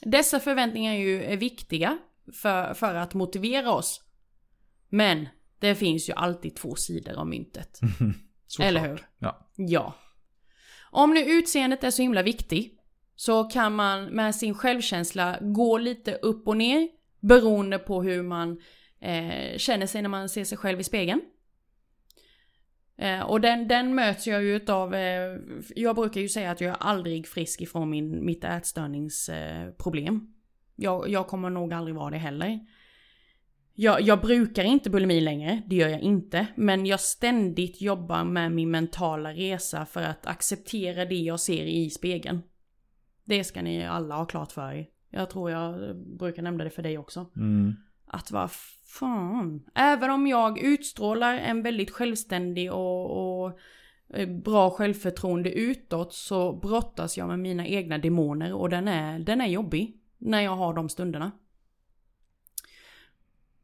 Dessa 0.01 0.39
förväntningar 0.39 0.93
är 0.93 0.97
ju 0.97 1.35
viktiga 1.35 1.97
för, 2.33 2.73
för 2.73 2.95
att 2.95 3.13
motivera 3.13 3.71
oss. 3.71 4.01
Men 4.89 5.27
det 5.59 5.75
finns 5.75 6.09
ju 6.09 6.13
alltid 6.13 6.55
två 6.55 6.75
sidor 6.75 7.13
av 7.13 7.27
myntet. 7.27 7.79
Eller 8.59 8.89
hur? 8.89 9.07
Ja. 9.19 9.51
Ja. 9.55 9.93
Om 10.91 11.13
nu 11.13 11.19
utseendet 11.19 11.83
är 11.83 11.91
så 11.91 12.01
himla 12.01 12.23
viktigt 12.23 12.79
så 13.15 13.43
kan 13.43 13.75
man 13.75 14.05
med 14.05 14.35
sin 14.35 14.53
självkänsla 14.53 15.37
gå 15.41 15.77
lite 15.77 16.15
upp 16.15 16.47
och 16.47 16.57
ner 16.57 16.89
beroende 17.19 17.79
på 17.79 18.03
hur 18.03 18.23
man 18.23 18.61
eh, 18.99 19.57
känner 19.57 19.87
sig 19.87 20.01
när 20.01 20.09
man 20.09 20.29
ser 20.29 20.43
sig 20.43 20.57
själv 20.57 20.79
i 20.79 20.83
spegeln. 20.83 21.21
Eh, 22.97 23.21
och 23.21 23.41
den, 23.41 23.67
den 23.67 23.95
möts 23.95 24.27
jag 24.27 24.43
ju 24.43 24.55
utav, 24.55 24.93
eh, 24.93 25.37
jag 25.75 25.95
brukar 25.95 26.21
ju 26.21 26.29
säga 26.29 26.51
att 26.51 26.61
jag 26.61 26.71
är 26.71 26.77
aldrig 26.79 27.27
frisk 27.27 27.61
ifrån 27.61 27.89
min, 27.89 28.25
mitt 28.25 28.43
ätstörningsproblem. 28.43 30.15
Eh, 30.15 30.21
jag, 30.75 31.09
jag 31.09 31.27
kommer 31.27 31.49
nog 31.49 31.73
aldrig 31.73 31.95
vara 31.95 32.09
det 32.09 32.17
heller. 32.17 32.59
Jag, 33.73 34.01
jag 34.01 34.21
brukar 34.21 34.63
inte 34.63 34.89
bulimi 34.89 35.21
längre, 35.21 35.61
det 35.67 35.75
gör 35.75 35.89
jag 35.89 36.01
inte. 36.01 36.47
Men 36.55 36.85
jag 36.85 36.99
ständigt 36.99 37.81
jobbar 37.81 38.23
med 38.23 38.51
min 38.51 38.71
mentala 38.71 39.33
resa 39.33 39.85
för 39.85 40.01
att 40.01 40.25
acceptera 40.25 41.05
det 41.05 41.15
jag 41.15 41.39
ser 41.39 41.63
i 41.63 41.89
spegeln. 41.89 42.41
Det 43.23 43.43
ska 43.43 43.61
ni 43.61 43.85
alla 43.85 44.15
ha 44.15 44.25
klart 44.25 44.51
för 44.51 44.73
er. 44.73 44.87
Jag 45.09 45.29
tror 45.29 45.51
jag 45.51 45.95
brukar 45.97 46.41
nämna 46.41 46.63
det 46.63 46.69
för 46.69 46.83
dig 46.83 46.97
också. 46.97 47.25
Mm. 47.35 47.75
Att 48.07 48.31
vad 48.31 48.49
fan. 48.99 49.63
Även 49.75 50.09
om 50.09 50.27
jag 50.27 50.59
utstrålar 50.59 51.37
en 51.37 51.61
väldigt 51.61 51.91
självständig 51.91 52.73
och, 52.73 53.45
och 53.45 53.59
eh, 54.13 54.29
bra 54.29 54.69
självförtroende 54.69 55.51
utåt 55.51 56.13
så 56.13 56.53
brottas 56.53 57.17
jag 57.17 57.27
med 57.27 57.39
mina 57.39 57.67
egna 57.67 57.97
demoner 57.97 58.53
och 58.53 58.69
den 58.69 58.87
är, 58.87 59.19
den 59.19 59.41
är 59.41 59.47
jobbig. 59.47 60.01
När 60.17 60.41
jag 60.41 60.55
har 60.55 60.73
de 60.73 60.89
stunderna. 60.89 61.31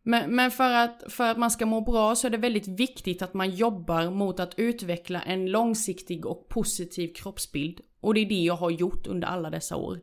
Men, 0.04 0.36
men 0.36 0.52
för, 0.52 0.74
att, 0.74 1.04
för 1.08 1.32
att 1.32 1.38
man 1.38 1.52
ska 1.52 1.66
må 1.66 1.82
bra 1.82 2.16
så 2.16 2.28
är 2.28 2.32
det 2.32 2.38
väldigt 2.38 2.68
viktigt 2.68 3.22
att 3.22 3.34
man 3.34 3.50
jobbar 3.50 4.12
mot 4.12 4.40
att 4.40 4.60
utveckla 4.60 5.22
en 5.22 5.52
långsiktig 5.52 6.26
och 6.26 6.50
positiv 6.50 7.14
kroppsbild. 7.14 7.82
Och 8.00 8.14
det 8.14 8.20
är 8.20 8.30
det 8.30 8.44
jag 8.44 8.56
har 8.56 8.70
gjort 8.70 9.08
under 9.08 9.28
alla 9.28 9.50
dessa 9.50 9.76
år. 9.76 10.00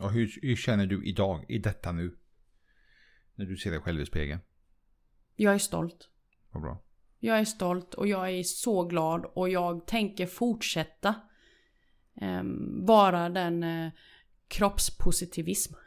Och 0.00 0.12
hur, 0.12 0.38
hur 0.42 0.56
känner 0.56 0.86
du 0.86 1.04
idag, 1.04 1.44
i 1.48 1.58
detta 1.58 1.92
nu? 1.92 2.16
När 3.40 3.46
du 3.46 3.56
ser 3.56 3.70
dig 3.70 3.80
själv 3.80 4.00
i 4.00 4.06
spegeln. 4.06 4.40
Jag 5.36 5.54
är 5.54 5.58
stolt. 5.58 6.08
Vad 6.50 6.62
bra. 6.62 6.82
Jag 7.20 7.38
är 7.38 7.44
stolt 7.44 7.94
och 7.94 8.06
jag 8.06 8.30
är 8.30 8.42
så 8.42 8.84
glad 8.84 9.24
och 9.24 9.48
jag 9.48 9.86
tänker 9.86 10.26
fortsätta 10.26 11.14
eh, 12.20 12.42
vara 12.86 13.28
den 13.28 13.62
eh, 13.62 13.92
kroppspositivism. 14.48 15.74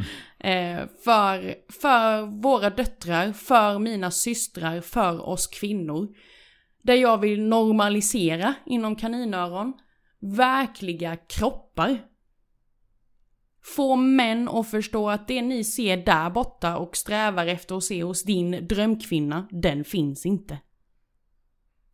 eh, 0.38 0.86
för, 1.04 1.54
för 1.72 2.40
våra 2.42 2.70
döttrar, 2.70 3.32
för 3.32 3.78
mina 3.78 4.10
systrar, 4.10 4.80
för 4.80 5.28
oss 5.28 5.46
kvinnor. 5.46 6.08
Där 6.82 6.94
jag 6.94 7.18
vill 7.18 7.42
normalisera 7.42 8.54
inom 8.66 8.96
kaninöron 8.96 9.72
verkliga 10.18 11.16
kroppar. 11.16 11.98
Få 13.74 13.96
män 13.96 14.48
att 14.48 14.70
förstå 14.70 15.10
att 15.10 15.28
det 15.28 15.42
ni 15.42 15.64
ser 15.64 15.96
där 15.96 16.30
borta 16.30 16.76
och 16.76 16.96
strävar 16.96 17.46
efter 17.46 17.76
att 17.76 17.84
se 17.84 18.02
hos 18.02 18.22
din 18.22 18.66
drömkvinna, 18.68 19.48
den 19.50 19.84
finns 19.84 20.26
inte. 20.26 20.58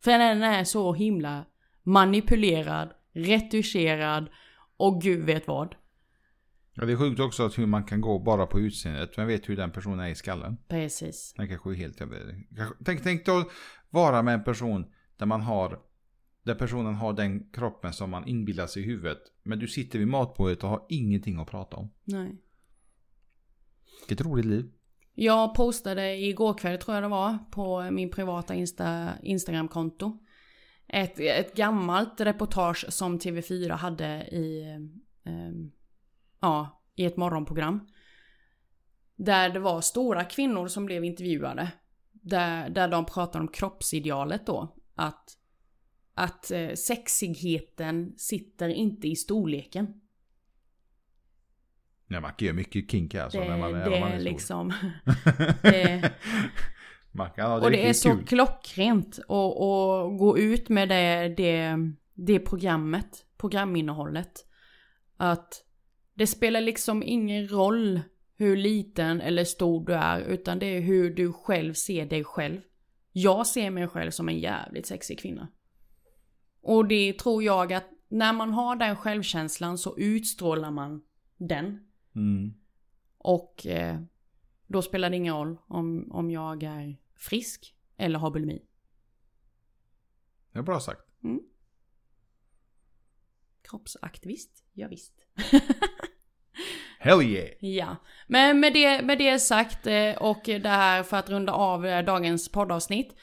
För 0.03 0.11
den 0.11 0.43
är 0.43 0.63
så 0.63 0.93
himla 0.93 1.45
manipulerad, 1.83 2.89
retuscherad 3.13 4.29
och 4.77 5.01
gud 5.01 5.25
vet 5.25 5.47
vad. 5.47 5.75
Ja, 6.73 6.85
det 6.85 6.91
är 6.91 6.97
sjukt 6.97 7.19
också 7.19 7.43
att 7.43 7.57
hur 7.57 7.65
man 7.65 7.83
kan 7.83 8.01
gå 8.01 8.19
bara 8.19 8.45
på 8.45 8.59
utseendet. 8.59 9.17
Men 9.17 9.27
vet 9.27 9.49
hur 9.49 9.57
den 9.57 9.71
personen 9.71 9.99
är 9.99 10.09
i 10.09 10.15
skallen. 10.15 10.57
Precis. 10.67 11.33
Den 11.37 11.47
kanske 11.47 11.69
är 11.69 11.73
helt 11.73 12.01
Tänk, 12.85 13.03
tänk 13.03 13.25
då 13.25 13.43
vara 13.89 14.21
med 14.21 14.33
en 14.33 14.43
person 14.43 14.85
där 15.17 15.25
man 15.25 15.41
har 15.41 15.79
där 16.43 16.55
personen 16.55 16.95
har 16.95 17.13
den 17.13 17.49
kroppen 17.51 17.93
som 17.93 18.09
man 18.09 18.27
inbillar 18.27 18.67
sig 18.67 18.83
i 18.83 18.85
huvudet. 18.85 19.21
Men 19.43 19.59
du 19.59 19.67
sitter 19.67 19.99
vid 19.99 20.07
matbordet 20.07 20.63
och 20.63 20.69
har 20.69 20.85
ingenting 20.89 21.39
att 21.39 21.47
prata 21.47 21.77
om. 21.77 21.89
Nej. 22.03 22.37
Vilket 24.07 24.25
roligt 24.25 24.45
liv. 24.45 24.71
Jag 25.15 25.55
postade 25.55 26.15
igår 26.15 26.53
kväll 26.53 26.77
tror 26.77 26.95
jag 26.95 27.03
det 27.03 27.07
var 27.07 27.37
på 27.51 27.91
min 27.91 28.11
privata 28.11 28.53
Insta, 28.53 29.09
Instagramkonto. 29.21 30.19
Ett, 30.87 31.19
ett 31.19 31.55
gammalt 31.55 32.21
reportage 32.21 32.85
som 32.89 33.19
TV4 33.19 33.71
hade 33.71 34.23
i, 34.31 34.61
eh, 35.23 35.51
ja, 36.39 36.81
i 36.95 37.05
ett 37.05 37.17
morgonprogram. 37.17 37.87
Där 39.15 39.49
det 39.49 39.59
var 39.59 39.81
stora 39.81 40.23
kvinnor 40.23 40.67
som 40.67 40.85
blev 40.85 41.03
intervjuade. 41.03 41.71
Där, 42.11 42.69
där 42.69 42.87
de 42.87 43.05
pratade 43.05 43.39
om 43.39 43.47
kroppsidealet 43.47 44.45
då. 44.45 44.75
Att 44.95 45.37
att 46.13 46.51
eh, 46.51 46.73
sexigheten 46.73 48.13
sitter 48.17 48.69
inte 48.69 49.07
i 49.07 49.15
storleken. 49.15 49.87
Nej, 52.07 52.21
man 52.21 52.33
kan 52.33 52.45
göra 52.45 52.55
mycket 52.55 52.91
kink 52.91 53.15
alltså. 53.15 53.39
Det, 53.39 53.49
när 53.49 53.57
man 53.57 53.75
är, 53.75 53.89
det 53.89 53.99
man 53.99 54.11
är 54.11 54.15
är 54.15 54.19
stor. 54.19 54.29
liksom... 54.29 54.73
det, 55.61 56.11
man 57.11 57.29
kan 57.29 57.51
ha 57.51 57.59
det 57.59 57.65
och 57.65 57.71
det 57.71 57.77
är 57.77 57.87
riktigt 57.87 57.97
så 57.97 58.09
kul. 58.09 58.25
klockrent 58.25 59.19
att 59.19 59.61
att 59.61 60.19
gå 60.19 60.37
ut 60.37 60.69
med 60.69 60.89
det, 60.89 61.33
det, 61.37 61.77
det 62.13 62.39
programmet, 62.39 63.25
programinnehållet. 63.37 64.45
Att 65.17 65.63
det 66.13 66.27
spelar 66.27 66.61
liksom 66.61 67.03
ingen 67.03 67.47
roll 67.47 68.01
hur 68.35 68.57
liten 68.57 69.21
eller 69.21 69.43
stor 69.43 69.85
du 69.85 69.93
är, 69.93 70.19
utan 70.19 70.59
det 70.59 70.65
är 70.65 70.81
hur 70.81 71.09
du 71.09 71.33
själv 71.33 71.73
ser 71.73 72.05
dig 72.05 72.23
själv. 72.23 72.61
Jag 73.11 73.47
ser 73.47 73.69
mig 73.69 73.87
själv 73.87 74.11
som 74.11 74.29
en 74.29 74.39
jävligt 74.39 74.85
sexig 74.85 75.19
kvinna. 75.19 75.47
Och 76.63 76.87
det 76.87 77.19
tror 77.19 77.43
jag 77.43 77.73
att 77.73 77.89
när 78.07 78.33
man 78.33 78.53
har 78.53 78.75
den 78.75 78.95
självkänslan 78.95 79.77
så 79.77 79.97
utstrålar 79.97 80.71
man 80.71 81.03
den. 81.37 81.79
Mm. 82.15 82.53
Och 83.17 83.65
eh, 83.65 83.99
då 84.67 84.81
spelar 84.81 85.09
det 85.09 85.15
ingen 85.15 85.35
roll 85.35 85.57
om, 85.67 86.11
om 86.11 86.31
jag 86.31 86.63
är 86.63 86.97
frisk 87.15 87.75
eller 87.97 88.19
har 88.19 88.31
bulimi. 88.31 88.61
Det 90.51 90.59
är 90.59 90.63
bra 90.63 90.79
sagt. 90.79 91.01
Kroppsaktivist, 93.61 94.63
ja, 94.73 94.87
visst. 94.87 95.13
Hell 96.99 97.21
yeah! 97.21 97.49
Ja, 97.59 97.95
men 98.27 98.59
med 98.59 98.73
det, 98.73 99.01
med 99.01 99.17
det 99.17 99.39
sagt 99.39 99.87
eh, 99.87 100.11
och 100.11 100.41
det 100.45 100.69
här 100.69 101.03
för 101.03 101.17
att 101.17 101.29
runda 101.29 101.53
av 101.53 101.85
eh, 101.85 102.05
dagens 102.05 102.51
poddavsnitt. 102.51 103.15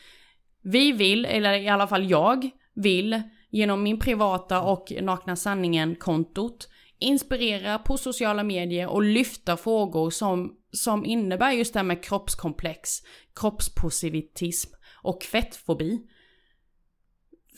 Vi 0.63 0.93
vill, 0.93 1.25
eller 1.25 1.53
i 1.53 1.69
alla 1.69 1.87
fall 1.87 2.11
jag, 2.11 2.51
vill 2.83 3.23
genom 3.51 3.83
min 3.83 3.99
privata 3.99 4.63
och 4.63 4.93
Nakna 5.03 5.37
Sanningen-kontot 5.37 6.69
inspirera 6.99 7.79
på 7.79 7.97
sociala 7.97 8.45
medier 8.45 8.89
och 8.89 9.03
lyfta 9.03 9.57
frågor 9.57 10.11
som, 10.11 10.57
som 10.73 11.05
innebär 11.05 11.53
just 11.53 11.73
det 11.73 11.79
här 11.79 11.85
med 11.85 12.05
kroppskomplex, 12.05 12.91
kroppspositivism 13.35 14.71
och 15.03 15.23
fettfobi. 15.23 16.07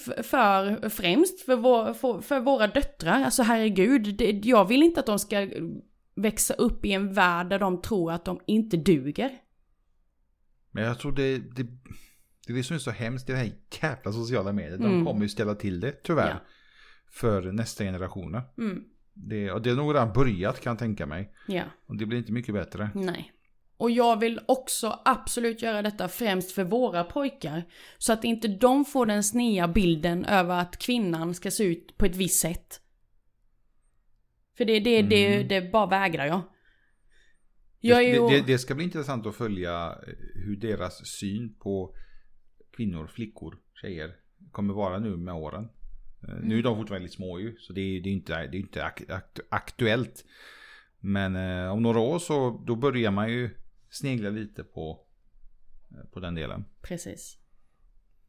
F- 0.07 0.27
för, 0.27 0.89
främst 0.89 1.41
för, 1.41 1.57
vår, 1.57 1.95
för, 1.95 2.21
för 2.21 2.41
våra 2.41 2.67
döttrar, 2.67 3.25
alltså 3.25 3.43
herregud, 3.43 4.15
det, 4.17 4.31
jag 4.45 4.69
vill 4.69 4.83
inte 4.83 5.01
att 5.01 5.07
de 5.07 5.19
ska 5.19 5.49
växa 6.15 6.55
upp 6.55 6.85
i 6.85 6.93
en 6.93 7.13
värld 7.13 7.49
där 7.49 7.59
de 7.59 7.83
tror 7.83 8.13
att 8.13 8.25
de 8.25 8.41
inte 8.47 8.77
duger. 8.77 9.31
Men 10.71 10.85
jag 10.85 10.99
tror 10.99 11.13
det, 11.13 11.39
det, 11.39 11.67
det 12.47 12.53
är 12.53 12.57
det 12.57 12.63
som 12.63 12.75
är 12.75 12.79
så 12.81 12.91
hemskt 12.91 13.27
det 13.27 13.37
här 13.37 13.53
jävla 13.83 14.13
sociala 14.13 14.53
medier. 14.53 14.79
De 14.79 14.85
Mm. 14.87 15.05
kommer 15.07 15.23
ju 15.23 15.29
ställa 15.29 15.55
till 15.55 15.81
det, 15.81 15.93
tyvärr. 16.03 16.29
Ja. 16.31 16.37
För 17.11 17.53
nästa 17.53 17.85
generationer. 17.85 18.43
Mm, 18.59 18.85
Det, 19.15 19.51
och 19.53 19.63
det 19.63 19.71
har 19.71 19.77
nog 19.77 19.95
redan 19.95 20.13
börjat 20.13 20.61
kan 20.61 20.71
jag 20.71 20.79
tänka 20.79 21.07
mig. 21.07 21.33
ja. 21.49 21.63
Och 21.87 21.97
det 21.97 22.07
blir 22.07 22.19
inte 22.19 22.33
mycket 22.33 22.55
bättre. 22.55 22.91
Nej. 22.95 23.33
Och 23.77 23.91
jag 23.91 24.21
vill 24.21 24.41
också 24.49 25.01
absolut 25.05 25.63
göra 25.63 25.83
detta 25.83 26.09
främst 26.09 26.53
för 26.53 26.65
våra 26.65 27.05
pojkar. 27.05 27.65
Så 27.99 28.13
att 28.13 28.25
inte 28.25 28.49
de 28.49 28.85
får 28.85 29.07
den 29.07 29.25
snea 29.25 29.69
bilden 29.69 30.25
över 30.25 30.59
att 30.59 30.79
kvinnan 30.79 31.35
ska 31.35 31.51
se 31.51 31.65
ut 31.65 31.97
på 31.99 32.07
ett 32.07 32.17
visst 32.17 32.41
sätt. 32.41 32.81
För 34.57 34.65
det, 34.65 34.81
det, 34.81 35.03
det, 35.03 35.35
Mm. 35.35 35.49
det 35.49 35.73
bara 35.73 35.87
vägrar 35.87 36.27
jag. 36.27 36.41
Jag 37.81 38.05
ju... 38.05 38.13
det, 38.13 38.29
det, 38.29 38.47
det 38.47 38.59
ska 38.59 38.75
bli 38.75 38.85
intressant 38.85 39.27
att 39.27 39.35
följa 39.35 39.87
eh, 39.87 40.15
hur 40.35 40.57
deras 40.57 41.07
syn 41.07 41.55
på 41.59 41.95
kvinnor, 42.77 43.07
flickor, 43.07 43.59
tjejer 43.83 44.17
kommer 44.53 44.75
vara 44.75 44.99
nu 44.99 45.17
med 45.17 45.35
åren. 45.35 45.69
Eh, 46.29 46.35
Nu 46.43 46.59
är 46.59 46.63
de 46.63 46.77
fortfarande 46.77 46.95
väldigt 46.95 47.13
små 47.17 47.41
ju, 47.41 47.57
så 47.59 47.73
det 47.73 47.81
är, 47.81 48.01
det 48.01 48.09
är 48.09 48.13
inte, 48.13 48.47
det 48.47 48.57
är 48.57 48.61
inte 48.61 48.85
ak, 48.85 49.11
akt, 49.11 49.41
aktuellt. 49.49 50.25
Men 51.01 51.37
eh, 51.37 51.73
om 51.73 51.83
några 51.83 52.01
år 52.01 52.19
så 52.19 52.63
då 52.67 52.77
börjar 52.77 53.11
man 53.11 53.29
ju 53.33 53.51
snegla 53.91 54.31
lite 54.31 54.65
på, 54.65 55.07
eh, 55.91 56.05
på 56.13 56.21
den 56.21 56.35
delen. 56.35 56.65
Precis. 56.83 57.39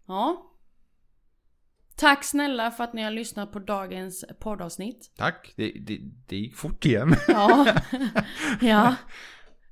Ja. 0.08 0.50
Tack 1.96 2.24
snälla 2.24 2.72
för 2.72 2.84
att 2.84 2.94
ni 2.94 3.02
har 3.04 3.12
lyssnat 3.12 3.52
på 3.52 3.60
dagens 3.60 4.26
poddavsnitt. 4.40 5.12
Tack, 5.18 5.54
det, 5.56 5.72
det, 5.72 6.00
det 6.28 6.36
gick 6.36 6.56
fort 6.56 6.86
igen. 6.86 7.16
Ja. 7.28 7.76
ja. 8.62 8.96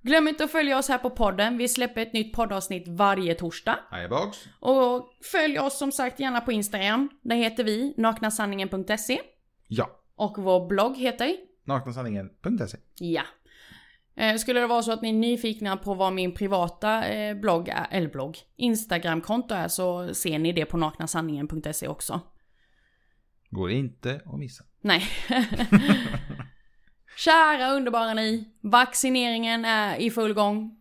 Glöm 0.03 0.27
inte 0.27 0.43
att 0.43 0.51
följa 0.51 0.77
oss 0.77 0.89
här 0.89 0.97
på 0.97 1.09
podden. 1.09 1.57
Vi 1.57 1.67
släpper 1.67 2.01
ett 2.01 2.13
nytt 2.13 2.33
poddavsnitt 2.33 2.87
varje 2.87 3.35
torsdag. 3.35 3.79
Hejbags. 3.91 4.45
Och 4.59 5.09
följ 5.31 5.59
oss 5.59 5.77
som 5.77 5.91
sagt 5.91 6.19
gärna 6.19 6.41
på 6.41 6.51
Instagram. 6.51 7.09
Där 7.21 7.35
heter 7.35 7.63
vi 7.63 7.93
naknasanningen.se. 7.97 9.21
Ja, 9.67 9.89
Och 10.15 10.37
vår 10.37 10.67
blogg 10.67 10.97
heter 10.97 11.35
naknasanningen.se. 11.65 12.77
Ja. 12.99 13.23
Eh, 14.15 14.35
skulle 14.35 14.59
det 14.59 14.67
vara 14.67 14.81
så 14.83 14.91
att 14.91 15.01
ni 15.01 15.09
är 15.09 15.13
nyfikna 15.13 15.77
på 15.77 15.93
vad 15.93 16.13
min 16.13 16.33
privata 16.33 17.07
eh, 17.07 17.35
blogg 17.35 17.69
är, 17.69 17.87
eller 17.91 18.09
blogg, 18.09 18.37
Instagramkonto 18.55 19.55
är 19.55 19.67
så 19.67 20.13
ser 20.13 20.39
ni 20.39 20.51
det 20.51 20.65
på 20.65 20.77
naknasanningen.se 20.77 21.87
också. 21.87 22.21
Går 23.49 23.71
inte 23.71 24.21
att 24.25 24.39
missa. 24.39 24.63
Nej. 24.81 25.03
Kära 27.17 27.71
underbara 27.71 28.13
ni, 28.13 28.53
vaccineringen 28.61 29.65
är 29.65 29.95
i 29.95 30.11
full 30.11 30.33
gång. 30.33 30.77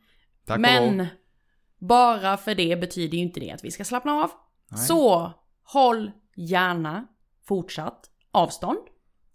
Tack 0.47 0.61
Men 0.61 1.07
bara 1.79 2.37
för 2.37 2.55
det 2.55 2.81
betyder 2.81 3.19
ju 3.19 3.23
inte 3.23 3.41
det 3.41 3.51
att 3.51 3.65
vi 3.65 3.71
ska 3.71 3.85
slappna 3.85 4.13
av. 4.13 4.31
Nej. 4.69 4.81
Så 4.81 5.33
håll 5.63 6.11
gärna 6.37 7.07
fortsatt 7.49 8.11
avstånd. 8.33 8.79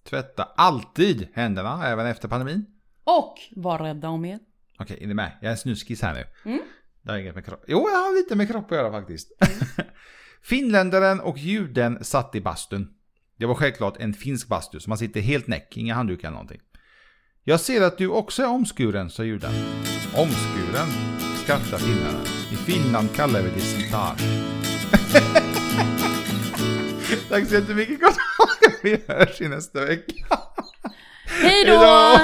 Tvätta 0.10 0.44
alltid 0.44 1.28
händerna, 1.34 1.88
även 1.88 2.06
efter 2.06 2.28
pandemin. 2.28 2.66
Och 3.04 3.36
var 3.52 3.80
rädda 3.80 4.10
om 4.10 4.26
er. 4.26 4.40
Okej, 4.80 4.98
är 5.02 5.08
ni 5.08 5.14
med? 5.14 5.32
Jag 5.42 5.48
är 5.48 5.52
en 5.52 5.58
snuskis 5.58 6.02
här 6.02 6.14
nu. 6.14 6.52
Mm. 6.52 6.64
Det 7.02 7.12
har 7.12 7.18
inget 7.18 7.36
med 7.36 7.46
kropp. 7.46 7.64
Jo, 7.68 7.90
jag 7.92 7.98
har 7.98 8.18
lite 8.18 8.36
med 8.36 8.48
kropp 8.48 8.72
att 8.72 8.78
göra 8.78 8.92
faktiskt. 8.92 9.32
Finländaren 10.42 11.20
och 11.20 11.38
juden 11.38 12.04
satt 12.04 12.36
i 12.36 12.42
bastun. 12.42 12.94
Det 13.38 13.46
var 13.46 13.56
självklart 13.56 13.98
en 13.98 14.14
finsk 14.14 14.48
bastu, 14.48 14.80
så 14.80 14.90
man 14.90 14.98
sitter 14.98 15.22
helt 15.22 15.48
näck, 15.48 15.78
inga 15.78 15.94
handdukar 15.94 16.28
eller 16.28 16.36
någonting. 16.36 16.62
Jag 17.48 17.60
ser 17.60 17.82
att 17.82 17.98
du 17.98 18.08
också 18.08 18.44
är 18.44 18.48
omskuren, 18.48 19.10
sa 19.10 19.24
juden. 19.24 19.52
Omskuren? 20.16 20.88
skrattar 21.44 21.78
finnarna. 21.78 22.20
I 22.52 22.56
Finland 22.56 23.16
kallar 23.16 23.42
vi 23.42 23.50
det 23.50 23.60
slitage. 23.60 24.20
Tack 27.30 27.48
så 27.48 27.54
jättemycket, 27.54 28.02
gott 28.02 28.18
Vi 28.84 29.02
hörs 29.08 29.42
i 29.42 29.48
nästa 29.48 29.86
vecka. 29.86 30.40
Hej 31.26 31.66
då! 31.66 32.20